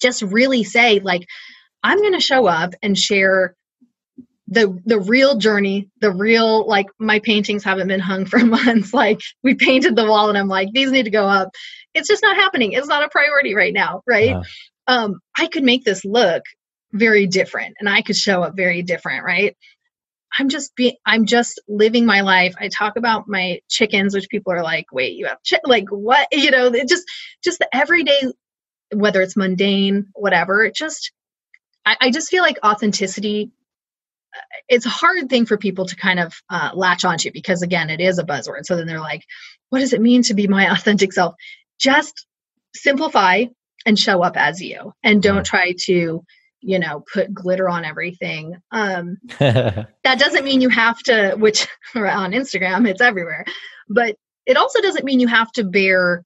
just 0.00 0.22
really 0.22 0.64
say, 0.64 1.00
like, 1.00 1.26
I'm 1.82 1.98
going 1.98 2.12
to 2.12 2.20
show 2.20 2.46
up 2.46 2.74
and 2.82 2.98
share 2.98 3.56
the 4.52 4.78
the 4.84 5.00
real 5.00 5.38
journey 5.38 5.88
the 6.00 6.12
real 6.12 6.66
like 6.66 6.86
my 6.98 7.20
paintings 7.20 7.64
haven't 7.64 7.88
been 7.88 8.00
hung 8.00 8.26
for 8.26 8.38
months 8.44 8.92
like 8.92 9.20
we 9.42 9.54
painted 9.54 9.96
the 9.96 10.04
wall 10.04 10.28
and 10.28 10.36
i'm 10.36 10.48
like 10.48 10.68
these 10.72 10.90
need 10.90 11.04
to 11.04 11.10
go 11.10 11.26
up 11.26 11.48
it's 11.94 12.08
just 12.08 12.22
not 12.22 12.36
happening 12.36 12.72
it's 12.72 12.88
not 12.88 13.02
a 13.02 13.08
priority 13.08 13.54
right 13.54 13.72
now 13.72 14.02
right 14.06 14.30
yeah. 14.30 14.42
um 14.88 15.20
i 15.38 15.46
could 15.46 15.62
make 15.62 15.84
this 15.84 16.04
look 16.04 16.42
very 16.92 17.26
different 17.26 17.76
and 17.80 17.88
i 17.88 18.02
could 18.02 18.16
show 18.16 18.42
up 18.42 18.54
very 18.54 18.82
different 18.82 19.24
right 19.24 19.56
I'm 20.38 20.48
just 20.48 20.74
being, 20.74 20.94
I'm 21.04 21.26
just 21.26 21.60
living 21.68 22.06
my 22.06 22.22
life. 22.22 22.54
I 22.58 22.68
talk 22.68 22.96
about 22.96 23.28
my 23.28 23.60
chickens, 23.68 24.14
which 24.14 24.30
people 24.30 24.52
are 24.54 24.62
like, 24.62 24.86
wait, 24.90 25.14
you 25.14 25.26
have 25.26 25.36
chi-? 25.48 25.60
like 25.66 25.90
what? 25.90 26.26
You 26.32 26.50
know, 26.50 26.68
it 26.68 26.88
just, 26.88 27.04
just 27.44 27.58
the 27.58 27.68
everyday, 27.70 28.32
whether 28.94 29.20
it's 29.20 29.36
mundane, 29.36 30.06
whatever, 30.14 30.64
it 30.64 30.74
just, 30.74 31.12
I, 31.84 31.96
I 32.00 32.10
just 32.10 32.28
feel 32.28 32.42
like 32.42 32.58
authenticity, 32.64 33.50
uh, 34.34 34.40
it's 34.68 34.86
a 34.86 34.90
hard 34.90 35.28
thing 35.28 35.46
for 35.46 35.56
people 35.56 35.86
to 35.86 35.96
kind 35.96 36.20
of 36.20 36.34
uh, 36.48 36.70
latch 36.74 37.04
onto 37.04 37.30
because 37.32 37.62
again, 37.62 37.90
it 37.90 38.00
is 38.00 38.18
a 38.18 38.24
buzzword. 38.24 38.64
So 38.64 38.76
then 38.76 38.86
they're 38.86 39.00
like, 39.00 39.24
what 39.70 39.80
does 39.80 39.92
it 39.92 40.00
mean 40.00 40.22
to 40.24 40.34
be 40.34 40.48
my 40.48 40.70
authentic 40.72 41.12
self? 41.12 41.34
Just 41.78 42.26
simplify 42.74 43.44
and 43.86 43.98
show 43.98 44.22
up 44.22 44.36
as 44.36 44.60
you 44.60 44.92
and 45.02 45.22
don't 45.22 45.44
try 45.44 45.74
to 45.86 46.24
you 46.60 46.78
know 46.78 47.02
put 47.12 47.34
glitter 47.34 47.68
on 47.68 47.84
everything 47.84 48.56
um 48.70 49.18
that 49.38 49.88
doesn't 50.18 50.44
mean 50.44 50.60
you 50.60 50.68
have 50.68 50.98
to 51.00 51.34
which 51.36 51.66
on 51.96 52.32
instagram 52.32 52.88
it's 52.88 53.00
everywhere 53.00 53.44
but 53.88 54.16
it 54.46 54.56
also 54.56 54.80
doesn't 54.80 55.04
mean 55.04 55.20
you 55.20 55.26
have 55.26 55.50
to 55.52 55.64
bear 55.64 56.24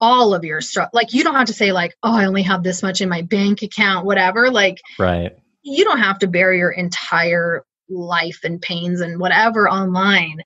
all 0.00 0.34
of 0.34 0.44
your 0.44 0.60
stuff 0.60 0.88
like 0.92 1.12
you 1.12 1.22
don't 1.22 1.34
have 1.34 1.46
to 1.46 1.52
say 1.52 1.72
like 1.72 1.94
oh 2.02 2.16
i 2.16 2.24
only 2.24 2.42
have 2.42 2.62
this 2.62 2.82
much 2.82 3.00
in 3.00 3.08
my 3.08 3.22
bank 3.22 3.62
account 3.62 4.06
whatever 4.06 4.50
like 4.50 4.80
right 4.98 5.36
you 5.62 5.84
don't 5.84 6.00
have 6.00 6.18
to 6.18 6.26
bear 6.26 6.54
your 6.54 6.70
entire 6.70 7.64
life 7.88 8.40
and 8.44 8.62
pains 8.62 9.00
and 9.00 9.20
whatever 9.20 9.68
online 9.68 10.42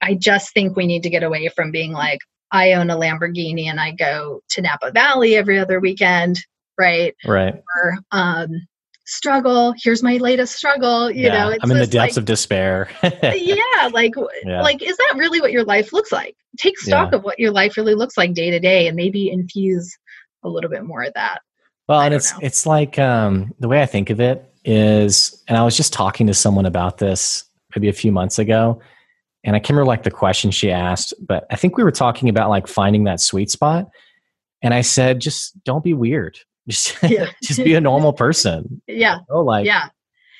i 0.00 0.14
just 0.14 0.52
think 0.54 0.76
we 0.76 0.86
need 0.86 1.02
to 1.02 1.10
get 1.10 1.22
away 1.22 1.48
from 1.48 1.70
being 1.70 1.92
like 1.92 2.20
i 2.52 2.74
own 2.74 2.90
a 2.90 2.96
lamborghini 2.96 3.66
and 3.66 3.80
i 3.80 3.90
go 3.90 4.40
to 4.48 4.62
napa 4.62 4.90
valley 4.92 5.34
every 5.34 5.58
other 5.58 5.80
weekend 5.80 6.38
right? 6.78 7.14
Right. 7.24 7.54
Or 7.76 7.98
um, 8.10 8.66
struggle. 9.06 9.74
Here's 9.76 10.02
my 10.02 10.16
latest 10.16 10.56
struggle. 10.56 11.10
You 11.10 11.24
yeah, 11.24 11.48
know, 11.48 11.56
I'm 11.60 11.70
in 11.70 11.78
the 11.78 11.86
depths 11.86 12.16
like, 12.16 12.16
of 12.16 12.24
despair. 12.24 12.88
yeah, 13.02 13.88
like 13.92 14.14
yeah. 14.44 14.62
like 14.62 14.82
is 14.82 14.96
that 14.96 15.14
really 15.16 15.40
what 15.40 15.52
your 15.52 15.64
life 15.64 15.92
looks 15.92 16.12
like? 16.12 16.36
Take 16.58 16.78
stock 16.78 17.10
yeah. 17.12 17.18
of 17.18 17.24
what 17.24 17.38
your 17.38 17.50
life 17.50 17.76
really 17.76 17.94
looks 17.94 18.16
like 18.16 18.34
day 18.34 18.50
to 18.50 18.60
day, 18.60 18.86
and 18.86 18.96
maybe 18.96 19.30
infuse 19.30 19.96
a 20.42 20.48
little 20.48 20.70
bit 20.70 20.84
more 20.84 21.02
of 21.02 21.12
that. 21.14 21.40
Well, 21.88 22.00
and 22.00 22.14
it's 22.14 22.32
know. 22.32 22.38
it's 22.42 22.66
like 22.66 22.98
um, 22.98 23.54
the 23.60 23.68
way 23.68 23.82
I 23.82 23.86
think 23.86 24.10
of 24.10 24.20
it 24.20 24.50
is, 24.64 25.42
and 25.48 25.58
I 25.58 25.64
was 25.64 25.76
just 25.76 25.92
talking 25.92 26.26
to 26.26 26.34
someone 26.34 26.66
about 26.66 26.98
this 26.98 27.44
maybe 27.74 27.88
a 27.88 27.92
few 27.92 28.12
months 28.12 28.38
ago, 28.38 28.80
and 29.44 29.54
I 29.54 29.58
can't 29.58 29.70
remember 29.70 29.88
like 29.88 30.02
the 30.02 30.10
question 30.10 30.50
she 30.50 30.70
asked, 30.70 31.12
but 31.20 31.46
I 31.50 31.56
think 31.56 31.76
we 31.76 31.84
were 31.84 31.92
talking 31.92 32.28
about 32.30 32.48
like 32.48 32.66
finding 32.66 33.04
that 33.04 33.20
sweet 33.20 33.50
spot. 33.50 33.88
And 34.62 34.72
I 34.72 34.80
said, 34.80 35.20
just 35.20 35.62
don't 35.64 35.84
be 35.84 35.92
weird. 35.92 36.38
Just, 36.68 36.96
yeah. 37.02 37.30
just 37.42 37.62
be 37.62 37.74
a 37.74 37.80
normal 37.80 38.12
person. 38.12 38.82
Yeah. 38.86 39.16
You 39.16 39.24
know, 39.30 39.40
like, 39.42 39.66
yeah. 39.66 39.88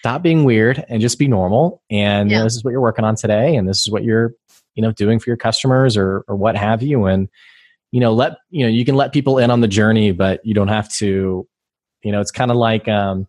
Stop 0.01 0.23
being 0.23 0.45
weird 0.45 0.85
and 0.89 1.01
just 1.01 1.19
be 1.19 1.29
normal. 1.29 1.83
And 1.91 2.31
yeah. 2.31 2.37
you 2.37 2.41
know, 2.41 2.45
this 2.45 2.57
is 2.57 2.63
what 2.63 2.73
you're 2.73 2.81
working 2.83 3.07
on 3.07 3.17
today, 3.17 3.57
and 3.57 3.67
this 3.67 3.81
is 3.81 3.91
what 3.91 4.05
you're, 4.05 4.35
you 4.75 4.83
know, 4.83 4.93
doing 4.93 5.19
for 5.19 5.31
your 5.31 5.39
customers 5.39 5.97
or 5.97 6.27
or 6.29 6.37
what 6.37 6.57
have 6.57 6.83
you. 6.83 7.07
And 7.07 7.27
you 7.91 8.01
know, 8.01 8.13
let 8.13 8.37
you 8.51 8.65
know 8.65 8.69
you 8.69 8.85
can 8.85 8.97
let 8.97 9.15
people 9.15 9.39
in 9.39 9.51
on 9.51 9.63
the 9.63 9.69
journey, 9.69 10.13
but 10.13 10.45
you 10.45 10.53
don't 10.53 10.69
have 10.69 10.93
to. 10.97 11.49
You 12.03 12.13
know, 12.13 12.21
it's 12.21 12.31
kind 12.31 12.51
of 12.51 12.59
like 12.59 12.87
um, 12.87 13.27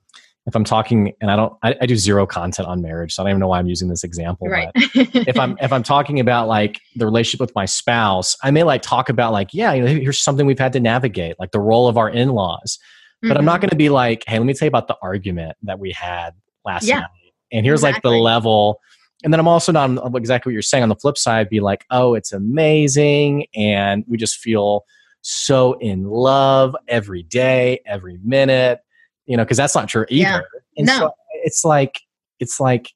if 0.47 0.55
I'm 0.55 0.63
talking, 0.63 1.13
and 1.21 1.31
I 1.31 1.35
don't, 1.35 1.53
I, 1.63 1.75
I, 1.81 1.85
do 1.87 1.95
zero 1.95 2.27
content 2.27 2.67
on 2.67 2.81
marriage, 2.81 3.13
so 3.13 3.23
I 3.23 3.25
don't 3.25 3.31
even 3.31 3.39
know 3.39 3.47
why 3.47 3.57
I'm 3.57 3.67
using 3.67 3.89
this 3.89 4.03
example. 4.03 4.47
Right. 4.47 4.69
But 4.73 5.27
if 5.27 5.39
I'm 5.39 5.57
if 5.59 5.73
I'm 5.73 5.81
talking 5.95 6.19
about 6.19 6.47
like 6.47 6.79
the 6.95 7.05
relationship 7.05 7.39
with 7.39 7.55
my 7.55 7.65
spouse, 7.65 8.35
I 8.43 8.51
may 8.51 8.63
like 8.63 8.83
talk 8.83 9.09
about 9.09 9.31
like, 9.31 9.53
yeah, 9.53 9.73
you 9.73 9.81
know, 9.81 9.87
here's 9.87 10.19
something 10.19 10.45
we've 10.45 10.59
had 10.59 10.73
to 10.73 10.79
navigate, 10.79 11.35
like 11.39 11.51
the 11.51 11.59
role 11.59 11.87
of 11.87 11.97
our 11.97 12.09
in-laws. 12.09 12.77
But 13.21 13.29
mm-hmm. 13.29 13.37
I'm 13.37 13.45
not 13.45 13.53
mm-hmm. 13.53 13.61
going 13.61 13.69
to 13.69 13.75
be 13.75 13.89
like, 13.89 14.23
hey, 14.27 14.37
let 14.37 14.45
me 14.45 14.53
tell 14.53 14.67
you 14.67 14.69
about 14.69 14.87
the 14.87 14.97
argument 15.01 15.57
that 15.63 15.79
we 15.79 15.91
had 15.91 16.31
last 16.63 16.83
yeah, 16.83 16.99
night. 16.99 17.09
And 17.51 17.65
here's 17.65 17.79
exactly. 17.79 18.11
like 18.11 18.17
the 18.17 18.21
level. 18.21 18.79
And 19.23 19.33
then 19.33 19.39
I'm 19.39 19.47
also 19.47 19.71
not 19.71 20.15
exactly 20.15 20.51
what 20.51 20.53
you're 20.53 20.61
saying 20.61 20.83
on 20.83 20.89
the 20.89 20.95
flip 20.95 21.17
side, 21.17 21.49
be 21.49 21.59
like, 21.59 21.85
oh, 21.89 22.13
it's 22.13 22.31
amazing. 22.31 23.47
And 23.55 24.03
we 24.07 24.17
just 24.17 24.37
feel 24.37 24.85
so 25.21 25.73
in 25.79 26.03
love 26.03 26.75
every 26.87 27.23
day, 27.23 27.79
every 27.87 28.19
minute, 28.23 28.81
you 29.25 29.37
know, 29.37 29.43
because 29.43 29.57
that's 29.57 29.75
not 29.75 29.87
true 29.87 30.05
either. 30.09 30.29
Yeah. 30.29 30.41
And 30.77 30.87
no. 30.87 30.97
so 30.97 31.11
it's 31.43 31.63
like, 31.63 31.99
it's 32.39 32.59
like, 32.59 32.91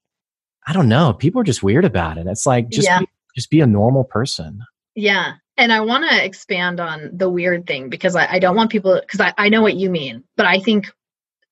I 0.68 0.74
don't 0.74 0.90
know. 0.90 1.14
People 1.14 1.42
are 1.42 1.46
just 1.46 1.64
weird 1.64 1.86
about 1.86 2.18
it. 2.18 2.28
It's 2.28 2.46
like, 2.46 2.70
just, 2.70 2.88
yeah. 2.88 3.00
be, 3.00 3.08
just 3.36 3.50
be 3.50 3.62
a 3.62 3.68
normal 3.68 4.04
person. 4.04 4.62
Yeah. 4.96 5.34
And 5.58 5.74
I 5.74 5.82
want 5.82 6.10
to 6.10 6.24
expand 6.24 6.80
on 6.80 7.10
the 7.14 7.30
weird 7.30 7.68
thing 7.68 7.90
because 7.90 8.16
I, 8.16 8.34
I 8.34 8.40
don't 8.40 8.56
want 8.56 8.70
people, 8.70 9.00
because 9.00 9.20
I, 9.20 9.34
I 9.38 9.50
know 9.50 9.62
what 9.62 9.76
you 9.76 9.90
mean, 9.90 10.24
but 10.38 10.46
I 10.46 10.60
think 10.60 10.90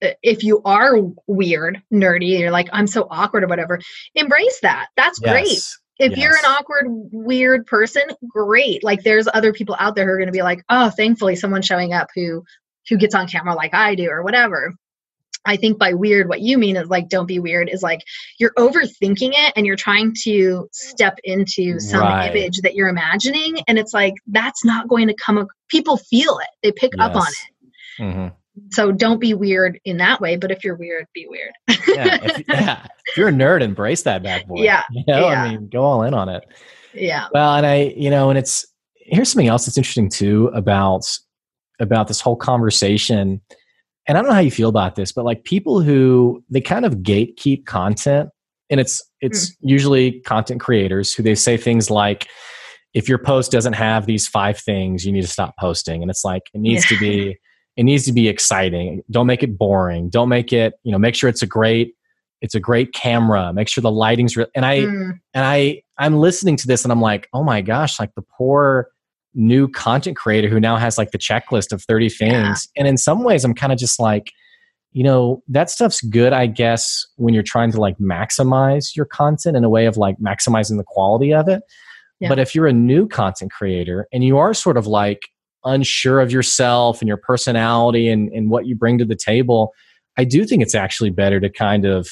uh, 0.03 0.09
if 0.21 0.43
you 0.43 0.61
are 0.63 0.97
weird, 1.27 1.81
nerdy, 1.93 2.39
you're 2.39 2.51
like, 2.51 2.69
I'm 2.71 2.87
so 2.87 3.07
awkward 3.09 3.43
or 3.43 3.47
whatever, 3.47 3.79
embrace 4.15 4.59
that. 4.61 4.87
That's 4.95 5.19
yes. 5.21 5.31
great. 5.31 6.09
If 6.09 6.15
yes. 6.15 6.19
you're 6.19 6.37
an 6.37 6.45
awkward, 6.45 6.85
weird 7.11 7.65
person, 7.65 8.03
great. 8.27 8.83
Like 8.83 9.03
there's 9.03 9.27
other 9.33 9.51
people 9.51 9.75
out 9.79 9.95
there 9.95 10.05
who 10.05 10.11
are 10.11 10.17
going 10.17 10.27
to 10.27 10.31
be 10.31 10.43
like, 10.43 10.63
oh, 10.69 10.91
thankfully 10.91 11.35
someone 11.35 11.63
showing 11.63 11.91
up 11.91 12.09
who 12.13 12.43
who 12.89 12.97
gets 12.97 13.15
on 13.15 13.27
camera 13.27 13.53
like 13.53 13.73
I 13.73 13.95
do 13.95 14.09
or 14.09 14.23
whatever. 14.23 14.73
I 15.45 15.55
think 15.55 15.79
by 15.79 15.93
weird, 15.93 16.27
what 16.27 16.41
you 16.41 16.57
mean 16.57 16.75
is 16.75 16.89
like, 16.89 17.07
don't 17.07 17.25
be 17.25 17.39
weird, 17.39 17.69
is 17.69 17.81
like 17.81 18.01
you're 18.37 18.53
overthinking 18.57 19.31
it 19.33 19.53
and 19.55 19.65
you're 19.65 19.77
trying 19.77 20.13
to 20.23 20.67
step 20.73 21.19
into 21.23 21.79
some 21.79 22.01
right. 22.01 22.35
image 22.35 22.59
that 22.61 22.75
you're 22.75 22.89
imagining. 22.89 23.59
And 23.67 23.79
it's 23.79 23.93
like, 23.93 24.15
that's 24.27 24.65
not 24.65 24.89
going 24.89 25.07
to 25.07 25.13
come, 25.13 25.47
people 25.69 25.97
feel 25.97 26.37
it, 26.39 26.49
they 26.63 26.71
pick 26.73 26.91
yes. 26.97 27.05
up 27.05 27.15
on 27.15 27.27
it. 27.27 28.03
Mm-hmm. 28.03 28.27
so 28.71 28.91
don't 28.91 29.19
be 29.19 29.33
weird 29.33 29.79
in 29.83 29.97
that 29.97 30.21
way 30.21 30.37
but 30.37 30.51
if 30.51 30.63
you're 30.63 30.75
weird 30.75 31.07
be 31.15 31.25
weird 31.27 31.51
yeah, 31.87 32.19
if, 32.21 32.43
yeah. 32.47 32.87
If 33.07 33.17
you're 33.17 33.29
a 33.29 33.31
nerd, 33.31 33.61
embrace 33.61 34.03
that 34.03 34.21
bad 34.23 34.47
boy. 34.47 34.61
Yeah, 34.61 34.83
You 34.91 35.03
know, 35.07 35.29
yeah. 35.29 35.43
I 35.43 35.49
mean, 35.49 35.69
go 35.69 35.81
all 35.81 36.03
in 36.03 36.13
on 36.13 36.29
it. 36.29 36.43
yeah 36.93 37.27
Well, 37.33 37.55
and 37.55 37.65
I, 37.65 37.93
you 37.95 38.09
know, 38.09 38.29
and 38.29 38.37
it's 38.37 38.65
here's 38.95 39.31
something 39.31 39.47
else 39.47 39.65
that's 39.65 39.77
interesting 39.77 40.09
too 40.09 40.51
about 40.53 41.05
about 41.79 42.07
this 42.07 42.21
whole 42.21 42.35
conversation. 42.35 43.41
And 44.07 44.17
I 44.17 44.21
don't 44.21 44.29
know 44.29 44.35
how 44.35 44.41
you 44.41 44.51
feel 44.51 44.69
about 44.69 44.95
this, 44.95 45.11
but 45.11 45.25
like 45.25 45.43
people 45.43 45.81
who 45.81 46.43
they 46.49 46.61
kind 46.61 46.85
of 46.85 46.97
gatekeep 46.97 47.65
content, 47.65 48.29
and 48.69 48.79
it's 48.79 49.01
it's 49.21 49.55
usually 49.61 50.19
content 50.21 50.59
creators 50.59 51.13
who 51.13 51.23
they 51.23 51.35
say 51.35 51.57
things 51.57 51.89
like, 51.89 52.27
if 52.93 53.07
your 53.07 53.17
post 53.17 53.51
doesn't 53.51 53.73
have 53.73 54.05
these 54.05 54.27
five 54.27 54.57
things, 54.57 55.05
you 55.05 55.11
need 55.11 55.21
to 55.21 55.27
stop 55.27 55.55
posting. 55.59 56.01
And 56.01 56.09
it's 56.09 56.23
like 56.23 56.43
it 56.53 56.59
needs 56.59 56.85
to 56.87 56.97
be 56.99 57.37
it 57.77 57.83
needs 57.83 58.05
to 58.05 58.11
be 58.11 58.27
exciting. 58.27 59.03
Don't 59.11 59.27
make 59.27 59.43
it 59.43 59.57
boring. 59.57 60.09
Don't 60.09 60.29
make 60.29 60.51
it, 60.51 60.73
you 60.83 60.91
know, 60.91 60.97
make 60.97 61.15
sure 61.15 61.29
it's 61.29 61.41
a 61.41 61.47
great 61.47 61.93
it's 62.41 62.55
a 62.55 62.59
great 62.59 62.93
camera. 62.93 63.51
Make 63.53 63.67
sure 63.67 63.81
the 63.81 63.91
lighting's 63.91 64.37
real. 64.37 64.47
And 64.55 64.65
I 64.65 64.81
Mm, 64.81 65.19
and 65.33 65.45
I 65.45 65.83
I'm 65.97 66.17
listening 66.17 66.55
to 66.57 66.67
this 66.67 66.83
and 66.83 66.91
I'm 66.91 67.01
like, 67.01 67.27
oh 67.33 67.43
my 67.43 67.61
gosh, 67.61 67.99
like 67.99 68.13
the 68.15 68.21
poor 68.21 68.89
new 69.37 69.67
content 69.67 70.17
creator 70.17 70.49
who 70.49 70.59
now 70.59 70.75
has 70.75 70.97
like 70.97 71.11
the 71.11 71.17
checklist 71.17 71.71
of 71.71 71.83
30 71.83 72.09
things. 72.09 72.67
Yeah. 72.75 72.81
And 72.81 72.87
in 72.87 72.97
some 72.97 73.23
ways 73.23 73.45
I'm 73.45 73.53
kind 73.53 73.71
of 73.71 73.77
just 73.77 73.99
like, 73.99 74.31
you 74.91 75.03
know, 75.03 75.43
that 75.47 75.69
stuff's 75.69 76.01
good, 76.01 76.33
I 76.33 76.47
guess, 76.47 77.05
when 77.17 77.33
you're 77.33 77.43
trying 77.43 77.71
to 77.71 77.79
like 77.79 77.97
maximize 77.99 78.95
your 78.95 79.05
content 79.05 79.55
in 79.55 79.63
a 79.63 79.69
way 79.69 79.85
of 79.85 79.95
like 79.95 80.17
maximizing 80.17 80.77
the 80.77 80.83
quality 80.83 81.33
of 81.33 81.47
it. 81.47 81.61
Yeah. 82.19 82.29
But 82.29 82.39
if 82.39 82.55
you're 82.55 82.65
a 82.65 82.73
new 82.73 83.07
content 83.07 83.51
creator 83.51 84.07
and 84.11 84.23
you 84.23 84.39
are 84.39 84.55
sort 84.55 84.75
of 84.75 84.87
like 84.87 85.21
unsure 85.63 86.19
of 86.19 86.31
yourself 86.31 86.99
and 86.99 87.07
your 87.07 87.17
personality 87.17 88.09
and, 88.09 88.29
and 88.31 88.49
what 88.49 88.65
you 88.65 88.75
bring 88.75 88.97
to 88.97 89.05
the 89.05 89.15
table, 89.15 89.71
I 90.17 90.23
do 90.23 90.45
think 90.45 90.63
it's 90.63 90.73
actually 90.73 91.11
better 91.11 91.39
to 91.39 91.49
kind 91.49 91.85
of 91.85 92.09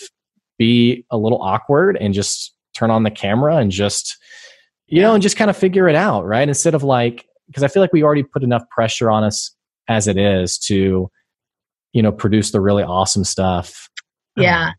be 0.59 1.05
a 1.09 1.17
little 1.17 1.41
awkward 1.41 1.97
and 1.99 2.13
just 2.13 2.53
turn 2.75 2.91
on 2.91 3.01
the 3.01 3.09
camera 3.09 3.57
and 3.57 3.71
just 3.71 4.15
you 4.87 5.01
know 5.01 5.13
and 5.13 5.23
just 5.23 5.37
kind 5.37 5.49
of 5.49 5.57
figure 5.57 5.87
it 5.87 5.95
out 5.95 6.25
right? 6.25 6.47
Instead 6.47 6.75
of 6.75 6.83
like 6.83 7.25
because 7.47 7.63
i 7.63 7.67
feel 7.67 7.81
like 7.81 7.93
we 7.93 8.03
already 8.03 8.23
put 8.23 8.43
enough 8.43 8.63
pressure 8.69 9.11
on 9.11 9.23
us 9.23 9.55
as 9.87 10.07
it 10.07 10.17
is 10.17 10.57
to 10.57 11.09
you 11.93 12.01
know 12.01 12.11
produce 12.11 12.51
the 12.51 12.61
really 12.61 12.83
awesome 12.83 13.23
stuff. 13.23 13.89
Yeah. 14.35 14.71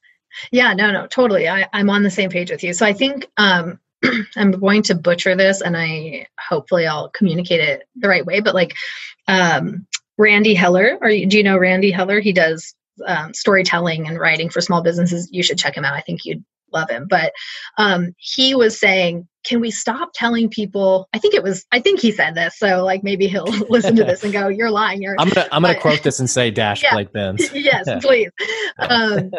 Yeah 0.51 0.75
no 0.75 0.91
no 0.91 1.07
totally 1.07 1.49
I, 1.49 1.67
i'm 1.73 1.89
on 1.89 2.03
the 2.03 2.11
same 2.11 2.31
page 2.31 2.51
with 2.51 2.63
you. 2.63 2.73
So 2.73 2.85
i 2.85 2.93
think 2.93 3.27
um 3.37 3.81
i'm 4.37 4.53
going 4.53 4.83
to 4.83 4.95
butcher 4.95 5.35
this 5.35 5.63
and 5.63 5.77
i 5.77 6.27
hopefully 6.39 6.87
i'll 6.87 7.09
communicate 7.11 7.61
it 7.61 7.85
the 7.97 8.09
right 8.09 8.27
way 8.27 8.41
but 8.41 8.55
like 8.55 8.75
um 9.29 9.87
randy 10.19 10.55
heller 10.55 10.99
or 11.01 11.09
do 11.09 11.37
you 11.37 11.43
know 11.43 11.59
randy 11.59 11.91
heller? 11.91 12.21
He 12.21 12.33
does 12.33 12.75
um, 13.07 13.35
storytelling 13.35 14.09
and 14.09 14.19
writing 14.19 14.49
for 14.49 14.61
small 14.61 14.83
businesses. 14.83 15.29
You 15.31 15.43
should 15.43 15.59
check 15.59 15.77
him 15.77 15.85
out. 15.85 15.95
I 15.95 16.01
think 16.01 16.25
you'd 16.25 16.45
love 16.73 16.91
him. 16.91 17.07
But 17.09 17.33
um 17.79 18.15
he 18.19 18.55
was 18.55 18.79
saying 18.79 19.29
can 19.47 19.61
we 19.61 19.70
stop 19.70 20.11
telling 20.14 20.49
people 20.49 21.09
i 21.12 21.18
think 21.18 21.34
it 21.34 21.42
was 21.42 21.64
i 21.72 21.80
think 21.80 22.01
he 22.01 22.11
said 22.11 22.34
this 22.34 22.59
so 22.59 22.84
like 22.84 23.03
maybe 23.05 23.26
he'll 23.28 23.44
listen 23.70 23.94
to 23.97 24.05
this 24.05 24.24
and 24.24 24.32
go 24.32 24.49
you're 24.49 24.70
lying 24.70 25.01
you're 25.01 25.14
i'm 25.20 25.28
gonna 25.28 25.49
i'm 25.53 25.62
gonna 25.62 25.74
But- 25.74 25.82
quote 25.82 26.03
this 26.03 26.18
and 26.20 26.28
say 26.28 26.51
dash 26.51 26.82
Yeah. 26.82 26.92
blake 26.94 27.12
benz 27.12 27.51
yes, 27.55 27.88
please. 28.03 28.30
Um, 28.78 29.30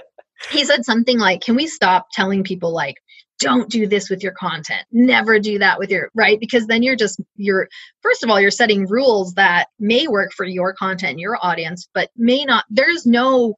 he 0.51 0.63
said 0.65 0.85
something 0.85 1.17
like, 1.17 1.41
"Can 1.41 1.55
we 1.55 1.65
stop 1.67 2.07
telling 2.13 2.43
people 2.43 2.71
like, 2.71 2.95
don't 3.39 3.69
do 3.69 3.87
this 3.87 4.07
with 4.09 4.21
your 4.21 4.33
content, 4.33 4.83
never 4.91 5.39
do 5.39 5.57
that 5.59 5.79
with 5.79 5.89
your 5.89 6.11
right?" 6.13 6.39
Because 6.39 6.67
then 6.67 6.83
you're 6.83 6.95
just 6.95 7.19
you're 7.35 7.67
first 8.03 8.23
of 8.23 8.29
all 8.29 8.39
you're 8.39 8.51
setting 8.51 8.85
rules 8.87 9.33
that 9.33 9.67
may 9.79 10.07
work 10.07 10.31
for 10.33 10.45
your 10.45 10.73
content, 10.73 11.17
your 11.19 11.37
audience, 11.41 11.87
but 11.93 12.09
may 12.15 12.45
not. 12.45 12.65
There's 12.69 13.05
no 13.05 13.55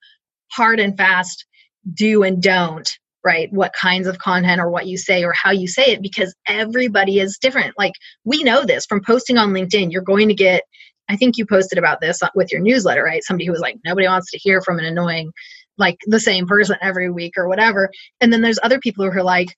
hard 0.54 0.80
and 0.80 0.96
fast 0.98 1.46
do 1.94 2.24
and 2.24 2.42
don't 2.42 2.90
right 3.24 3.52
what 3.52 3.74
kinds 3.74 4.08
of 4.08 4.20
content 4.20 4.62
or 4.62 4.70
what 4.70 4.88
you 4.88 4.98
say 4.98 5.24
or 5.24 5.34
how 5.34 5.52
you 5.52 5.68
say 5.68 5.86
it 5.86 6.02
because 6.02 6.34
everybody 6.48 7.20
is 7.20 7.38
different 7.42 7.74
like 7.78 7.94
we 8.24 8.44
know 8.44 8.64
this 8.64 8.86
from 8.86 9.02
posting 9.04 9.38
on 9.38 9.52
linkedin 9.52 9.92
you're 9.92 10.02
going 10.02 10.28
to 10.28 10.34
get 10.34 10.64
I 11.10 11.16
think 11.16 11.38
you 11.38 11.46
posted 11.46 11.80
about 11.80 12.02
this 12.02 12.22
with 12.36 12.52
your 12.52 12.62
newsletter, 12.62 13.04
right? 13.04 13.24
Somebody 13.24 13.48
who 13.48 13.52
was 13.52 13.62
like, 13.62 13.78
nobody 13.84 14.08
wants 14.08 14.30
to 14.32 14.38
hear 14.38 14.62
from 14.62 14.78
an 14.78 14.86
annoying, 14.86 15.32
like 15.78 15.98
the 16.06 16.20
same 16.20 16.46
person 16.46 16.78
every 16.82 17.10
week 17.10 17.34
or 17.36 17.48
whatever. 17.50 17.90
And 18.22 18.32
then 18.32 18.42
there's 18.42 18.60
other 18.62 18.80
people 18.80 19.04
who 19.04 19.18
are 19.18 19.24
like, 19.24 19.56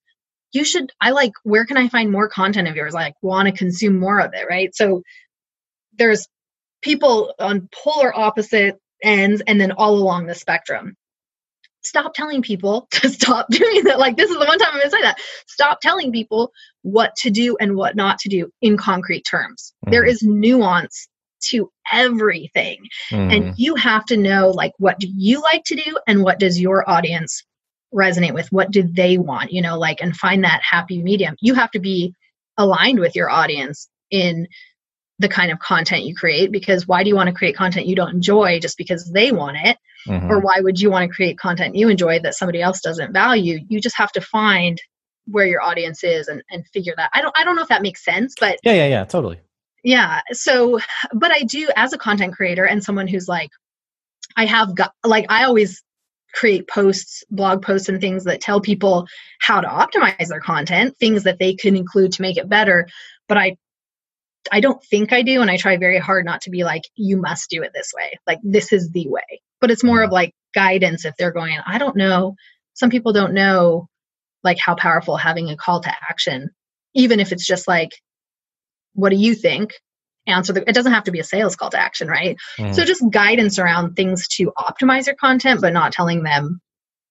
you 0.53 0.63
should, 0.63 0.91
I 1.01 1.11
like, 1.11 1.33
where 1.43 1.65
can 1.65 1.77
I 1.77 1.89
find 1.89 2.09
more 2.09 2.29
content 2.29 2.69
of 2.69 2.75
yours? 2.75 2.93
Like, 2.93 3.15
want 3.21 3.47
to 3.47 3.53
consume 3.53 3.99
more 3.99 4.19
of 4.19 4.33
it, 4.33 4.47
right? 4.49 4.73
So 4.73 5.03
there's 5.97 6.27
people 6.81 7.33
on 7.39 7.69
polar 7.73 8.17
opposite 8.17 8.77
ends 9.03 9.41
and 9.45 9.59
then 9.59 9.73
all 9.73 9.95
along 9.95 10.27
the 10.27 10.35
spectrum. 10.35 10.95
Stop 11.83 12.13
telling 12.13 12.41
people 12.41 12.87
to 12.91 13.09
stop 13.09 13.47
doing 13.49 13.83
that. 13.85 13.99
Like, 13.99 14.17
this 14.17 14.29
is 14.29 14.37
the 14.37 14.45
one 14.45 14.59
time 14.59 14.69
I'm 14.71 14.79
going 14.79 14.89
to 14.89 14.91
say 14.91 15.01
that. 15.01 15.19
Stop 15.47 15.79
telling 15.81 16.11
people 16.11 16.51
what 16.83 17.15
to 17.17 17.29
do 17.29 17.57
and 17.59 17.75
what 17.75 17.95
not 17.95 18.19
to 18.19 18.29
do 18.29 18.49
in 18.61 18.77
concrete 18.77 19.23
terms. 19.29 19.73
There 19.87 20.03
Mhm. 20.03 20.09
is 20.09 20.23
nuance 20.23 21.07
to 21.49 21.71
everything 21.91 22.77
Mhm. 23.09 23.33
and 23.33 23.53
you 23.57 23.73
have 23.75 24.05
to 24.05 24.15
know 24.15 24.51
like 24.51 24.73
what 24.77 24.99
do 24.99 25.07
you 25.11 25.41
like 25.41 25.63
to 25.65 25.75
do 25.75 25.97
and 26.07 26.23
what 26.23 26.39
does 26.39 26.61
your 26.61 26.87
audience 26.87 27.43
resonate 27.93 28.33
with 28.33 28.47
what 28.51 28.69
do 28.69 28.83
they 28.83 29.17
want 29.17 29.51
you 29.51 29.59
know 29.61 29.77
like 29.77 30.01
and 30.01 30.15
find 30.15 30.43
that 30.43 30.61
happy 30.61 31.01
medium 31.01 31.35
you 31.41 31.55
have 31.55 31.71
to 31.71 31.79
be 31.79 32.13
aligned 32.57 32.99
with 32.99 33.15
your 33.15 33.29
audience 33.29 33.89
in 34.11 34.47
the 35.19 35.27
kind 35.27 35.51
of 35.51 35.57
content 35.59 36.03
you 36.03 36.13
create 36.13 36.51
because 36.51 36.87
why 36.87 37.03
do 37.03 37.09
you 37.09 37.15
want 37.15 37.27
to 37.27 37.33
create 37.33 37.55
content 37.55 37.87
you 37.87 37.95
don't 37.95 38.13
enjoy 38.13 38.59
just 38.59 38.77
because 38.77 39.09
they 39.11 39.31
want 39.31 39.57
it 39.63 39.77
Mhm. 40.07 40.29
or 40.29 40.39
why 40.39 40.59
would 40.59 40.79
you 40.79 40.89
want 40.89 41.09
to 41.09 41.15
create 41.15 41.37
content 41.37 41.75
you 41.75 41.89
enjoy 41.89 42.19
that 42.19 42.35
somebody 42.35 42.61
else 42.61 42.81
doesn't 42.81 43.13
value 43.13 43.59
you 43.69 43.79
just 43.79 43.97
have 43.97 44.11
to 44.13 44.21
find 44.21 44.81
where 45.25 45.45
your 45.45 45.61
audience 45.61 46.03
is 46.03 46.27
and, 46.27 46.41
and 46.49 46.65
figure 46.73 46.93
that 46.97 47.09
i 47.13 47.21
don't 47.21 47.33
i 47.37 47.43
don't 47.43 47.55
know 47.55 47.61
if 47.61 47.67
that 47.67 47.81
makes 47.81 48.03
sense 48.03 48.33
but 48.39 48.57
yeah 48.63 48.73
yeah 48.73 48.87
yeah 48.87 49.03
totally 49.03 49.39
yeah 49.83 50.21
so 50.31 50.79
but 51.13 51.31
i 51.31 51.43
do 51.43 51.69
as 51.75 51.93
a 51.93 51.97
content 51.97 52.33
creator 52.33 52.65
and 52.65 52.83
someone 52.83 53.07
who's 53.07 53.27
like 53.27 53.49
i 54.37 54.45
have 54.45 54.75
got 54.75 54.91
like 55.03 55.25
i 55.29 55.43
always 55.43 55.83
create 56.33 56.67
posts 56.67 57.23
blog 57.29 57.61
posts 57.61 57.89
and 57.89 57.99
things 57.99 58.23
that 58.23 58.41
tell 58.41 58.61
people 58.61 59.05
how 59.41 59.59
to 59.61 59.67
optimize 59.67 60.27
their 60.27 60.39
content 60.39 60.95
things 60.97 61.23
that 61.23 61.39
they 61.39 61.53
can 61.53 61.75
include 61.75 62.11
to 62.11 62.21
make 62.21 62.37
it 62.37 62.49
better 62.49 62.87
but 63.27 63.37
i 63.37 63.55
i 64.51 64.59
don't 64.59 64.83
think 64.85 65.13
i 65.13 65.21
do 65.21 65.41
and 65.41 65.51
i 65.51 65.57
try 65.57 65.77
very 65.77 65.99
hard 65.99 66.25
not 66.25 66.41
to 66.41 66.49
be 66.49 66.63
like 66.63 66.83
you 66.95 67.17
must 67.17 67.49
do 67.49 67.61
it 67.61 67.71
this 67.73 67.91
way. 67.95 68.11
Like 68.27 68.39
this 68.43 68.73
is 68.73 68.89
the 68.91 69.07
way. 69.07 69.41
But 69.59 69.71
it's 69.71 69.83
more 69.83 70.01
of 70.01 70.11
like 70.11 70.33
guidance 70.55 71.05
if 71.05 71.15
they're 71.17 71.31
going 71.31 71.57
i 71.65 71.77
don't 71.77 71.95
know. 71.95 72.35
Some 72.73 72.89
people 72.89 73.13
don't 73.13 73.33
know 73.33 73.87
like 74.43 74.57
how 74.59 74.75
powerful 74.75 75.17
having 75.17 75.49
a 75.49 75.57
call 75.57 75.81
to 75.81 75.93
action 76.09 76.49
even 76.93 77.19
if 77.19 77.31
it's 77.31 77.45
just 77.45 77.67
like 77.67 77.91
what 78.93 79.09
do 79.09 79.15
you 79.15 79.35
think? 79.35 79.73
Answer 80.27 80.53
the 80.53 80.67
it 80.69 80.75
doesn't 80.75 80.93
have 80.93 81.05
to 81.05 81.11
be 81.11 81.19
a 81.19 81.23
sales 81.23 81.55
call 81.55 81.69
to 81.71 81.79
action 81.79 82.07
right? 82.07 82.37
Mhm. 82.57 82.73
so 82.73 82.85
just 82.85 83.03
guidance 83.11 83.59
around 83.59 83.95
things 83.95 84.27
to 84.29 84.51
optimize 84.57 85.05
your 85.05 85.15
content 85.15 85.61
but 85.61 85.73
not 85.73 85.91
telling 85.91 86.23
them 86.23 86.61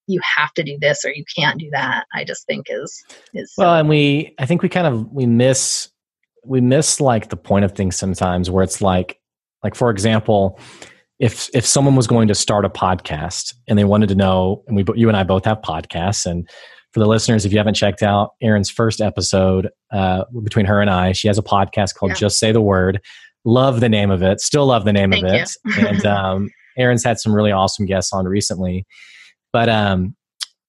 you 0.07 0.19
have 0.37 0.53
to 0.53 0.63
do 0.63 0.77
this 0.79 1.05
or 1.05 1.11
you 1.11 1.23
can't 1.35 1.59
do 1.59 1.69
that. 1.71 2.05
I 2.13 2.23
just 2.23 2.45
think 2.45 2.67
is 2.69 3.03
is 3.33 3.53
Well, 3.57 3.75
and 3.75 3.89
we, 3.89 4.33
I 4.39 4.45
think 4.45 4.61
we 4.61 4.69
kind 4.69 4.87
of 4.87 5.11
we 5.11 5.25
miss 5.25 5.90
we 6.45 6.61
miss 6.61 6.99
like 6.99 7.29
the 7.29 7.37
point 7.37 7.65
of 7.65 7.73
things 7.73 7.95
sometimes, 7.95 8.49
where 8.49 8.63
it's 8.63 8.81
like, 8.81 9.19
like 9.63 9.75
for 9.75 9.89
example, 9.89 10.59
if 11.19 11.49
if 11.53 11.65
someone 11.65 11.95
was 11.95 12.07
going 12.07 12.27
to 12.27 12.35
start 12.35 12.65
a 12.65 12.69
podcast 12.69 13.53
and 13.67 13.77
they 13.77 13.83
wanted 13.83 14.09
to 14.09 14.15
know, 14.15 14.63
and 14.67 14.75
we 14.75 14.85
you 14.95 15.07
and 15.07 15.15
I 15.15 15.23
both 15.23 15.45
have 15.45 15.61
podcasts, 15.61 16.25
and 16.25 16.49
for 16.93 16.99
the 16.99 17.07
listeners, 17.07 17.45
if 17.45 17.51
you 17.51 17.57
haven't 17.57 17.75
checked 17.75 18.03
out 18.03 18.31
Erin's 18.41 18.69
first 18.69 19.01
episode 19.01 19.69
uh, 19.93 20.23
between 20.43 20.65
her 20.65 20.81
and 20.81 20.89
I, 20.89 21.13
she 21.13 21.27
has 21.27 21.37
a 21.37 21.43
podcast 21.43 21.95
called 21.95 22.11
Yeah. 22.11 22.17
Just 22.17 22.39
Say 22.39 22.51
the 22.51 22.61
Word. 22.61 22.99
Love 23.45 23.79
the 23.79 23.89
name 23.89 24.11
of 24.11 24.21
it. 24.21 24.41
Still 24.41 24.65
love 24.65 24.83
the 24.83 24.93
name 24.93 25.11
Thank 25.11 25.25
of 25.25 25.33
it. 25.33 25.49
and 25.77 26.05
um, 26.05 26.49
Erin's 26.77 27.03
had 27.03 27.19
some 27.19 27.33
really 27.33 27.51
awesome 27.51 27.85
guests 27.85 28.11
on 28.13 28.25
recently. 28.25 28.85
But 29.53 29.69
um, 29.69 30.15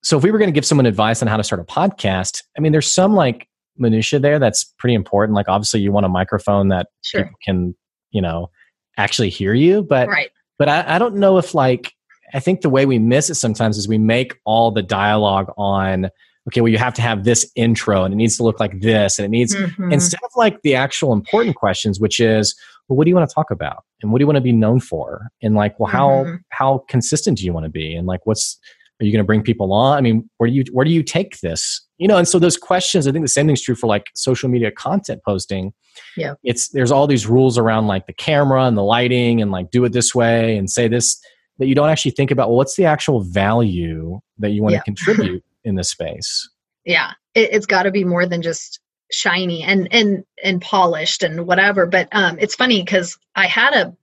so 0.03 0.17
if 0.17 0.25
we 0.25 0.31
were 0.31 0.39
going 0.39 0.49
to 0.49 0.55
give 0.55 0.65
someone 0.65 0.87
advice 0.87 1.23
on 1.23 1.29
how 1.29 1.37
to 1.37 1.45
start 1.45 1.61
a 1.61 1.65
podcast, 1.65 2.43
I 2.57 2.61
mean, 2.61 2.73
there's 2.73 2.91
some 2.91 3.15
like 3.15 3.49
minutia 3.77 4.19
there 4.19 4.39
that's 4.39 4.65
pretty 4.79 4.95
important. 4.95 5.35
Like 5.37 5.49
obviously, 5.49 5.81
you 5.81 5.93
want 5.93 6.07
a 6.07 6.09
microphone 6.09 6.69
that 6.69 6.89
sure 7.03 7.23
people 7.25 7.39
can, 7.45 7.75
you 8.11 8.21
know, 8.23 8.51
actually 8.97 9.31
hear 9.31 9.55
you. 9.55 9.83
But 9.83 10.09
right 10.09 10.31
but 10.59 10.69
I, 10.69 10.97
I 10.97 10.99
don't 10.99 11.17
know 11.17 11.39
if 11.39 11.55
like 11.55 11.93
I 12.35 12.41
think 12.41 12.61
the 12.61 12.69
way 12.71 12.87
we 12.87 12.99
miss 12.99 13.29
it 13.31 13.35
sometimes 13.35 13.77
is 13.79 13.89
we 13.89 13.99
make 13.99 14.39
all 14.45 14.71
the 14.71 14.83
dialogue 14.83 15.51
on 15.57 16.09
okay, 16.49 16.61
well 16.61 16.69
you 16.69 16.79
have 16.79 16.95
to 16.95 17.03
have 17.03 17.25
this 17.25 17.51
intro 17.57 18.05
and 18.05 18.13
it 18.13 18.17
needs 18.17 18.37
to 18.37 18.43
look 18.43 18.61
like 18.61 18.81
this 18.81 19.19
and 19.19 19.27
it 19.27 19.31
needs 19.31 19.55
Mhm. 19.55 19.93
instead 19.93 20.21
of 20.25 20.31
like 20.37 20.61
the 20.63 20.75
actual 20.75 21.13
important 21.13 21.57
questions, 21.57 21.99
which 22.01 22.21
is 22.21 22.55
well, 22.89 22.97
what 22.97 23.05
do 23.05 23.11
you 23.11 23.15
want 23.17 23.29
to 23.29 23.35
talk 23.35 23.51
about 23.51 23.85
and 24.03 24.13
what 24.13 24.19
do 24.19 24.23
you 24.23 24.27
want 24.27 24.37
to 24.37 24.41
be 24.43 24.53
known 24.53 24.79
for 24.81 25.29
and 25.43 25.55
like 25.55 25.79
well 25.81 25.91
how 25.91 26.09
Mhm. 26.25 26.39
how 26.51 26.85
consistent 26.89 27.39
do 27.39 27.45
you 27.45 27.53
want 27.53 27.65
to 27.65 27.71
be 27.71 27.95
and 27.95 28.07
like 28.07 28.21
what's 28.25 28.59
Are 29.03 29.05
you 29.05 29.11
going 29.11 29.23
to 29.23 29.27
bring 29.27 29.43
people 29.43 29.73
on? 29.73 29.99
I 29.99 30.01
mean, 30.01 30.31
where 30.39 30.49
do 30.49 30.55
you 30.55 30.63
where 30.71 30.85
do 30.85 30.93
you 30.93 31.03
take 31.03 31.41
this? 31.41 31.85
You 31.99 32.07
know, 32.07 32.19
and 32.19 32.29
so 32.29 32.39
those 32.39 32.57
questions. 32.57 33.09
I 33.09 33.11
think 33.11 33.25
the 33.25 33.29
same 33.29 33.49
thing's 33.49 33.61
true 33.61 33.75
for 33.75 33.89
like 33.89 34.07
social 34.15 34.49
media 34.49 34.71
content 34.71 35.21
posting. 35.25 35.73
Yeah, 36.17 36.35
it's 36.45 36.69
there's 36.69 36.93
all 36.93 37.09
these 37.09 37.27
rules 37.27 37.59
around 37.59 37.89
like 37.89 38.07
the 38.07 38.13
camera 38.13 38.65
and 38.65 38.79
the 38.79 38.85
lighting 38.85 39.43
and 39.43 39.51
like 39.51 39.73
do 39.73 39.85
it 39.85 39.93
this 39.93 40.15
way 40.15 40.57
and 40.57 40.71
say 40.71 40.87
this 40.87 41.21
that 41.59 41.67
you 41.67 41.75
don't 41.75 41.89
actually 41.89 42.13
think 42.13 42.31
about. 42.31 42.49
Well, 42.49 42.59
what's 42.59 42.77
the 42.77 42.85
actual 42.85 43.23
value 43.25 44.21
that 44.39 44.51
you 44.51 44.63
want 44.63 44.75
yeah. 44.75 44.79
to 44.79 44.85
contribute 44.85 45.45
in 45.65 45.75
this 45.75 45.91
space? 45.91 46.49
Yeah, 46.85 47.11
it, 47.35 47.49
it's 47.53 47.67
got 47.67 47.83
to 47.83 47.91
be 47.91 48.05
more 48.05 48.25
than 48.25 48.41
just 48.41 48.79
shiny 49.11 49.65
and 49.65 49.89
and 49.93 50.23
and 50.45 50.63
polished 50.63 51.25
and 51.25 51.45
whatever. 51.45 51.87
But 51.87 52.09
um, 52.13 52.39
it's 52.39 52.55
funny 52.55 52.85
because 52.85 53.19
I 53.35 53.49
had 53.49 53.75
a 53.75 53.97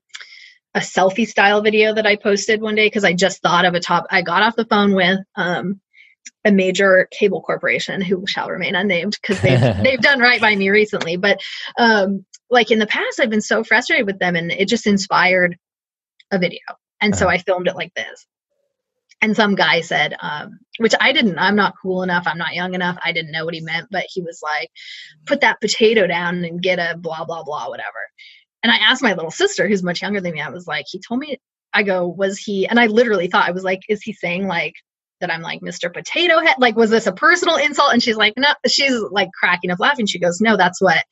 a 0.76 0.80
selfie 0.80 1.28
style 1.28 1.62
video 1.62 1.94
that 1.94 2.06
I 2.06 2.16
posted 2.16 2.62
one 2.62 2.76
day 2.76 2.86
because 2.86 3.04
I 3.04 3.14
just 3.14 3.42
thought 3.42 3.66
of 3.66 3.74
a 3.74 3.80
top. 3.80 4.06
I 4.10 4.22
got 4.22 4.44
off 4.44 4.56
the 4.56 4.66
phone 4.66 4.94
with 4.94 5.20
um, 5.36 5.80
a 6.46 6.52
major 6.52 7.08
cable 7.12 7.42
corporation 7.42 8.02
who 8.02 8.26
shall 8.28 8.50
remain 8.50 8.76
unnamed 8.76 9.18
because 9.22 9.42
they've 9.42 9.60
they've 9.84 10.02
done 10.02 10.20
right 10.20 10.42
by 10.42 10.56
me 10.56 10.70
recently. 10.70 11.18
But 11.18 11.40
um, 11.78 12.26
like 12.50 12.72
in 12.72 12.80
the 12.80 12.88
past, 12.88 13.20
I've 13.20 13.30
been 13.30 13.42
so 13.42 13.64
frustrated 13.64 14.06
with 14.06 14.20
them, 14.20 14.36
and 14.36 14.52
it 14.52 14.68
just 14.68 14.88
inspired 14.88 15.58
a 16.32 16.40
video. 16.40 16.60
And 17.02 17.16
so 17.16 17.26
uh-huh. 17.26 17.36
I 17.36 17.38
filmed 17.40 17.68
it 17.68 17.76
like 17.76 17.94
this. 17.94 18.26
And 19.22 19.36
some 19.36 19.56
guy 19.56 19.82
said, 19.82 20.16
um, 20.22 20.60
which 20.78 20.94
I 21.00 21.12
didn't, 21.12 21.40
I'm 21.40 21.58
not 21.58 21.76
cool 21.82 22.04
enough, 22.04 22.24
I'm 22.26 22.38
not 22.38 22.56
young 22.56 22.74
enough, 22.74 22.98
I 23.04 23.12
didn't 23.12 23.34
know 23.34 23.44
what 23.44 23.54
he 23.54 23.60
meant, 23.60 23.88
but 23.92 24.06
he 24.08 24.22
was 24.22 24.40
like, 24.42 24.70
put 25.26 25.42
that 25.42 25.60
potato 25.60 26.08
down 26.08 26.46
and 26.46 26.62
get 26.62 26.80
a 26.80 26.98
blah, 26.98 27.26
blah, 27.26 27.44
blah, 27.44 27.68
whatever. 27.68 28.00
And 28.64 28.72
I 28.72 28.78
asked 28.78 29.02
my 29.02 29.14
little 29.14 29.32
sister, 29.32 29.68
who's 29.68 29.84
much 29.84 30.02
younger 30.02 30.22
than 30.22 30.34
me, 30.34 30.42
I 30.42 30.50
was 30.50 30.68
like, 30.68 30.86
he 30.90 31.00
told 31.00 31.20
me, 31.20 31.38
I 31.74 31.84
go, 31.84 32.08
was 32.08 32.38
he, 32.38 32.68
and 32.68 32.80
I 32.80 32.88
literally 32.88 33.28
thought, 33.28 33.48
I 33.48 33.52
was 33.52 33.64
like, 33.64 33.82
is 33.88 34.02
he 34.02 34.14
saying 34.14 34.48
like 34.48 34.74
that 35.22 35.32
I'm 35.32 35.42
like 35.42 35.62
Mr. 35.62 35.94
Potato 35.94 36.40
Head? 36.40 36.56
Like, 36.58 36.76
was 36.76 36.90
this 36.90 37.08
a 37.08 37.12
personal 37.12 37.58
insult? 37.58 37.94
And 37.94 38.02
she's 38.02 38.16
like, 38.16 38.34
no, 38.38 38.54
she's 38.68 39.00
like 39.12 39.30
cracking 39.38 39.72
up 39.72 39.80
laughing. 39.80 40.08
She 40.08 40.20
goes, 40.20 40.42
no, 40.42 40.58
that's 40.58 40.82
what 40.82 41.04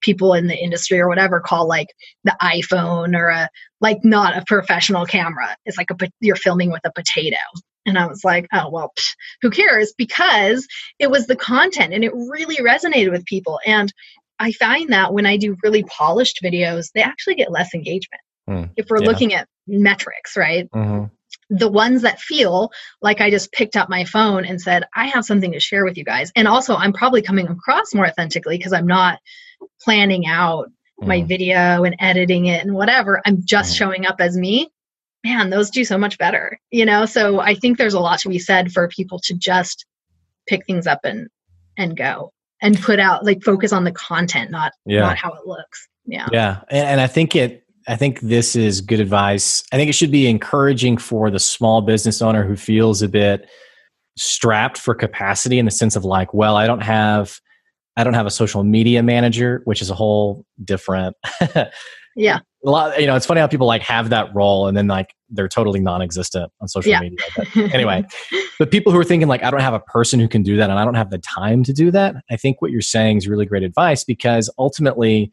people 0.00 0.34
in 0.34 0.46
the 0.46 0.56
industry 0.56 1.00
or 1.00 1.08
whatever 1.08 1.40
call 1.40 1.66
like 1.66 1.88
the 2.24 2.36
iPhone 2.40 3.16
or 3.16 3.28
a 3.28 3.48
like 3.80 3.98
not 4.04 4.36
a 4.36 4.44
professional 4.46 5.06
camera. 5.06 5.56
It's 5.64 5.78
like 5.78 5.90
a 5.90 5.96
you're 6.20 6.36
filming 6.36 6.70
with 6.70 6.82
a 6.84 6.92
potato. 6.92 7.36
And 7.86 7.98
I 7.98 8.06
was 8.06 8.24
like, 8.24 8.46
oh 8.52 8.68
well, 8.70 8.92
who 9.42 9.50
cares? 9.50 9.94
Because 9.96 10.66
it 10.98 11.10
was 11.10 11.26
the 11.26 11.36
content 11.36 11.92
and 11.92 12.04
it 12.04 12.12
really 12.14 12.56
resonated 12.56 13.10
with 13.10 13.24
people. 13.26 13.58
And 13.66 13.92
I 14.38 14.52
find 14.52 14.92
that 14.92 15.12
when 15.12 15.26
I 15.26 15.36
do 15.36 15.56
really 15.62 15.82
polished 15.84 16.40
videos, 16.42 16.90
they 16.94 17.02
actually 17.02 17.36
get 17.36 17.50
less 17.50 17.74
engagement. 17.74 18.20
Mm, 18.48 18.70
if 18.76 18.86
we're 18.88 19.02
yeah. 19.02 19.08
looking 19.08 19.34
at 19.34 19.48
metrics, 19.66 20.36
right? 20.36 20.70
Mm-hmm. 20.70 21.06
The 21.50 21.70
ones 21.70 22.02
that 22.02 22.20
feel 22.20 22.70
like 23.02 23.20
I 23.20 23.30
just 23.30 23.52
picked 23.52 23.76
up 23.76 23.88
my 23.88 24.04
phone 24.04 24.44
and 24.44 24.60
said, 24.60 24.84
I 24.94 25.06
have 25.06 25.24
something 25.24 25.52
to 25.52 25.60
share 25.60 25.84
with 25.84 25.96
you 25.96 26.04
guys. 26.04 26.32
And 26.36 26.46
also, 26.48 26.76
I'm 26.76 26.92
probably 26.92 27.22
coming 27.22 27.48
across 27.48 27.94
more 27.94 28.06
authentically 28.06 28.56
because 28.56 28.72
I'm 28.72 28.86
not 28.86 29.20
planning 29.80 30.26
out 30.26 30.70
mm. 31.00 31.06
my 31.06 31.22
video 31.22 31.84
and 31.84 31.96
editing 31.98 32.46
it 32.46 32.64
and 32.64 32.74
whatever. 32.74 33.22
I'm 33.24 33.44
just 33.44 33.74
mm. 33.74 33.78
showing 33.78 34.06
up 34.06 34.20
as 34.20 34.36
me. 34.36 34.68
Man, 35.24 35.50
those 35.50 35.70
do 35.70 35.84
so 35.84 35.98
much 35.98 36.18
better, 36.18 36.58
you 36.70 36.84
know? 36.84 37.04
So 37.06 37.40
I 37.40 37.54
think 37.54 37.78
there's 37.78 37.94
a 37.94 38.00
lot 38.00 38.20
to 38.20 38.28
be 38.28 38.38
said 38.38 38.70
for 38.70 38.86
people 38.88 39.18
to 39.24 39.34
just 39.34 39.86
pick 40.46 40.64
things 40.66 40.86
up 40.86 41.00
and 41.04 41.28
and 41.78 41.96
go 41.96 42.32
and 42.66 42.80
put 42.80 42.98
out 42.98 43.24
like 43.24 43.42
focus 43.44 43.72
on 43.72 43.84
the 43.84 43.92
content, 43.92 44.50
not 44.50 44.72
yeah. 44.84 45.00
not 45.00 45.16
how 45.16 45.32
it 45.32 45.46
looks. 45.46 45.88
Yeah. 46.04 46.26
Yeah. 46.32 46.60
And, 46.68 46.88
and 46.88 47.00
I 47.00 47.06
think 47.06 47.36
it 47.36 47.62
I 47.86 47.94
think 47.94 48.20
this 48.20 48.56
is 48.56 48.80
good 48.80 48.98
advice. 48.98 49.62
I 49.72 49.76
think 49.76 49.88
it 49.88 49.92
should 49.92 50.10
be 50.10 50.26
encouraging 50.26 50.98
for 50.98 51.30
the 51.30 51.38
small 51.38 51.80
business 51.80 52.20
owner 52.20 52.44
who 52.44 52.56
feels 52.56 53.02
a 53.02 53.08
bit 53.08 53.48
strapped 54.18 54.78
for 54.78 54.94
capacity 54.96 55.60
in 55.60 55.64
the 55.64 55.70
sense 55.70 55.94
of 55.94 56.04
like, 56.04 56.34
well, 56.34 56.56
I 56.56 56.66
don't 56.66 56.82
have 56.82 57.40
I 57.96 58.02
don't 58.02 58.14
have 58.14 58.26
a 58.26 58.30
social 58.30 58.64
media 58.64 59.02
manager, 59.02 59.62
which 59.64 59.80
is 59.80 59.88
a 59.88 59.94
whole 59.94 60.44
different. 60.62 61.16
yeah. 62.16 62.40
A 62.66 62.70
lot, 62.70 63.00
you 63.00 63.06
know, 63.06 63.14
it's 63.14 63.26
funny 63.26 63.40
how 63.40 63.46
people 63.46 63.68
like 63.68 63.82
have 63.82 64.10
that 64.10 64.34
role 64.34 64.66
and 64.66 64.76
then 64.76 64.88
like 64.88 65.14
they're 65.30 65.48
totally 65.48 65.80
non-existent 65.80 66.52
on 66.60 66.68
social 66.68 66.90
yeah. 66.90 67.00
media. 67.00 67.18
But 67.36 67.56
anyway, 67.74 68.04
but 68.58 68.70
people 68.70 68.92
who 68.92 68.98
are 68.98 69.04
thinking 69.04 69.28
like, 69.28 69.42
I 69.42 69.50
don't 69.50 69.60
have 69.60 69.74
a 69.74 69.80
person 69.80 70.20
who 70.20 70.28
can 70.28 70.42
do 70.42 70.56
that 70.56 70.70
and 70.70 70.78
I 70.78 70.84
don't 70.84 70.94
have 70.94 71.10
the 71.10 71.18
time 71.18 71.64
to 71.64 71.72
do 71.72 71.90
that. 71.90 72.16
I 72.30 72.36
think 72.36 72.62
what 72.62 72.70
you're 72.70 72.80
saying 72.80 73.18
is 73.18 73.28
really 73.28 73.46
great 73.46 73.62
advice 73.62 74.04
because 74.04 74.50
ultimately 74.58 75.30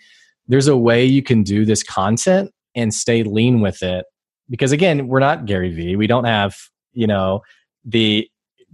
there's 0.48 0.68
a 0.68 0.78
way 0.78 1.06
you 1.06 1.22
can 1.24 1.44
do 1.44 1.66
this 1.66 1.84
content 1.84 2.52
and 2.76 2.94
stay 2.94 3.24
lean 3.24 3.62
with 3.62 3.84
it. 3.84 4.06
Because 4.50 4.72
again, 4.72 5.08
we're 5.08 5.20
not 5.20 5.46
Gary 5.46 5.72
Vee. 5.72 5.96
We 5.96 6.08
don't 6.08 6.26
have, 6.26 6.56
you 6.92 7.08
know, 7.08 7.42
the 7.86 8.28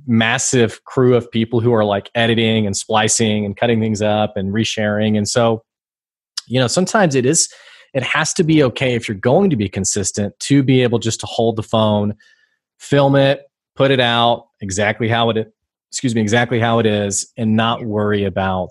massive 0.08 0.84
crew 0.86 1.16
of 1.16 1.30
people 1.32 1.60
who 1.60 1.74
are 1.74 1.86
like 1.86 2.10
editing 2.16 2.66
and 2.66 2.76
splicing 2.76 3.46
and 3.46 3.56
cutting 3.56 3.80
things 3.80 4.02
up 4.02 4.36
and 4.36 4.54
resharing. 4.54 5.18
And 5.18 5.28
so, 5.28 5.64
you 6.48 6.60
know, 6.60 6.68
sometimes 6.68 7.16
it 7.16 7.26
is, 7.26 7.52
it 7.94 8.04
has 8.04 8.34
to 8.34 8.44
be 8.44 8.64
okay 8.64 8.96
if 8.96 9.08
you're 9.08 9.18
going 9.18 9.50
to 9.50 9.56
be 9.56 9.70
consistent 9.70 10.38
to 10.40 10.64
be 10.64 10.82
able 10.82 11.00
just 11.00 11.20
to 11.22 11.26
hold 11.26 11.56
the 11.56 11.64
phone, 11.64 12.16
film 12.78 13.16
it, 13.16 13.50
put 13.76 13.92
it 13.92 14.00
out 14.00 14.48
exactly 14.62 15.08
how 15.08 15.30
it, 15.30 15.54
excuse 15.92 16.14
me, 16.14 16.22
exactly 16.22 16.60
how 16.60 16.80
it 16.80 16.86
is, 16.86 17.32
and 17.38 17.56
not 17.56 17.86
worry 17.86 18.24
about. 18.24 18.70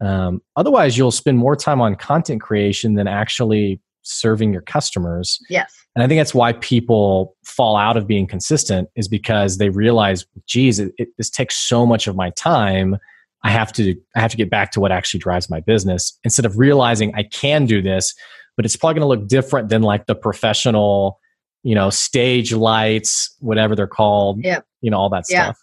Um, 0.00 0.42
otherwise, 0.56 0.98
you'll 0.98 1.10
spend 1.10 1.38
more 1.38 1.56
time 1.56 1.80
on 1.80 1.94
content 1.94 2.42
creation 2.42 2.94
than 2.94 3.06
actually 3.06 3.80
serving 4.02 4.52
your 4.52 4.62
customers. 4.62 5.38
Yes. 5.48 5.72
And 5.94 6.02
I 6.02 6.06
think 6.06 6.20
that's 6.20 6.34
why 6.34 6.52
people 6.54 7.36
fall 7.44 7.76
out 7.76 7.96
of 7.96 8.06
being 8.06 8.26
consistent 8.26 8.88
is 8.94 9.08
because 9.08 9.58
they 9.58 9.70
realize, 9.70 10.26
geez, 10.46 10.78
it, 10.78 10.92
it, 10.98 11.08
this 11.16 11.30
takes 11.30 11.56
so 11.56 11.86
much 11.86 12.06
of 12.06 12.14
my 12.14 12.30
time. 12.30 12.98
I 13.46 13.50
have 13.50 13.72
to 13.74 13.94
I 14.16 14.20
have 14.20 14.32
to 14.32 14.36
get 14.36 14.50
back 14.50 14.72
to 14.72 14.80
what 14.80 14.90
actually 14.90 15.20
drives 15.20 15.48
my 15.48 15.60
business 15.60 16.18
instead 16.24 16.44
of 16.44 16.58
realizing 16.58 17.14
I 17.14 17.22
can 17.22 17.64
do 17.66 17.80
this, 17.80 18.12
but 18.56 18.64
it's 18.64 18.74
probably 18.76 19.00
going 19.00 19.08
to 19.08 19.20
look 19.20 19.28
different 19.28 19.68
than 19.68 19.82
like 19.82 20.06
the 20.06 20.16
professional, 20.16 21.20
you 21.62 21.74
know, 21.74 21.88
stage 21.90 22.52
lights, 22.52 23.34
whatever 23.38 23.76
they're 23.76 23.86
called. 23.86 24.40
Yeah. 24.42 24.60
You 24.80 24.90
know, 24.90 24.98
all 24.98 25.10
that 25.10 25.24
yeah. 25.28 25.44
stuff 25.44 25.58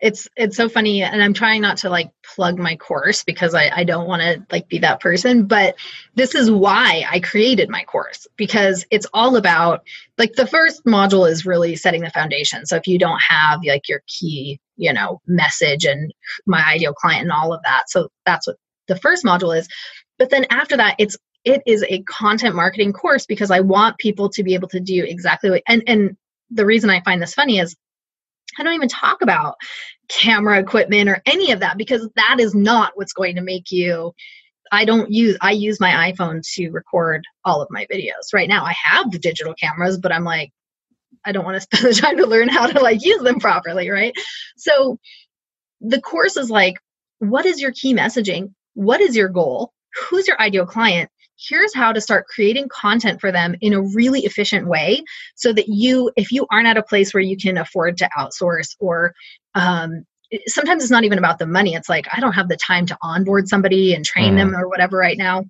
it's 0.00 0.28
it's 0.36 0.56
so 0.56 0.68
funny 0.68 1.02
and 1.02 1.22
i'm 1.22 1.32
trying 1.32 1.60
not 1.60 1.76
to 1.76 1.90
like 1.90 2.10
plug 2.34 2.58
my 2.58 2.76
course 2.76 3.24
because 3.24 3.54
i, 3.54 3.68
I 3.74 3.84
don't 3.84 4.06
want 4.06 4.22
to 4.22 4.46
like 4.52 4.68
be 4.68 4.78
that 4.78 5.00
person 5.00 5.46
but 5.46 5.74
this 6.14 6.34
is 6.34 6.50
why 6.50 7.04
i 7.10 7.18
created 7.20 7.68
my 7.68 7.82
course 7.84 8.28
because 8.36 8.84
it's 8.90 9.06
all 9.12 9.34
about 9.34 9.82
like 10.18 10.34
the 10.34 10.46
first 10.46 10.84
module 10.84 11.28
is 11.28 11.46
really 11.46 11.74
setting 11.74 12.02
the 12.02 12.10
foundation 12.10 12.66
so 12.66 12.76
if 12.76 12.86
you 12.86 12.98
don't 12.98 13.20
have 13.20 13.60
like 13.64 13.88
your 13.88 14.02
key 14.06 14.60
you 14.76 14.92
know 14.92 15.20
message 15.26 15.84
and 15.84 16.12
my 16.46 16.62
ideal 16.64 16.92
client 16.92 17.22
and 17.22 17.32
all 17.32 17.52
of 17.52 17.60
that 17.64 17.88
so 17.88 18.08
that's 18.24 18.46
what 18.46 18.56
the 18.88 18.96
first 18.96 19.24
module 19.24 19.56
is 19.56 19.68
but 20.18 20.30
then 20.30 20.46
after 20.50 20.76
that 20.76 20.94
it's 20.98 21.16
it 21.44 21.62
is 21.66 21.84
a 21.88 22.02
content 22.02 22.54
marketing 22.54 22.92
course 22.92 23.26
because 23.26 23.50
i 23.50 23.60
want 23.60 23.98
people 23.98 24.28
to 24.28 24.42
be 24.42 24.54
able 24.54 24.68
to 24.68 24.80
do 24.80 25.04
exactly 25.04 25.50
what 25.50 25.62
and 25.68 25.82
and 25.86 26.16
the 26.50 26.66
reason 26.66 26.90
i 26.90 27.00
find 27.02 27.20
this 27.20 27.34
funny 27.34 27.58
is 27.58 27.76
I 28.58 28.62
don't 28.62 28.74
even 28.74 28.88
talk 28.88 29.22
about 29.22 29.56
camera 30.08 30.58
equipment 30.58 31.08
or 31.08 31.20
any 31.26 31.52
of 31.52 31.60
that 31.60 31.76
because 31.76 32.08
that 32.16 32.36
is 32.38 32.54
not 32.54 32.92
what's 32.94 33.12
going 33.12 33.36
to 33.36 33.42
make 33.42 33.70
you 33.70 34.12
I 34.72 34.84
don't 34.84 35.10
use 35.10 35.36
I 35.40 35.52
use 35.52 35.80
my 35.80 36.12
iPhone 36.12 36.42
to 36.54 36.70
record 36.70 37.24
all 37.44 37.62
of 37.62 37.68
my 37.70 37.86
videos. 37.86 38.32
Right 38.32 38.48
now 38.48 38.64
I 38.64 38.74
have 38.82 39.10
the 39.10 39.18
digital 39.18 39.54
cameras, 39.54 39.98
but 39.98 40.12
I'm 40.12 40.24
like 40.24 40.52
I 41.26 41.32
don't 41.32 41.44
want 41.44 41.56
to 41.56 41.60
spend 41.60 41.84
the 41.84 42.00
time 42.00 42.16
to 42.18 42.26
learn 42.26 42.48
how 42.48 42.66
to 42.66 42.80
like 42.80 43.04
use 43.04 43.22
them 43.22 43.40
properly, 43.40 43.90
right? 43.90 44.14
So 44.56 44.98
the 45.80 46.00
course 46.00 46.36
is 46.36 46.50
like 46.50 46.76
what 47.18 47.46
is 47.46 47.60
your 47.60 47.72
key 47.72 47.94
messaging? 47.94 48.52
What 48.74 49.00
is 49.00 49.16
your 49.16 49.28
goal? 49.28 49.72
Who's 50.10 50.28
your 50.28 50.40
ideal 50.40 50.66
client? 50.66 51.10
here's 51.38 51.74
how 51.74 51.92
to 51.92 52.00
start 52.00 52.26
creating 52.26 52.68
content 52.68 53.20
for 53.20 53.30
them 53.30 53.54
in 53.60 53.72
a 53.72 53.82
really 53.82 54.20
efficient 54.20 54.66
way 54.66 55.02
so 55.34 55.52
that 55.52 55.68
you 55.68 56.10
if 56.16 56.32
you 56.32 56.46
aren't 56.50 56.66
at 56.66 56.76
a 56.76 56.82
place 56.82 57.12
where 57.12 57.22
you 57.22 57.36
can 57.36 57.58
afford 57.58 57.96
to 57.98 58.08
outsource 58.16 58.74
or 58.80 59.14
um, 59.54 60.04
sometimes 60.46 60.82
it's 60.82 60.90
not 60.90 61.04
even 61.04 61.18
about 61.18 61.38
the 61.38 61.46
money 61.46 61.74
it's 61.74 61.88
like 61.88 62.06
i 62.12 62.20
don't 62.20 62.32
have 62.32 62.48
the 62.48 62.56
time 62.56 62.86
to 62.86 62.96
onboard 63.02 63.48
somebody 63.48 63.94
and 63.94 64.04
train 64.04 64.34
mm. 64.34 64.38
them 64.38 64.56
or 64.56 64.68
whatever 64.68 64.96
right 64.96 65.18
now 65.18 65.44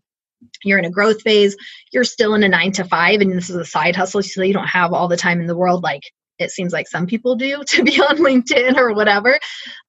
you're 0.64 0.78
in 0.78 0.84
a 0.84 0.90
growth 0.90 1.20
phase 1.22 1.56
you're 1.92 2.04
still 2.04 2.34
in 2.34 2.42
a 2.42 2.48
nine 2.48 2.72
to 2.72 2.84
five 2.84 3.20
and 3.20 3.32
this 3.32 3.50
is 3.50 3.56
a 3.56 3.64
side 3.64 3.96
hustle 3.96 4.22
so 4.22 4.42
you 4.42 4.52
don't 4.52 4.66
have 4.66 4.92
all 4.92 5.08
the 5.08 5.16
time 5.16 5.40
in 5.40 5.46
the 5.46 5.56
world 5.56 5.82
like 5.82 6.02
it 6.38 6.50
seems 6.50 6.72
like 6.72 6.88
some 6.88 7.06
people 7.06 7.34
do 7.34 7.62
to 7.66 7.82
be 7.82 8.00
on 8.00 8.18
linkedin 8.18 8.76
or 8.76 8.94
whatever 8.94 9.38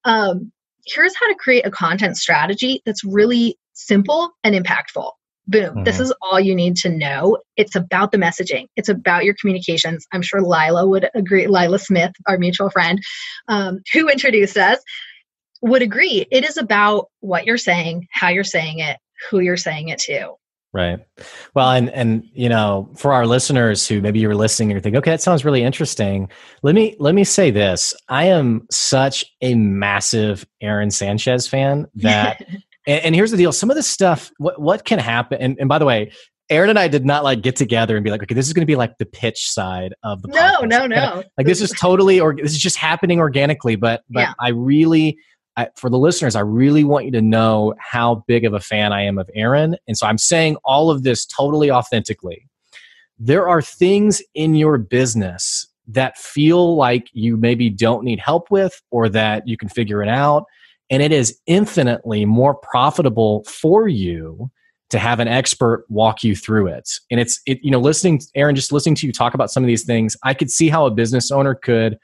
um, 0.04 0.52
here's 0.86 1.14
how 1.16 1.28
to 1.28 1.34
create 1.34 1.66
a 1.66 1.70
content 1.70 2.16
strategy 2.16 2.82
that's 2.84 3.04
really 3.04 3.56
simple 3.74 4.30
and 4.42 4.54
impactful 4.54 5.10
Boom. 5.48 5.76
Mm-hmm. 5.76 5.84
This 5.84 5.98
is 5.98 6.12
all 6.20 6.38
you 6.38 6.54
need 6.54 6.76
to 6.76 6.90
know. 6.90 7.38
It's 7.56 7.74
about 7.74 8.12
the 8.12 8.18
messaging. 8.18 8.66
It's 8.76 8.90
about 8.90 9.24
your 9.24 9.34
communications. 9.40 10.06
I'm 10.12 10.20
sure 10.20 10.42
Lila 10.42 10.86
would 10.86 11.08
agree. 11.14 11.46
Lila 11.46 11.78
Smith, 11.78 12.12
our 12.26 12.36
mutual 12.36 12.68
friend, 12.68 13.00
um, 13.48 13.80
who 13.94 14.10
introduced 14.10 14.58
us, 14.58 14.78
would 15.62 15.80
agree. 15.80 16.26
It 16.30 16.44
is 16.44 16.58
about 16.58 17.06
what 17.20 17.46
you're 17.46 17.56
saying, 17.56 18.06
how 18.12 18.28
you're 18.28 18.44
saying 18.44 18.80
it, 18.80 18.98
who 19.30 19.40
you're 19.40 19.56
saying 19.56 19.88
it 19.88 19.98
to. 20.00 20.34
Right. 20.72 20.98
Well, 21.54 21.70
and 21.70 21.90
and 21.90 22.24
you 22.34 22.48
know, 22.48 22.90
for 22.96 23.14
our 23.14 23.26
listeners 23.26 23.88
who 23.88 24.02
maybe 24.02 24.18
you 24.18 24.28
were 24.28 24.34
listening 24.34 24.70
and 24.70 24.76
you 24.76 24.82
think, 24.82 24.96
okay, 24.96 25.12
that 25.12 25.22
sounds 25.22 25.44
really 25.44 25.62
interesting. 25.62 26.28
Let 26.62 26.74
me 26.74 26.94
let 26.98 27.14
me 27.14 27.24
say 27.24 27.50
this. 27.50 27.94
I 28.08 28.24
am 28.26 28.66
such 28.70 29.24
a 29.40 29.54
massive 29.54 30.46
Erin 30.60 30.90
Sanchez 30.90 31.48
fan 31.48 31.86
that 31.94 32.42
and, 32.86 33.04
and, 33.04 33.14
here's 33.14 33.30
the 33.30 33.38
deal. 33.38 33.50
Some 33.50 33.70
of 33.70 33.76
the 33.76 33.82
stuff, 33.82 34.30
what 34.36 34.60
what 34.60 34.84
can 34.84 34.98
happen, 34.98 35.40
and, 35.40 35.56
and 35.58 35.70
by 35.70 35.78
the 35.78 35.86
way, 35.86 36.12
Erin 36.50 36.70
and 36.70 36.78
I 36.78 36.88
did 36.88 37.04
not 37.04 37.24
like 37.24 37.42
get 37.42 37.56
together 37.56 37.96
and 37.96 38.04
be 38.04 38.10
like, 38.10 38.22
okay, 38.22 38.34
this 38.34 38.46
is 38.46 38.52
going 38.52 38.62
to 38.62 38.66
be 38.66 38.76
like 38.76 38.96
the 38.98 39.06
pitch 39.06 39.50
side 39.50 39.94
of 40.02 40.22
the 40.22 40.28
no, 40.28 40.60
podcast. 40.60 40.68
no, 40.68 40.86
no. 40.86 41.22
Like 41.36 41.46
this 41.46 41.60
is 41.60 41.70
totally 41.78 42.20
or 42.20 42.34
this 42.34 42.52
is 42.52 42.58
just 42.58 42.76
happening 42.76 43.20
organically. 43.20 43.76
But 43.76 44.02
but 44.08 44.20
yeah. 44.20 44.32
I 44.40 44.50
really, 44.50 45.18
I, 45.58 45.68
for 45.76 45.90
the 45.90 45.98
listeners, 45.98 46.36
I 46.36 46.40
really 46.40 46.84
want 46.84 47.04
you 47.04 47.10
to 47.10 47.20
know 47.20 47.74
how 47.78 48.24
big 48.28 48.44
of 48.44 48.54
a 48.54 48.60
fan 48.60 48.92
I 48.92 49.02
am 49.02 49.18
of 49.18 49.28
Erin. 49.34 49.76
and 49.88 49.98
so 49.98 50.06
I'm 50.06 50.16
saying 50.16 50.56
all 50.64 50.88
of 50.90 51.02
this 51.02 51.26
totally 51.26 51.70
authentically. 51.70 52.48
There 53.18 53.48
are 53.48 53.60
things 53.60 54.22
in 54.34 54.54
your 54.54 54.78
business 54.78 55.66
that 55.88 56.16
feel 56.16 56.76
like 56.76 57.08
you 57.12 57.36
maybe 57.36 57.70
don't 57.70 58.04
need 58.04 58.20
help 58.20 58.50
with, 58.50 58.80
or 58.90 59.08
that 59.08 59.48
you 59.48 59.56
can 59.56 59.68
figure 59.68 60.02
it 60.02 60.08
out, 60.08 60.44
and 60.90 61.02
it 61.02 61.10
is 61.10 61.38
infinitely 61.46 62.24
more 62.24 62.54
profitable 62.54 63.44
for 63.44 63.88
you 63.88 64.50
to 64.90 64.98
have 64.98 65.20
an 65.20 65.28
expert 65.28 65.84
walk 65.88 66.22
you 66.22 66.36
through 66.36 66.68
it. 66.68 66.88
And 67.10 67.18
it's 67.20 67.40
it, 67.46 67.58
you 67.62 67.70
know, 67.70 67.80
listening, 67.80 68.20
Erin, 68.34 68.54
just 68.54 68.72
listening 68.72 68.94
to 68.96 69.06
you 69.06 69.12
talk 69.12 69.34
about 69.34 69.50
some 69.50 69.62
of 69.62 69.66
these 69.66 69.84
things, 69.84 70.16
I 70.22 70.34
could 70.34 70.50
see 70.50 70.68
how 70.68 70.86
a 70.86 70.90
business 70.90 71.30
owner 71.30 71.54
could. 71.54 71.98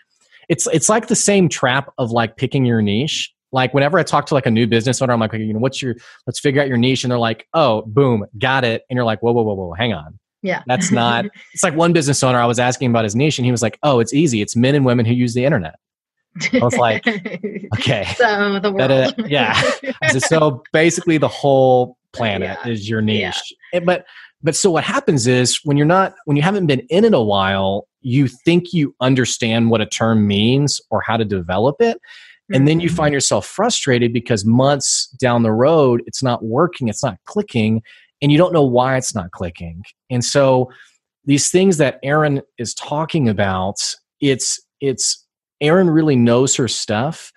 It's 0.48 0.66
it's 0.72 0.88
like 0.88 1.07
the 1.07 1.16
same 1.16 1.48
trap 1.48 1.92
of 1.98 2.11
like 2.11 2.36
picking 2.36 2.64
your 2.64 2.82
niche. 2.82 3.34
Like 3.55 3.72
whenever 3.72 3.98
I 3.98 4.02
talk 4.02 4.26
to 4.26 4.34
like 4.34 4.46
a 4.46 4.50
new 4.50 4.66
business 4.66 5.00
owner, 5.00 5.12
I'm 5.12 5.20
like, 5.20 5.32
you 5.32 5.52
know, 5.52 5.61
what's 5.61 5.80
your 5.80 5.94
let's 6.26 6.40
figure 6.40 6.61
out 6.61 6.68
your 6.68 6.76
niche, 6.76 7.05
and 7.05 7.11
they're 7.11 7.18
like, 7.18 7.46
oh, 7.55 7.82
boom, 7.82 8.26
got 8.38 8.64
it, 8.64 8.82
and 8.90 8.96
you're 8.96 9.05
like, 9.05 9.22
whoa, 9.22 9.32
whoa, 9.32 9.42
whoa, 9.42 9.55
whoa, 9.55 9.72
hang 9.72 9.94
on. 9.94 10.18
Yeah. 10.42 10.62
That's 10.66 10.92
not, 10.92 11.24
it's 11.55 11.62
like 11.62 11.74
one 11.74 11.92
business 11.92 12.22
owner, 12.22 12.38
I 12.38 12.46
was 12.46 12.59
asking 12.59 12.90
about 12.90 13.05
his 13.05 13.16
niche 13.16 13.38
and 13.38 13.46
he 13.46 13.50
was 13.50 13.62
like, 13.62 13.78
oh, 13.82 13.98
it's 13.98 14.12
easy. 14.12 14.42
It's 14.42 14.55
men 14.55 14.74
and 14.74 14.84
women 14.84 15.07
who 15.07 15.14
use 15.14 15.32
the 15.32 15.44
internet. 15.44 15.76
I 16.52 16.59
was 16.59 16.76
like, 16.76 17.07
okay. 17.78 18.05
So 18.16 18.59
the 18.61 18.70
world. 18.70 18.90
That, 18.90 19.18
uh, 19.18 19.24
yeah. 19.26 19.59
so, 20.11 20.18
so 20.18 20.62
basically 20.72 21.16
the 21.16 21.28
whole 21.28 21.96
planet 22.12 22.59
yeah. 22.64 22.70
is 22.70 22.88
your 22.88 23.00
niche. 23.00 23.55
Yeah. 23.72 23.80
But 23.80 24.05
but 24.42 24.55
so 24.55 24.70
what 24.70 24.84
happens 24.84 25.26
is 25.26 25.61
when 25.64 25.78
you're 25.78 25.86
not 25.86 26.14
when 26.26 26.36
you 26.36 26.42
haven't 26.42 26.66
been 26.66 26.80
in 26.90 27.05
it 27.05 27.14
a 27.14 27.20
while, 27.20 27.86
you 28.02 28.28
think 28.28 28.74
you 28.74 28.94
understand 29.00 29.70
what 29.70 29.80
a 29.80 29.86
term 29.86 30.26
means 30.26 30.80
or 30.90 31.00
how 31.00 31.16
to 31.16 31.24
develop 31.24 31.76
it. 31.80 31.98
And 32.55 32.68
then 32.68 32.78
you 32.78 32.88
find 32.88 33.12
yourself 33.12 33.46
frustrated 33.46 34.12
because 34.12 34.44
months 34.44 35.09
down 35.20 35.42
the 35.42 35.52
road, 35.52 36.05
it's 36.07 36.22
not 36.22 36.44
working, 36.44 36.86
it's 36.86 37.02
not 37.02 37.18
clicking, 37.26 37.82
and 38.22 38.30
you 38.30 38.38
don't 38.38 38.52
know 38.52 38.64
why 38.64 38.96
it's 38.96 39.14
not 39.14 39.32
clicking. 39.32 39.82
And 40.09 40.24
so 40.24 40.70
these 41.24 41.50
things 41.50 41.78
that 41.78 41.98
Erin 42.05 42.42
is 42.57 42.72
talking 42.72 43.28
about, 43.28 43.76
it's 44.20 44.61
it's 44.80 45.26
Erin 45.61 45.90
really 45.90 46.14
knows 46.14 46.55
her 46.55 46.68
stuff 46.68 47.32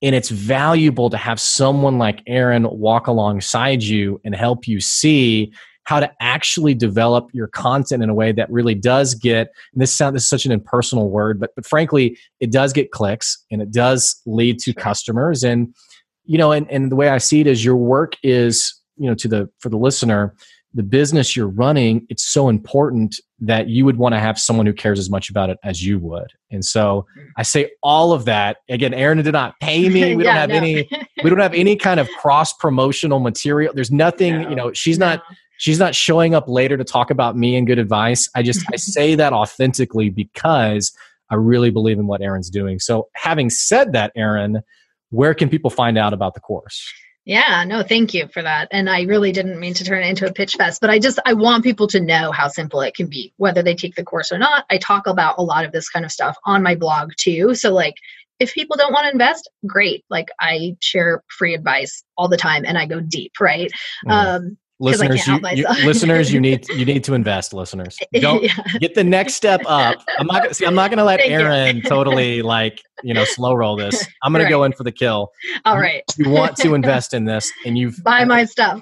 and 0.00 0.14
it's 0.14 0.30
valuable 0.30 1.10
to 1.10 1.16
have 1.16 1.40
someone 1.40 1.98
like 1.98 2.22
Erin 2.26 2.66
walk 2.70 3.06
alongside 3.06 3.82
you 3.82 4.20
and 4.24 4.34
help 4.34 4.66
you 4.66 4.80
see 4.80 5.52
how 5.84 6.00
to 6.00 6.10
actually 6.20 6.74
develop 6.74 7.28
your 7.32 7.46
content 7.46 8.02
in 8.02 8.08
a 8.08 8.14
way 8.14 8.32
that 8.32 8.50
really 8.50 8.74
does 8.74 9.14
get 9.14 9.52
and 9.72 9.80
this 9.82 9.94
sound 9.94 10.16
this 10.16 10.24
is 10.24 10.28
such 10.28 10.46
an 10.46 10.52
impersonal 10.52 11.10
word 11.10 11.38
but 11.38 11.50
but 11.54 11.66
frankly 11.66 12.18
it 12.40 12.50
does 12.50 12.72
get 12.72 12.90
clicks 12.90 13.44
and 13.50 13.62
it 13.62 13.70
does 13.70 14.20
lead 14.26 14.58
to 14.58 14.72
customers 14.74 15.44
and 15.44 15.74
you 16.24 16.38
know 16.38 16.52
and, 16.52 16.70
and 16.70 16.90
the 16.90 16.96
way 16.96 17.08
i 17.08 17.18
see 17.18 17.40
it 17.40 17.46
is 17.46 17.64
your 17.64 17.76
work 17.76 18.14
is 18.22 18.80
you 18.96 19.08
know 19.08 19.14
to 19.14 19.28
the 19.28 19.48
for 19.60 19.68
the 19.68 19.78
listener 19.78 20.34
the 20.74 20.82
business 20.82 21.36
you're 21.36 21.48
running, 21.48 22.04
it's 22.10 22.24
so 22.24 22.48
important 22.48 23.20
that 23.38 23.68
you 23.68 23.84
would 23.84 23.96
want 23.96 24.12
to 24.14 24.18
have 24.18 24.38
someone 24.38 24.66
who 24.66 24.72
cares 24.72 24.98
as 24.98 25.08
much 25.08 25.30
about 25.30 25.48
it 25.48 25.56
as 25.62 25.86
you 25.86 26.00
would. 26.00 26.26
And 26.50 26.64
so 26.64 27.06
mm. 27.16 27.26
I 27.36 27.44
say 27.44 27.70
all 27.82 28.12
of 28.12 28.24
that. 28.24 28.58
Again, 28.68 28.92
Erin 28.92 29.22
did 29.22 29.32
not 29.32 29.54
pay 29.60 29.88
me. 29.88 30.04
We 30.16 30.24
yeah, 30.24 30.32
don't 30.32 30.40
have 30.40 30.50
no. 30.50 30.56
any 30.56 30.88
we 31.22 31.30
don't 31.30 31.38
have 31.38 31.54
any 31.54 31.76
kind 31.76 32.00
of 32.00 32.08
cross 32.20 32.52
promotional 32.52 33.20
material. 33.20 33.72
There's 33.72 33.90
nothing, 33.92 34.42
no, 34.42 34.48
you 34.48 34.56
know, 34.56 34.72
she's 34.72 34.98
no. 34.98 35.10
not 35.10 35.22
she's 35.64 35.78
not 35.78 35.94
showing 35.94 36.34
up 36.34 36.46
later 36.46 36.76
to 36.76 36.84
talk 36.84 37.10
about 37.10 37.38
me 37.38 37.56
and 37.56 37.66
good 37.66 37.78
advice. 37.78 38.28
I 38.34 38.42
just 38.42 38.66
I 38.70 38.76
say 38.96 39.14
that 39.14 39.32
authentically 39.32 40.10
because 40.10 40.94
I 41.30 41.36
really 41.36 41.70
believe 41.70 41.98
in 41.98 42.06
what 42.06 42.20
Erin's 42.20 42.50
doing. 42.50 42.78
So 42.78 43.08
having 43.14 43.48
said 43.48 43.94
that, 43.94 44.12
Erin, 44.14 44.60
where 45.08 45.32
can 45.32 45.48
people 45.48 45.70
find 45.70 45.96
out 45.96 46.12
about 46.12 46.34
the 46.34 46.40
course? 46.40 46.92
Yeah, 47.24 47.64
no, 47.66 47.82
thank 47.82 48.12
you 48.12 48.28
for 48.28 48.42
that. 48.42 48.68
And 48.72 48.90
I 48.90 49.04
really 49.04 49.32
didn't 49.32 49.58
mean 49.58 49.72
to 49.72 49.84
turn 49.84 50.02
it 50.02 50.08
into 50.08 50.26
a 50.26 50.32
pitch 50.34 50.56
fest, 50.56 50.82
but 50.82 50.90
I 50.90 50.98
just 50.98 51.18
I 51.24 51.32
want 51.32 51.64
people 51.64 51.86
to 51.86 52.00
know 52.00 52.30
how 52.30 52.48
simple 52.48 52.82
it 52.82 52.94
can 52.94 53.06
be, 53.06 53.32
whether 53.38 53.62
they 53.62 53.74
take 53.74 53.94
the 53.94 54.04
course 54.04 54.30
or 54.30 54.36
not. 54.36 54.66
I 54.68 54.76
talk 54.76 55.06
about 55.06 55.36
a 55.38 55.42
lot 55.42 55.64
of 55.64 55.72
this 55.72 55.88
kind 55.88 56.04
of 56.04 56.12
stuff 56.12 56.36
on 56.44 56.62
my 56.62 56.74
blog 56.74 57.12
too. 57.16 57.54
So 57.54 57.72
like 57.72 57.94
if 58.38 58.52
people 58.52 58.76
don't 58.76 58.92
want 58.92 59.06
to 59.06 59.12
invest, 59.12 59.48
great. 59.66 60.04
Like 60.10 60.28
I 60.38 60.76
share 60.80 61.22
free 61.28 61.54
advice 61.54 62.04
all 62.18 62.28
the 62.28 62.36
time 62.36 62.66
and 62.66 62.76
I 62.76 62.84
go 62.84 63.00
deep, 63.00 63.32
right? 63.40 63.72
Mm. 64.06 64.12
Um 64.12 64.58
listeners 64.80 65.26
you, 65.26 65.40
you, 65.52 65.66
listeners 65.84 66.32
you 66.32 66.40
need 66.40 66.68
you 66.76 66.84
need 66.84 67.04
to 67.04 67.14
invest 67.14 67.52
listeners. 67.52 67.96
Don't 68.14 68.42
yeah. 68.42 68.54
get 68.80 68.94
the 68.94 69.04
next 69.04 69.34
step 69.34 69.62
up. 69.66 70.02
I'm 70.18 70.26
not 70.26 70.54
see 70.54 70.66
i'm 70.66 70.74
not 70.74 70.90
gonna 70.90 71.04
let 71.04 71.20
erin 71.20 71.82
totally 71.82 72.42
like 72.42 72.82
you 73.02 73.14
know 73.14 73.24
slow 73.24 73.54
roll 73.54 73.76
this. 73.76 74.06
I'm 74.22 74.32
gonna 74.32 74.44
right. 74.44 74.50
go 74.50 74.64
in 74.64 74.72
for 74.72 74.84
the 74.84 74.92
kill. 74.92 75.30
All 75.64 75.78
right. 75.78 76.02
you, 76.16 76.26
you 76.26 76.30
want 76.30 76.56
to 76.56 76.74
invest 76.74 77.14
in 77.14 77.24
this 77.24 77.50
and 77.64 77.78
you've 77.78 78.02
buy 78.02 78.24
my 78.24 78.44
stuff. 78.44 78.80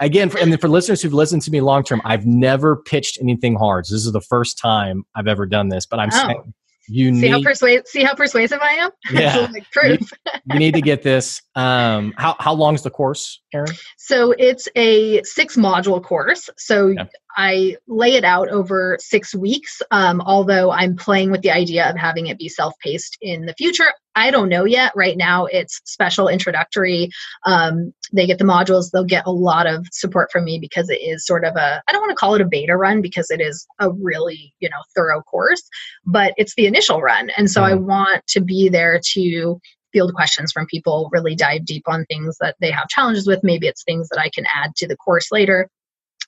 Again 0.00 0.28
for, 0.28 0.38
and 0.38 0.60
for 0.60 0.68
listeners 0.68 1.00
who've 1.00 1.14
listened 1.14 1.42
to 1.42 1.52
me 1.52 1.60
long 1.60 1.84
term 1.84 2.02
i've 2.04 2.26
never 2.26 2.76
pitched 2.76 3.18
anything 3.20 3.54
hard. 3.54 3.86
So 3.86 3.94
this 3.94 4.04
is 4.04 4.12
the 4.12 4.20
first 4.20 4.58
time 4.58 5.04
i've 5.14 5.28
ever 5.28 5.46
done 5.46 5.68
this 5.68 5.86
but 5.86 6.00
i'm 6.00 6.10
oh. 6.12 6.26
saying 6.26 6.54
you 6.88 7.14
see 7.14 7.22
need, 7.22 7.30
how 7.30 7.42
persuasive 7.42 7.86
see 7.86 8.02
how 8.02 8.14
persuasive 8.14 8.60
I 8.60 8.72
am. 8.74 8.90
Yeah, 9.12 9.48
like 9.52 9.70
proof. 9.70 10.00
you, 10.00 10.32
you, 10.52 10.58
need 10.58 10.74
to 10.74 10.80
get 10.80 11.02
this. 11.02 11.42
Um, 11.54 12.14
how 12.16 12.36
how 12.38 12.52
long 12.52 12.74
is 12.74 12.82
the 12.82 12.90
course, 12.90 13.40
Erin? 13.52 13.72
So 13.96 14.32
it's 14.32 14.68
a 14.76 15.22
six 15.22 15.56
module 15.56 16.02
course. 16.02 16.50
So 16.56 16.88
yeah. 16.88 17.06
I 17.36 17.76
lay 17.86 18.14
it 18.14 18.24
out 18.24 18.48
over 18.48 18.96
six 19.00 19.34
weeks. 19.34 19.82
Um, 19.90 20.20
although 20.20 20.70
I'm 20.70 20.96
playing 20.96 21.30
with 21.30 21.42
the 21.42 21.50
idea 21.50 21.88
of 21.88 21.96
having 21.96 22.26
it 22.26 22.38
be 22.38 22.48
self 22.48 22.74
paced 22.80 23.18
in 23.20 23.46
the 23.46 23.54
future. 23.54 23.92
I 24.16 24.30
don't 24.30 24.48
know 24.48 24.64
yet. 24.64 24.92
Right 24.94 25.16
now, 25.16 25.46
it's 25.46 25.80
special 25.84 26.28
introductory. 26.28 27.10
Um, 27.46 27.92
they 28.12 28.26
get 28.26 28.38
the 28.38 28.44
modules. 28.44 28.90
They'll 28.90 29.04
get 29.04 29.26
a 29.26 29.32
lot 29.32 29.66
of 29.66 29.86
support 29.90 30.30
from 30.30 30.44
me 30.44 30.58
because 30.58 30.88
it 30.88 31.00
is 31.00 31.26
sort 31.26 31.44
of 31.44 31.56
a, 31.56 31.82
I 31.88 31.92
don't 31.92 32.00
want 32.00 32.10
to 32.10 32.16
call 32.16 32.34
it 32.34 32.40
a 32.40 32.46
beta 32.46 32.76
run 32.76 33.02
because 33.02 33.30
it 33.30 33.40
is 33.40 33.66
a 33.80 33.90
really, 33.90 34.54
you 34.60 34.68
know, 34.68 34.82
thorough 34.94 35.22
course, 35.22 35.62
but 36.06 36.32
it's 36.36 36.54
the 36.54 36.66
initial 36.66 37.02
run. 37.02 37.30
And 37.36 37.50
so 37.50 37.62
mm. 37.62 37.64
I 37.64 37.74
want 37.74 38.24
to 38.28 38.40
be 38.40 38.68
there 38.68 39.00
to 39.12 39.60
field 39.92 40.12
questions 40.14 40.52
from 40.52 40.66
people, 40.66 41.08
really 41.12 41.34
dive 41.34 41.64
deep 41.64 41.84
on 41.86 42.04
things 42.04 42.36
that 42.40 42.56
they 42.60 42.70
have 42.70 42.88
challenges 42.88 43.26
with. 43.26 43.40
Maybe 43.42 43.66
it's 43.66 43.84
things 43.84 44.08
that 44.10 44.20
I 44.20 44.28
can 44.28 44.44
add 44.54 44.74
to 44.76 44.86
the 44.86 44.96
course 44.96 45.32
later. 45.32 45.68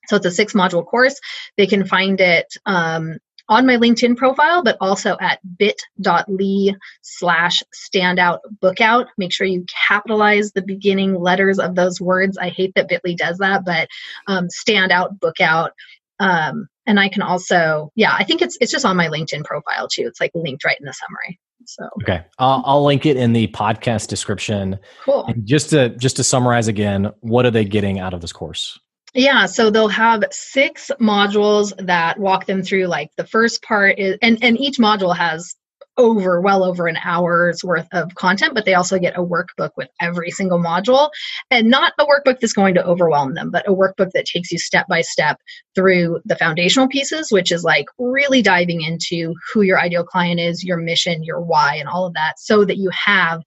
So 0.08 0.16
it's 0.16 0.26
a 0.26 0.30
six 0.30 0.52
module 0.52 0.86
course. 0.86 1.18
They 1.56 1.66
can 1.66 1.86
find 1.86 2.20
it 2.20 2.54
um, 2.66 3.18
on 3.48 3.66
my 3.66 3.76
LinkedIn 3.76 4.16
profile, 4.16 4.62
but 4.62 4.76
also 4.80 5.16
at 5.20 5.38
bit.ly 5.56 6.74
slash 7.02 7.62
standout 7.74 8.40
bookout. 8.62 9.06
Make 9.18 9.32
sure 9.32 9.46
you 9.46 9.64
capitalize 9.88 10.52
the 10.52 10.62
beginning 10.62 11.14
letters 11.14 11.58
of 11.58 11.74
those 11.74 12.00
words. 12.00 12.36
I 12.38 12.48
hate 12.48 12.74
that 12.74 12.88
Bitly 12.88 13.16
does 13.16 13.38
that, 13.38 13.64
but 13.64 13.88
um, 14.26 14.48
standout 14.48 15.18
bookout. 15.18 15.70
Um, 16.18 16.68
and 16.86 16.98
I 16.98 17.08
can 17.08 17.22
also, 17.22 17.90
yeah, 17.94 18.14
I 18.18 18.24
think 18.24 18.42
it's 18.42 18.56
it's 18.60 18.72
just 18.72 18.84
on 18.84 18.96
my 18.96 19.08
LinkedIn 19.08 19.44
profile 19.44 19.88
too. 19.88 20.06
It's 20.06 20.20
like 20.20 20.30
linked 20.34 20.64
right 20.64 20.78
in 20.78 20.86
the 20.86 20.92
summary. 20.92 21.38
So 21.66 21.88
okay, 22.02 22.24
I'll, 22.38 22.62
I'll 22.64 22.84
link 22.84 23.06
it 23.06 23.16
in 23.16 23.32
the 23.32 23.48
podcast 23.48 24.08
description. 24.08 24.78
Cool. 25.04 25.24
And 25.26 25.44
just 25.46 25.70
to 25.70 25.90
just 25.90 26.16
to 26.16 26.24
summarize 26.24 26.68
again, 26.68 27.12
what 27.20 27.44
are 27.44 27.50
they 27.50 27.64
getting 27.64 27.98
out 27.98 28.14
of 28.14 28.20
this 28.20 28.32
course? 28.32 28.78
Yeah, 29.16 29.46
so 29.46 29.70
they'll 29.70 29.88
have 29.88 30.24
six 30.30 30.90
modules 31.00 31.72
that 31.86 32.18
walk 32.18 32.44
them 32.44 32.62
through 32.62 32.86
like 32.86 33.10
the 33.16 33.26
first 33.26 33.62
part 33.62 33.98
is 33.98 34.18
and 34.20 34.38
and 34.42 34.60
each 34.60 34.78
module 34.78 35.16
has 35.16 35.54
over 35.98 36.42
well 36.42 36.62
over 36.62 36.86
an 36.86 36.98
hour's 37.02 37.64
worth 37.64 37.88
of 37.92 38.14
content, 38.16 38.54
but 38.54 38.66
they 38.66 38.74
also 38.74 38.98
get 38.98 39.16
a 39.16 39.24
workbook 39.24 39.70
with 39.78 39.88
every 40.02 40.30
single 40.30 40.58
module. 40.58 41.08
And 41.50 41.70
not 41.70 41.94
a 41.98 42.04
workbook 42.04 42.40
that's 42.40 42.52
going 42.52 42.74
to 42.74 42.84
overwhelm 42.84 43.32
them, 43.32 43.50
but 43.50 43.66
a 43.66 43.72
workbook 43.72 44.10
that 44.12 44.26
takes 44.26 44.52
you 44.52 44.58
step 44.58 44.86
by 44.90 45.00
step 45.00 45.38
through 45.74 46.20
the 46.26 46.36
foundational 46.36 46.86
pieces, 46.86 47.32
which 47.32 47.50
is 47.50 47.64
like 47.64 47.86
really 47.98 48.42
diving 48.42 48.82
into 48.82 49.34
who 49.54 49.62
your 49.62 49.80
ideal 49.80 50.04
client 50.04 50.38
is, 50.38 50.62
your 50.62 50.76
mission, 50.76 51.24
your 51.24 51.40
why, 51.40 51.76
and 51.76 51.88
all 51.88 52.04
of 52.04 52.12
that, 52.12 52.34
so 52.38 52.66
that 52.66 52.76
you 52.76 52.90
have 52.90 53.42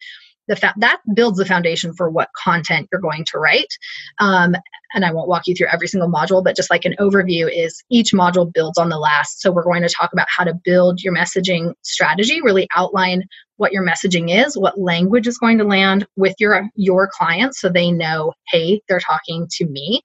the 0.49 0.57
fa- 0.57 0.73
that 0.77 0.99
builds 1.13 1.37
the 1.37 1.45
foundation 1.45 1.93
for 1.93 2.09
what 2.09 2.27
content 2.35 2.89
you're 2.91 2.99
going 2.99 3.23
to 3.31 3.39
write. 3.39 3.73
Um, 4.19 4.55
and 4.93 5.05
I 5.05 5.13
won't 5.13 5.29
walk 5.29 5.47
you 5.47 5.55
through 5.55 5.67
every 5.71 5.87
single 5.87 6.09
module, 6.09 6.43
but 6.43 6.55
just 6.55 6.71
like 6.71 6.83
an 6.83 6.95
overview 6.99 7.49
is 7.49 7.81
each 7.89 8.11
module 8.11 8.51
builds 8.51 8.77
on 8.77 8.89
the 8.89 8.97
last. 8.97 9.39
So 9.39 9.51
we're 9.51 9.63
going 9.63 9.83
to 9.83 9.89
talk 9.89 10.11
about 10.11 10.27
how 10.35 10.43
to 10.43 10.59
build 10.65 11.01
your 11.01 11.15
messaging 11.15 11.73
strategy, 11.83 12.41
really 12.41 12.67
outline 12.75 13.23
what 13.57 13.71
your 13.71 13.85
messaging 13.85 14.35
is, 14.35 14.57
what 14.57 14.79
language 14.79 15.27
is 15.27 15.37
going 15.37 15.59
to 15.59 15.63
land 15.63 16.07
with 16.15 16.33
your 16.39 16.67
your 16.75 17.09
clients 17.11 17.61
so 17.61 17.69
they 17.69 17.91
know, 17.91 18.33
hey, 18.51 18.81
they're 18.89 18.99
talking 18.99 19.47
to 19.51 19.67
me. 19.67 20.01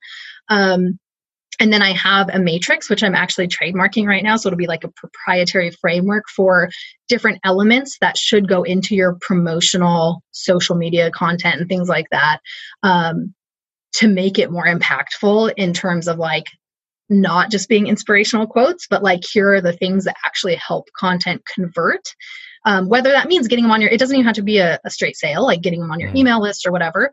Um, 0.51 0.99
and 1.61 1.73
then 1.73 1.83
I 1.83 1.93
have 1.93 2.29
a 2.33 2.39
matrix, 2.39 2.91
which 2.91 3.03
I'm 3.03 3.15
actually 3.15 3.49
trademarking 3.49 4.07
right 4.07 4.23
now. 4.23 4.37
So 4.37 4.49
it'll 4.49 4.57
be 4.57 4.67
like 4.67 4.85
a 4.85 4.93
proprietary 4.97 5.71
framework 5.71 6.25
for 6.35 6.71
different 7.09 7.39
elements 7.45 7.99
that 8.01 8.17
should 8.17 8.49
go 8.49 8.63
into 8.63 8.95
your 8.95 9.17
promotional 9.21 10.23
social 10.33 10.77
media 10.77 11.11
content 11.11 11.61
and 11.61 11.69
things 11.69 11.89
like 11.89 12.07
that 12.11 12.39
um, 12.83 13.35
to 13.95 14.09
make 14.09 14.39
it 14.39 14.51
more 14.51 14.67
impactful 14.67 15.53
in 15.57 15.73
terms 15.73 16.09
of 16.09 16.19
like 16.19 16.47
not 17.11 17.51
just 17.51 17.69
being 17.69 17.87
inspirational 17.87 18.47
quotes, 18.47 18.87
but 18.87 19.03
like 19.03 19.23
here 19.31 19.53
are 19.55 19.61
the 19.61 19.73
things 19.73 20.05
that 20.05 20.17
actually 20.25 20.57
help 20.57 20.89
content 20.99 21.43
convert. 21.53 22.03
Um, 22.67 22.89
whether 22.89 23.11
that 23.11 23.29
means 23.29 23.47
getting 23.47 23.65
them 23.65 23.73
on 23.73 23.83
your, 23.83 23.91
it 23.91 23.99
doesn't 23.99 24.17
even 24.17 24.25
have 24.25 24.37
to 24.37 24.43
be 24.43 24.59
a, 24.59 24.81
a 24.85 24.91
straight 24.91 25.17
sale, 25.17 25.45
like 25.45 25.61
getting 25.61 25.81
them 25.81 25.91
on 25.91 26.01
your 26.01 26.09
mm-hmm. 26.09 26.19
email 26.19 26.41
list 26.41 26.67
or 26.67 26.73
whatever. 26.73 27.13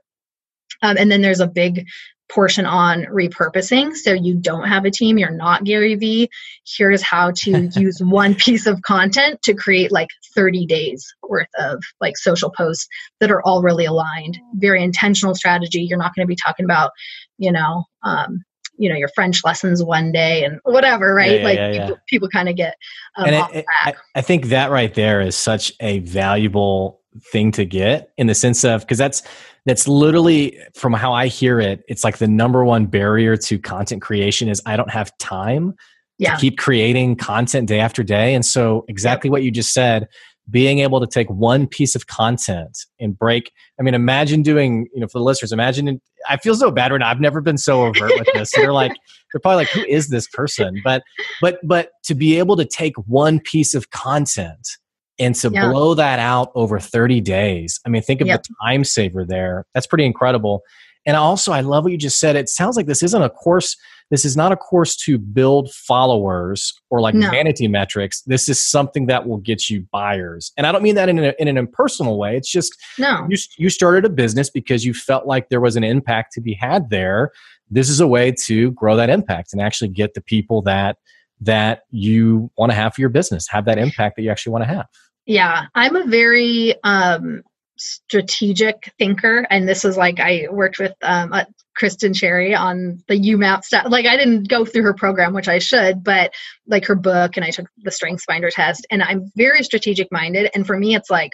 Um, 0.81 0.97
and 0.97 1.11
then 1.11 1.21
there's 1.21 1.39
a 1.39 1.47
big 1.47 1.85
portion 2.31 2.65
on 2.65 3.03
repurposing. 3.05 3.95
So 3.95 4.13
you 4.13 4.35
don't 4.35 4.67
have 4.67 4.85
a 4.85 4.91
team, 4.91 5.17
you're 5.17 5.29
not 5.29 5.63
Gary 5.63 5.95
Vee. 5.95 6.29
Here's 6.65 7.01
how 7.01 7.31
to 7.37 7.69
use 7.75 7.99
one 8.01 8.35
piece 8.35 8.65
of 8.65 8.81
content 8.83 9.41
to 9.43 9.53
create 9.53 9.91
like 9.91 10.09
30 10.33 10.65
days 10.65 11.05
worth 11.27 11.49
of 11.59 11.83
like 11.99 12.17
social 12.17 12.49
posts 12.49 12.87
that 13.19 13.31
are 13.31 13.41
all 13.43 13.61
really 13.61 13.85
aligned. 13.85 14.39
Very 14.55 14.83
intentional 14.83 15.35
strategy. 15.35 15.81
You're 15.81 15.99
not 15.99 16.15
going 16.15 16.25
to 16.25 16.29
be 16.29 16.37
talking 16.37 16.65
about, 16.65 16.91
you 17.37 17.51
know, 17.51 17.83
um, 18.03 18.43
you 18.77 18.89
know 18.89 18.95
your 18.95 19.09
french 19.13 19.43
lessons 19.43 19.83
one 19.83 20.11
day 20.11 20.43
and 20.43 20.59
whatever 20.63 21.13
right 21.13 21.41
yeah, 21.41 21.45
like 21.45 21.57
yeah, 21.57 21.71
yeah. 21.71 21.85
people, 21.85 22.01
people 22.07 22.29
kind 22.29 22.49
of 22.49 22.55
get 22.55 22.75
um, 23.15 23.25
and 23.25 23.55
it, 23.55 23.65
I, 23.83 23.93
I 24.15 24.21
think 24.21 24.45
that 24.45 24.71
right 24.71 24.91
there 24.93 25.21
is 25.21 25.35
such 25.35 25.73
a 25.81 25.99
valuable 25.99 27.00
thing 27.19 27.51
to 27.51 27.65
get 27.65 28.11
in 28.17 28.27
the 28.27 28.35
sense 28.35 28.63
of 28.63 28.81
because 28.81 28.97
that's 28.97 29.21
that's 29.65 29.87
literally 29.87 30.57
from 30.73 30.93
how 30.93 31.11
i 31.11 31.27
hear 31.27 31.59
it 31.59 31.83
it's 31.87 32.03
like 32.03 32.17
the 32.17 32.27
number 32.27 32.63
one 32.63 32.85
barrier 32.85 33.35
to 33.35 33.59
content 33.59 34.01
creation 34.01 34.47
is 34.47 34.61
i 34.65 34.77
don't 34.77 34.89
have 34.89 35.15
time 35.17 35.73
yeah. 36.17 36.35
to 36.35 36.41
keep 36.41 36.57
creating 36.57 37.15
content 37.15 37.67
day 37.67 37.79
after 37.79 38.03
day 38.03 38.33
and 38.33 38.45
so 38.45 38.85
exactly 38.87 39.27
yep. 39.27 39.31
what 39.31 39.43
you 39.43 39.51
just 39.51 39.73
said 39.73 40.07
being 40.49 40.79
able 40.79 40.99
to 40.99 41.07
take 41.07 41.29
one 41.29 41.67
piece 41.67 41.95
of 41.95 42.07
content 42.07 42.77
and 42.99 43.17
break 43.17 43.51
i 43.79 43.83
mean 43.83 43.93
imagine 43.93 44.41
doing 44.41 44.87
you 44.93 45.01
know 45.01 45.07
for 45.07 45.19
the 45.19 45.23
listeners 45.23 45.51
imagine 45.51 45.99
i 46.29 46.37
feel 46.37 46.55
so 46.55 46.71
bad 46.71 46.91
right 46.91 46.99
now 46.99 47.09
i've 47.09 47.19
never 47.19 47.41
been 47.41 47.57
so 47.57 47.83
overt 47.83 48.11
with 48.17 48.27
this 48.33 48.51
they're 48.55 48.73
like 48.73 48.93
they're 49.33 49.41
probably 49.41 49.57
like 49.57 49.69
who 49.69 49.83
is 49.85 50.07
this 50.07 50.27
person 50.29 50.79
but 50.83 51.03
but 51.41 51.59
but 51.63 51.89
to 52.03 52.15
be 52.15 52.39
able 52.39 52.55
to 52.55 52.65
take 52.65 52.95
one 53.05 53.39
piece 53.39 53.75
of 53.75 53.89
content 53.91 54.77
and 55.19 55.35
to 55.35 55.49
yeah. 55.49 55.69
blow 55.69 55.93
that 55.93 56.19
out 56.19 56.51
over 56.55 56.79
30 56.79 57.21
days 57.21 57.79
i 57.85 57.89
mean 57.89 58.01
think 58.01 58.21
of 58.21 58.27
yep. 58.27 58.43
the 58.43 58.53
time 58.63 58.83
saver 58.83 59.25
there 59.25 59.65
that's 59.73 59.87
pretty 59.87 60.05
incredible 60.05 60.61
and 61.05 61.17
also 61.17 61.51
i 61.51 61.61
love 61.61 61.83
what 61.83 61.91
you 61.91 61.97
just 61.97 62.19
said 62.19 62.35
it 62.35 62.49
sounds 62.49 62.75
like 62.75 62.85
this 62.85 63.03
isn't 63.03 63.21
a 63.21 63.29
course 63.29 63.75
this 64.11 64.25
is 64.25 64.35
not 64.37 64.51
a 64.51 64.57
course 64.57 64.95
to 64.97 65.17
build 65.17 65.71
followers 65.71 66.73
or 66.89 66.99
like 66.99 67.15
no. 67.15 67.31
vanity 67.31 67.67
metrics. 67.69 68.21
This 68.23 68.49
is 68.49 68.61
something 68.61 69.05
that 69.07 69.25
will 69.25 69.37
get 69.37 69.69
you 69.69 69.87
buyers. 69.89 70.51
And 70.57 70.67
I 70.67 70.73
don't 70.73 70.83
mean 70.83 70.95
that 70.95 71.07
in, 71.07 71.17
a, 71.17 71.33
in 71.39 71.47
an 71.47 71.57
impersonal 71.57 72.19
way. 72.19 72.35
It's 72.35 72.51
just 72.51 72.75
no. 72.99 73.25
you, 73.29 73.37
you 73.57 73.69
started 73.69 74.03
a 74.03 74.09
business 74.09 74.49
because 74.49 74.85
you 74.85 74.93
felt 74.93 75.25
like 75.25 75.47
there 75.47 75.61
was 75.61 75.77
an 75.77 75.85
impact 75.85 76.33
to 76.33 76.41
be 76.41 76.53
had 76.53 76.89
there. 76.89 77.31
This 77.69 77.89
is 77.89 78.01
a 78.01 78.07
way 78.07 78.33
to 78.47 78.71
grow 78.71 78.97
that 78.97 79.09
impact 79.09 79.53
and 79.53 79.61
actually 79.61 79.87
get 79.87 80.13
the 80.13 80.21
people 80.21 80.61
that 80.63 80.97
that 81.41 81.81
you 81.89 82.49
want 82.57 82.71
to 82.71 82.75
have 82.75 82.93
for 82.93 83.01
your 83.01 83.09
business, 83.09 83.47
have 83.49 83.65
that 83.65 83.77
impact 83.77 84.15
that 84.15 84.23
you 84.23 84.29
actually 84.29 84.51
want 84.51 84.63
to 84.63 84.73
have. 84.73 84.85
Yeah, 85.25 85.65
I'm 85.75 85.95
a 85.95 86.05
very 86.05 86.75
um, 86.83 87.43
strategic 87.81 88.93
thinker 88.99 89.47
and 89.49 89.67
this 89.67 89.83
is 89.83 89.97
like 89.97 90.19
i 90.19 90.45
worked 90.51 90.77
with 90.77 90.93
um, 91.01 91.33
uh, 91.33 91.45
Kristin 91.81 92.15
Sherry 92.15 92.53
on 92.53 93.01
the 93.07 93.19
YouMap 93.19 93.63
stuff 93.63 93.87
like 93.89 94.05
i 94.05 94.15
didn't 94.15 94.49
go 94.49 94.65
through 94.65 94.83
her 94.83 94.93
program 94.93 95.33
which 95.33 95.47
i 95.47 95.57
should 95.57 96.03
but 96.03 96.31
like 96.67 96.85
her 96.85 96.93
book 96.93 97.37
and 97.37 97.43
i 97.43 97.49
took 97.49 97.65
the 97.77 97.89
strengths 97.89 98.23
finder 98.25 98.51
test 98.51 98.85
and 98.91 99.01
i'm 99.01 99.31
very 99.35 99.63
strategic 99.63 100.07
minded 100.11 100.51
and 100.53 100.67
for 100.67 100.77
me 100.77 100.93
it's 100.95 101.09
like 101.09 101.31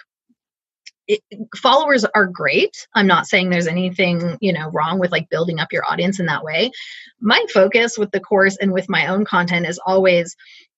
it, 1.07 1.21
followers 1.55 2.05
are 2.05 2.25
great 2.25 2.87
i'm 2.95 3.07
not 3.07 3.27
saying 3.27 3.49
there's 3.49 3.67
anything 3.67 4.37
you 4.41 4.53
know 4.53 4.69
wrong 4.71 4.99
with 4.99 5.11
like 5.11 5.29
building 5.29 5.59
up 5.59 5.71
your 5.71 5.83
audience 5.89 6.19
in 6.19 6.25
that 6.25 6.43
way 6.43 6.71
my 7.19 7.43
focus 7.53 7.97
with 7.97 8.11
the 8.11 8.19
course 8.19 8.57
and 8.57 8.71
with 8.71 8.89
my 8.89 9.07
own 9.07 9.25
content 9.25 9.65
is 9.67 9.79
always 9.85 10.35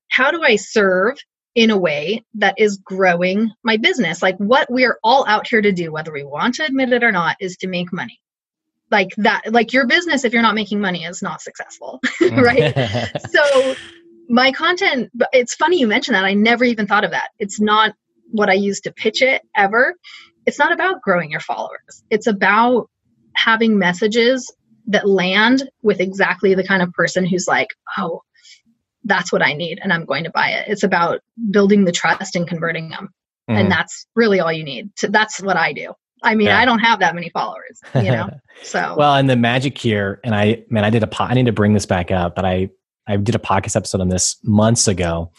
how 0.10 0.32
do 0.32 0.42
i 0.44 0.56
serve 0.56 1.18
in 1.56 1.72
a 1.72 1.78
way 1.78 2.24
that 2.36 2.56
is 2.58 2.78
growing 2.78 3.52
my 3.64 3.78
business. 3.78 4.22
Like 4.22 4.38
what 4.38 4.70
we're 4.70 4.98
all 5.04 5.26
out 5.28 5.48
here 5.48 5.62
to 5.62 5.72
do, 5.72 5.92
whether 5.92 6.12
we 6.12 6.24
want 6.24 6.56
to 6.56 6.66
admit 6.66 6.94
it 6.94 7.04
or 7.04 7.12
not, 7.12 7.38
is 7.40 7.58
to 7.58 7.68
make 7.68 7.92
money. 7.92 8.22
Like 8.92 9.10
that, 9.18 9.52
like 9.52 9.74
your 9.74 9.86
business, 9.86 10.24
if 10.24 10.34
you're 10.34 10.42
not 10.42 10.56
making 10.56 10.80
money, 10.80 11.04
is 11.04 11.22
not 11.22 11.42
successful, 11.42 12.00
mm. 12.22 12.42
right? 12.42 13.22
so 13.30 13.76
my 14.30 14.52
content, 14.52 15.12
it's 15.34 15.56
funny 15.56 15.80
you 15.80 15.88
mentioned 15.88 16.16
that. 16.16 16.26
I 16.26 16.34
never 16.34 16.64
even 16.64 16.88
thought 16.88 17.04
of 17.04 17.12
that. 17.12 17.30
It's 17.40 17.60
not 17.60 17.94
what 18.32 18.50
I 18.50 18.54
use 18.54 18.80
to 18.82 18.92
pitch 18.92 19.22
it 19.22 19.42
ever. 19.56 19.96
It's 20.46 20.60
not 20.60 20.72
about 20.72 21.02
growing 21.02 21.32
your 21.32 21.40
followers. 21.40 22.04
It's 22.10 22.28
about 22.28 22.90
having 23.36 23.78
messages 23.78 24.52
that 24.88 25.08
land 25.08 25.70
with 25.84 26.00
exactly 26.00 26.56
the 26.56 26.64
kind 26.64 26.82
of 26.82 26.92
person 26.94 27.26
who's 27.26 27.48
like, 27.48 27.68
oh, 27.98 28.22
that's 29.06 29.32
what 29.32 29.42
I 29.42 29.54
need 29.54 29.80
and 29.82 29.94
I'm 29.94 30.06
going 30.06 30.24
to 30.24 30.32
buy 30.32 30.50
it. 30.50 30.68
It's 30.68 30.84
about 30.84 31.22
building 31.52 31.86
the 31.86 31.92
trust 31.92 32.36
and 32.36 32.48
converting 32.48 32.90
them. 32.90 33.10
Mm. 33.50 33.54
And 33.54 33.58
mm-hmm. 33.58 33.70
that's 33.70 34.06
really 34.16 34.40
all 34.40 34.52
you 34.52 34.64
need. 34.64 34.96
To, 34.98 35.08
that's 35.08 35.42
what 35.42 35.58
I 35.58 35.74
do. 35.74 35.94
I 36.22 36.36
mean, 36.36 36.48
yeah. 36.48 36.60
I 36.60 36.66
don't 36.66 36.80
have 36.80 37.00
that 37.00 37.16
many 37.16 37.30
followers, 37.30 37.80
you 37.96 38.12
know. 38.12 38.30
So 38.62 38.96
well, 38.98 39.16
and 39.16 39.30
the 39.30 39.38
magic 39.38 39.78
here, 39.78 40.20
and 40.26 40.36
I 40.36 40.66
man, 40.70 40.84
I 40.84 40.90
did 40.90 41.02
a 41.02 41.08
po- 41.08 41.24
I 41.24 41.34
need 41.34 41.46
to 41.46 41.54
bring 41.54 41.72
this 41.72 41.86
back 41.86 42.12
up, 42.12 42.36
but 42.36 42.44
I 42.44 42.70
I 43.08 43.16
did 43.16 43.34
a 43.34 43.40
podcast 43.40 43.78
episode 43.78 44.02
on 44.02 44.10
this 44.10 44.36
months 44.44 44.90
ago. 44.90 45.32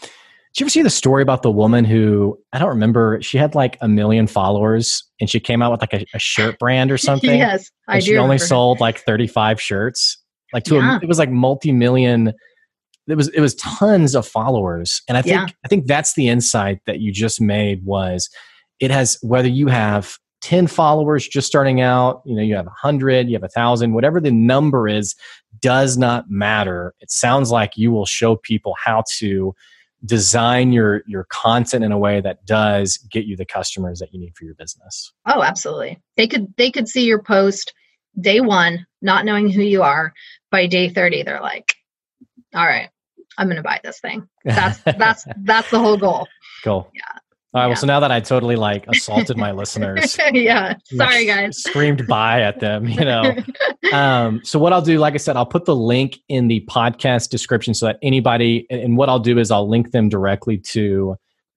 Did 0.52 0.60
you 0.60 0.64
ever 0.64 0.70
see 0.70 0.82
the 0.82 0.90
story 0.90 1.22
about 1.22 1.42
the 1.42 1.50
woman 1.50 1.84
who 1.84 2.38
I 2.52 2.58
don't 2.58 2.70
remember? 2.70 3.20
She 3.22 3.38
had 3.38 3.54
like 3.54 3.78
a 3.80 3.88
million 3.88 4.26
followers, 4.26 5.04
and 5.20 5.30
she 5.30 5.38
came 5.38 5.62
out 5.62 5.70
with 5.70 5.80
like 5.80 5.94
a, 5.94 6.04
a 6.12 6.18
shirt 6.18 6.58
brand 6.58 6.90
or 6.90 6.98
something. 6.98 7.38
yes, 7.38 7.70
I 7.86 8.00
do. 8.00 8.06
She 8.06 8.16
only 8.16 8.38
sold 8.38 8.80
like 8.80 9.00
thirty 9.00 9.26
five 9.26 9.60
shirts, 9.60 10.18
like 10.52 10.64
to 10.64 10.76
yeah. 10.76 10.96
a, 10.96 11.00
it 11.00 11.06
was 11.06 11.18
like 11.18 11.30
multi 11.30 11.72
million 11.72 12.34
it 13.08 13.16
was 13.16 13.28
it 13.28 13.40
was 13.40 13.54
tons 13.56 14.14
of 14.14 14.26
followers 14.26 15.02
and 15.08 15.16
i 15.16 15.22
think 15.22 15.34
yeah. 15.34 15.46
i 15.64 15.68
think 15.68 15.86
that's 15.86 16.14
the 16.14 16.28
insight 16.28 16.80
that 16.86 17.00
you 17.00 17.12
just 17.12 17.40
made 17.40 17.84
was 17.84 18.28
it 18.78 18.90
has 18.90 19.18
whether 19.22 19.48
you 19.48 19.66
have 19.66 20.16
10 20.42 20.66
followers 20.66 21.26
just 21.26 21.46
starting 21.46 21.80
out 21.80 22.22
you 22.24 22.34
know 22.34 22.42
you 22.42 22.54
have 22.54 22.66
a 22.66 22.76
100 22.82 23.28
you 23.28 23.34
have 23.34 23.42
a 23.42 23.50
1000 23.54 23.92
whatever 23.92 24.20
the 24.20 24.30
number 24.30 24.88
is 24.88 25.14
does 25.60 25.96
not 25.96 26.30
matter 26.30 26.94
it 27.00 27.10
sounds 27.10 27.50
like 27.50 27.76
you 27.76 27.90
will 27.90 28.06
show 28.06 28.36
people 28.36 28.74
how 28.82 29.02
to 29.18 29.54
design 30.04 30.72
your 30.72 31.02
your 31.06 31.24
content 31.24 31.84
in 31.84 31.92
a 31.92 31.98
way 31.98 32.20
that 32.20 32.44
does 32.46 32.96
get 33.10 33.26
you 33.26 33.36
the 33.36 33.44
customers 33.44 33.98
that 33.98 34.12
you 34.12 34.18
need 34.18 34.34
for 34.34 34.44
your 34.44 34.54
business 34.54 35.12
oh 35.26 35.42
absolutely 35.42 36.00
they 36.16 36.26
could 36.26 36.46
they 36.56 36.70
could 36.70 36.88
see 36.88 37.04
your 37.04 37.22
post 37.22 37.74
day 38.18 38.40
one 38.40 38.86
not 39.02 39.24
knowing 39.24 39.50
who 39.50 39.62
you 39.62 39.82
are 39.82 40.12
by 40.50 40.66
day 40.66 40.88
30 40.88 41.22
they're 41.22 41.40
like 41.42 41.74
all 42.54 42.66
right, 42.66 42.88
I'm 43.38 43.46
going 43.46 43.56
to 43.56 43.62
buy 43.62 43.80
this 43.82 44.00
thing. 44.00 44.28
That's 44.44 44.78
that's 44.82 45.24
that's 45.38 45.70
the 45.70 45.78
whole 45.78 45.96
goal. 45.96 46.26
Cool. 46.62 46.90
Yeah. 46.94 47.18
All 47.52 47.60
right. 47.60 47.64
Yeah. 47.64 47.68
Well, 47.68 47.76
so 47.76 47.86
now 47.88 47.98
that 47.98 48.12
I 48.12 48.20
totally 48.20 48.54
like 48.54 48.86
assaulted 48.86 49.36
my 49.36 49.50
listeners, 49.60 50.16
yeah. 50.32 50.74
Sorry, 50.84 51.26
guys. 51.26 51.58
Screamed 51.58 52.06
by 52.06 52.42
at 52.42 52.60
them, 52.60 52.86
you 52.86 53.04
know. 53.04 53.34
um, 53.92 54.40
so 54.44 54.58
what 54.58 54.72
I'll 54.72 54.82
do, 54.82 54.98
like 54.98 55.14
I 55.14 55.16
said, 55.16 55.36
I'll 55.36 55.46
put 55.46 55.64
the 55.64 55.74
link 55.74 56.18
in 56.28 56.46
the 56.46 56.64
podcast 56.70 57.30
description 57.30 57.74
so 57.74 57.86
that 57.86 57.98
anybody, 58.02 58.66
and 58.70 58.96
what 58.96 59.08
I'll 59.08 59.18
do 59.18 59.38
is 59.38 59.50
I'll 59.50 59.68
link 59.68 59.90
them 59.90 60.08
directly 60.08 60.58
to 60.58 61.16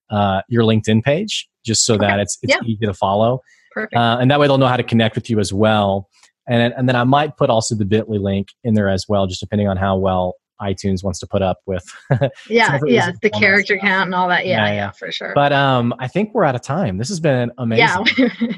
uh, 0.09 0.41
your 0.47 0.63
LinkedIn 0.63 1.03
page, 1.03 1.47
just 1.63 1.85
so 1.85 1.93
okay. 1.93 2.07
that 2.07 2.19
it's 2.19 2.39
it's 2.41 2.53
yeah. 2.53 2.61
easy 2.65 2.87
to 2.87 2.93
follow. 2.93 3.41
Perfect. 3.71 3.95
Uh, 3.95 4.17
and 4.19 4.31
that 4.31 4.39
way 4.39 4.47
they'll 4.47 4.57
know 4.57 4.67
how 4.67 4.77
to 4.77 4.83
connect 4.83 5.13
with 5.13 5.29
you 5.29 5.39
as 5.39 5.53
well. 5.53 6.09
And 6.47 6.73
and 6.73 6.89
then 6.89 6.95
I 6.95 7.03
might 7.03 7.37
put 7.37 7.51
also 7.51 7.75
the 7.75 7.85
Bitly 7.85 8.19
link 8.19 8.47
in 8.63 8.73
there 8.73 8.89
as 8.89 9.05
well, 9.07 9.27
just 9.27 9.41
depending 9.41 9.67
on 9.67 9.77
how 9.77 9.95
well 9.95 10.33
iTunes 10.61 11.03
wants 11.03 11.19
to 11.19 11.27
put 11.27 11.41
up 11.41 11.59
with. 11.65 11.83
yeah, 12.49 12.79
yeah, 12.85 13.11
the 13.21 13.29
character 13.29 13.75
stuff. 13.75 13.87
count 13.87 14.07
and 14.07 14.15
all 14.15 14.27
that. 14.29 14.45
Yeah, 14.45 14.65
yeah, 14.67 14.73
yeah, 14.73 14.91
for 14.91 15.11
sure. 15.11 15.33
But 15.35 15.53
um, 15.53 15.93
I 15.99 16.07
think 16.07 16.33
we're 16.33 16.45
out 16.45 16.55
of 16.55 16.61
time. 16.61 16.97
This 16.97 17.09
has 17.09 17.19
been 17.19 17.51
amazing. 17.57 18.05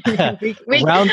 Yeah, 0.08 0.36
we, 0.42 0.56
we, 0.68 0.84
round 0.84 1.12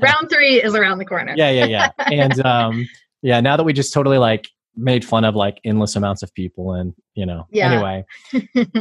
round 0.00 0.30
three 0.30 0.62
is 0.62 0.74
around 0.74 0.98
the 0.98 1.04
corner. 1.04 1.34
yeah, 1.36 1.50
yeah, 1.50 1.66
yeah, 1.66 1.88
and 1.98 2.44
um, 2.46 2.88
yeah. 3.22 3.40
Now 3.40 3.56
that 3.56 3.64
we 3.64 3.72
just 3.72 3.92
totally 3.92 4.18
like 4.18 4.48
made 4.76 5.04
fun 5.04 5.24
of 5.24 5.34
like 5.34 5.58
endless 5.64 5.96
amounts 5.96 6.22
of 6.22 6.32
people 6.34 6.74
and 6.74 6.92
you 7.14 7.24
know 7.24 7.46
yeah. 7.50 7.72
anyway 7.72 8.04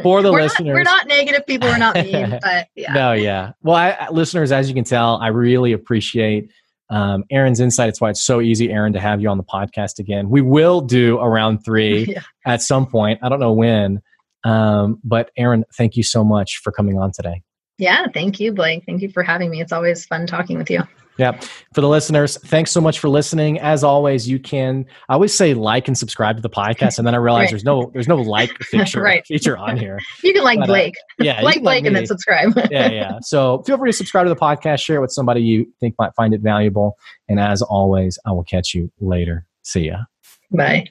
for 0.03 0.21
the 0.21 0.30
we're 0.30 0.41
listeners 0.41 0.67
not, 0.67 0.73
we're 0.73 0.84
not 0.84 1.07
negative 1.07 1.45
people 1.47 1.69
we're 1.69 1.78
not 1.78 1.95
mean 1.95 2.38
but 2.41 2.67
yeah 2.76 2.93
no 2.93 3.13
yeah 3.13 3.53
well 3.63 3.78
I, 3.78 4.09
listeners 4.11 4.51
as 4.51 4.67
you 4.67 4.76
can 4.76 4.84
tell 4.84 5.15
i 5.21 5.28
really 5.28 5.71
appreciate 5.71 6.51
um, 6.90 7.24
Erin's 7.32 7.60
insight. 7.60 7.90
It's 7.90 8.00
why 8.00 8.12
it's 8.12 8.22
so 8.22 8.42
easy, 8.42 8.72
Erin, 8.72 8.94
to 8.94 9.00
have 9.00 9.22
you 9.22 9.30
on 9.30 9.38
the 9.38 9.44
podcast 9.44 10.00
again. 10.00 10.30
We 10.30 10.42
will 10.42 10.82
do 10.82 11.18
a 11.20 11.28
round 11.28 11.64
three 11.66 12.06
yeah. 12.10 12.22
at 12.46 12.62
some 12.62 12.86
point. 12.86 13.20
I 13.24 13.30
don't 13.30 13.40
know 13.40 13.54
when. 13.54 14.02
Um, 14.44 15.00
but 15.04 15.32
Erin, 15.38 15.66
thank 15.76 15.96
you 15.96 16.04
so 16.04 16.24
much 16.24 16.58
for 16.64 16.72
coming 16.72 17.00
on 17.00 17.12
today. 17.12 17.42
Yeah, 17.78 18.06
thank 18.14 18.40
you, 18.40 18.54
Blake. 18.54 18.84
Thank 18.86 19.02
you 19.02 19.10
for 19.10 19.24
having 19.24 19.50
me. 19.50 19.60
It's 19.62 19.74
always 19.74 20.06
fun 20.06 20.28
talking 20.28 20.58
with 20.58 20.70
you. 20.70 20.84
Yeah. 21.18 21.39
For 21.74 21.82
the 21.82 21.88
listeners, 21.88 22.38
thanks 22.38 22.72
so 22.72 22.82
much 22.82 22.99
for 22.99 23.09
listening. 23.09 23.59
As 23.59 23.84
always, 23.84 24.28
you 24.28 24.39
can 24.39 24.86
I 25.09 25.13
always 25.13 25.34
say 25.34 25.53
like 25.53 25.88
and 25.88 25.97
subscribe 25.97 26.36
to 26.36 26.41
the 26.41 26.49
podcast, 26.49 26.97
and 26.97 27.07
then 27.07 27.16
I 27.16 27.18
realize 27.18 27.45
right. 27.45 27.49
there's 27.51 27.63
no 27.63 27.89
there's 27.93 28.07
no 28.07 28.18
like 28.18 28.51
feature 28.63 29.01
right. 29.01 29.26
feature 29.26 29.57
on 29.57 29.78
here. 29.78 29.99
You 30.24 30.34
can 30.34 30.43
like 30.43 30.59
but, 30.59 30.66
uh, 30.66 30.68
Blake. 30.68 30.95
Uh, 31.20 31.24
yeah, 31.24 31.41
like 31.41 31.55
Blake 31.55 31.63
like 31.63 31.86
and 31.86 31.95
then 31.95 32.05
subscribe. 32.05 32.53
yeah, 32.72 32.89
yeah. 32.89 33.20
So 33.22 33.63
feel 33.63 33.78
free 33.78 33.91
to 33.91 33.97
subscribe 33.97 34.26
to 34.26 34.30
the 34.30 34.39
podcast, 34.39 34.82
share 34.82 34.97
it 34.97 35.01
with 35.01 35.11
somebody 35.11 35.41
you 35.41 35.72
think 35.80 35.95
might 35.97 36.13
find 36.16 36.34
it 36.34 36.41
valuable. 36.41 36.97
And 37.30 37.39
as 37.39 37.61
always, 37.61 38.20
I 38.26 38.32
will 38.32 38.43
catch 38.43 38.74
you 38.74 38.91
later. 38.99 39.45
See 39.63 39.88
ya. 39.88 40.03
Bye. 40.51 40.86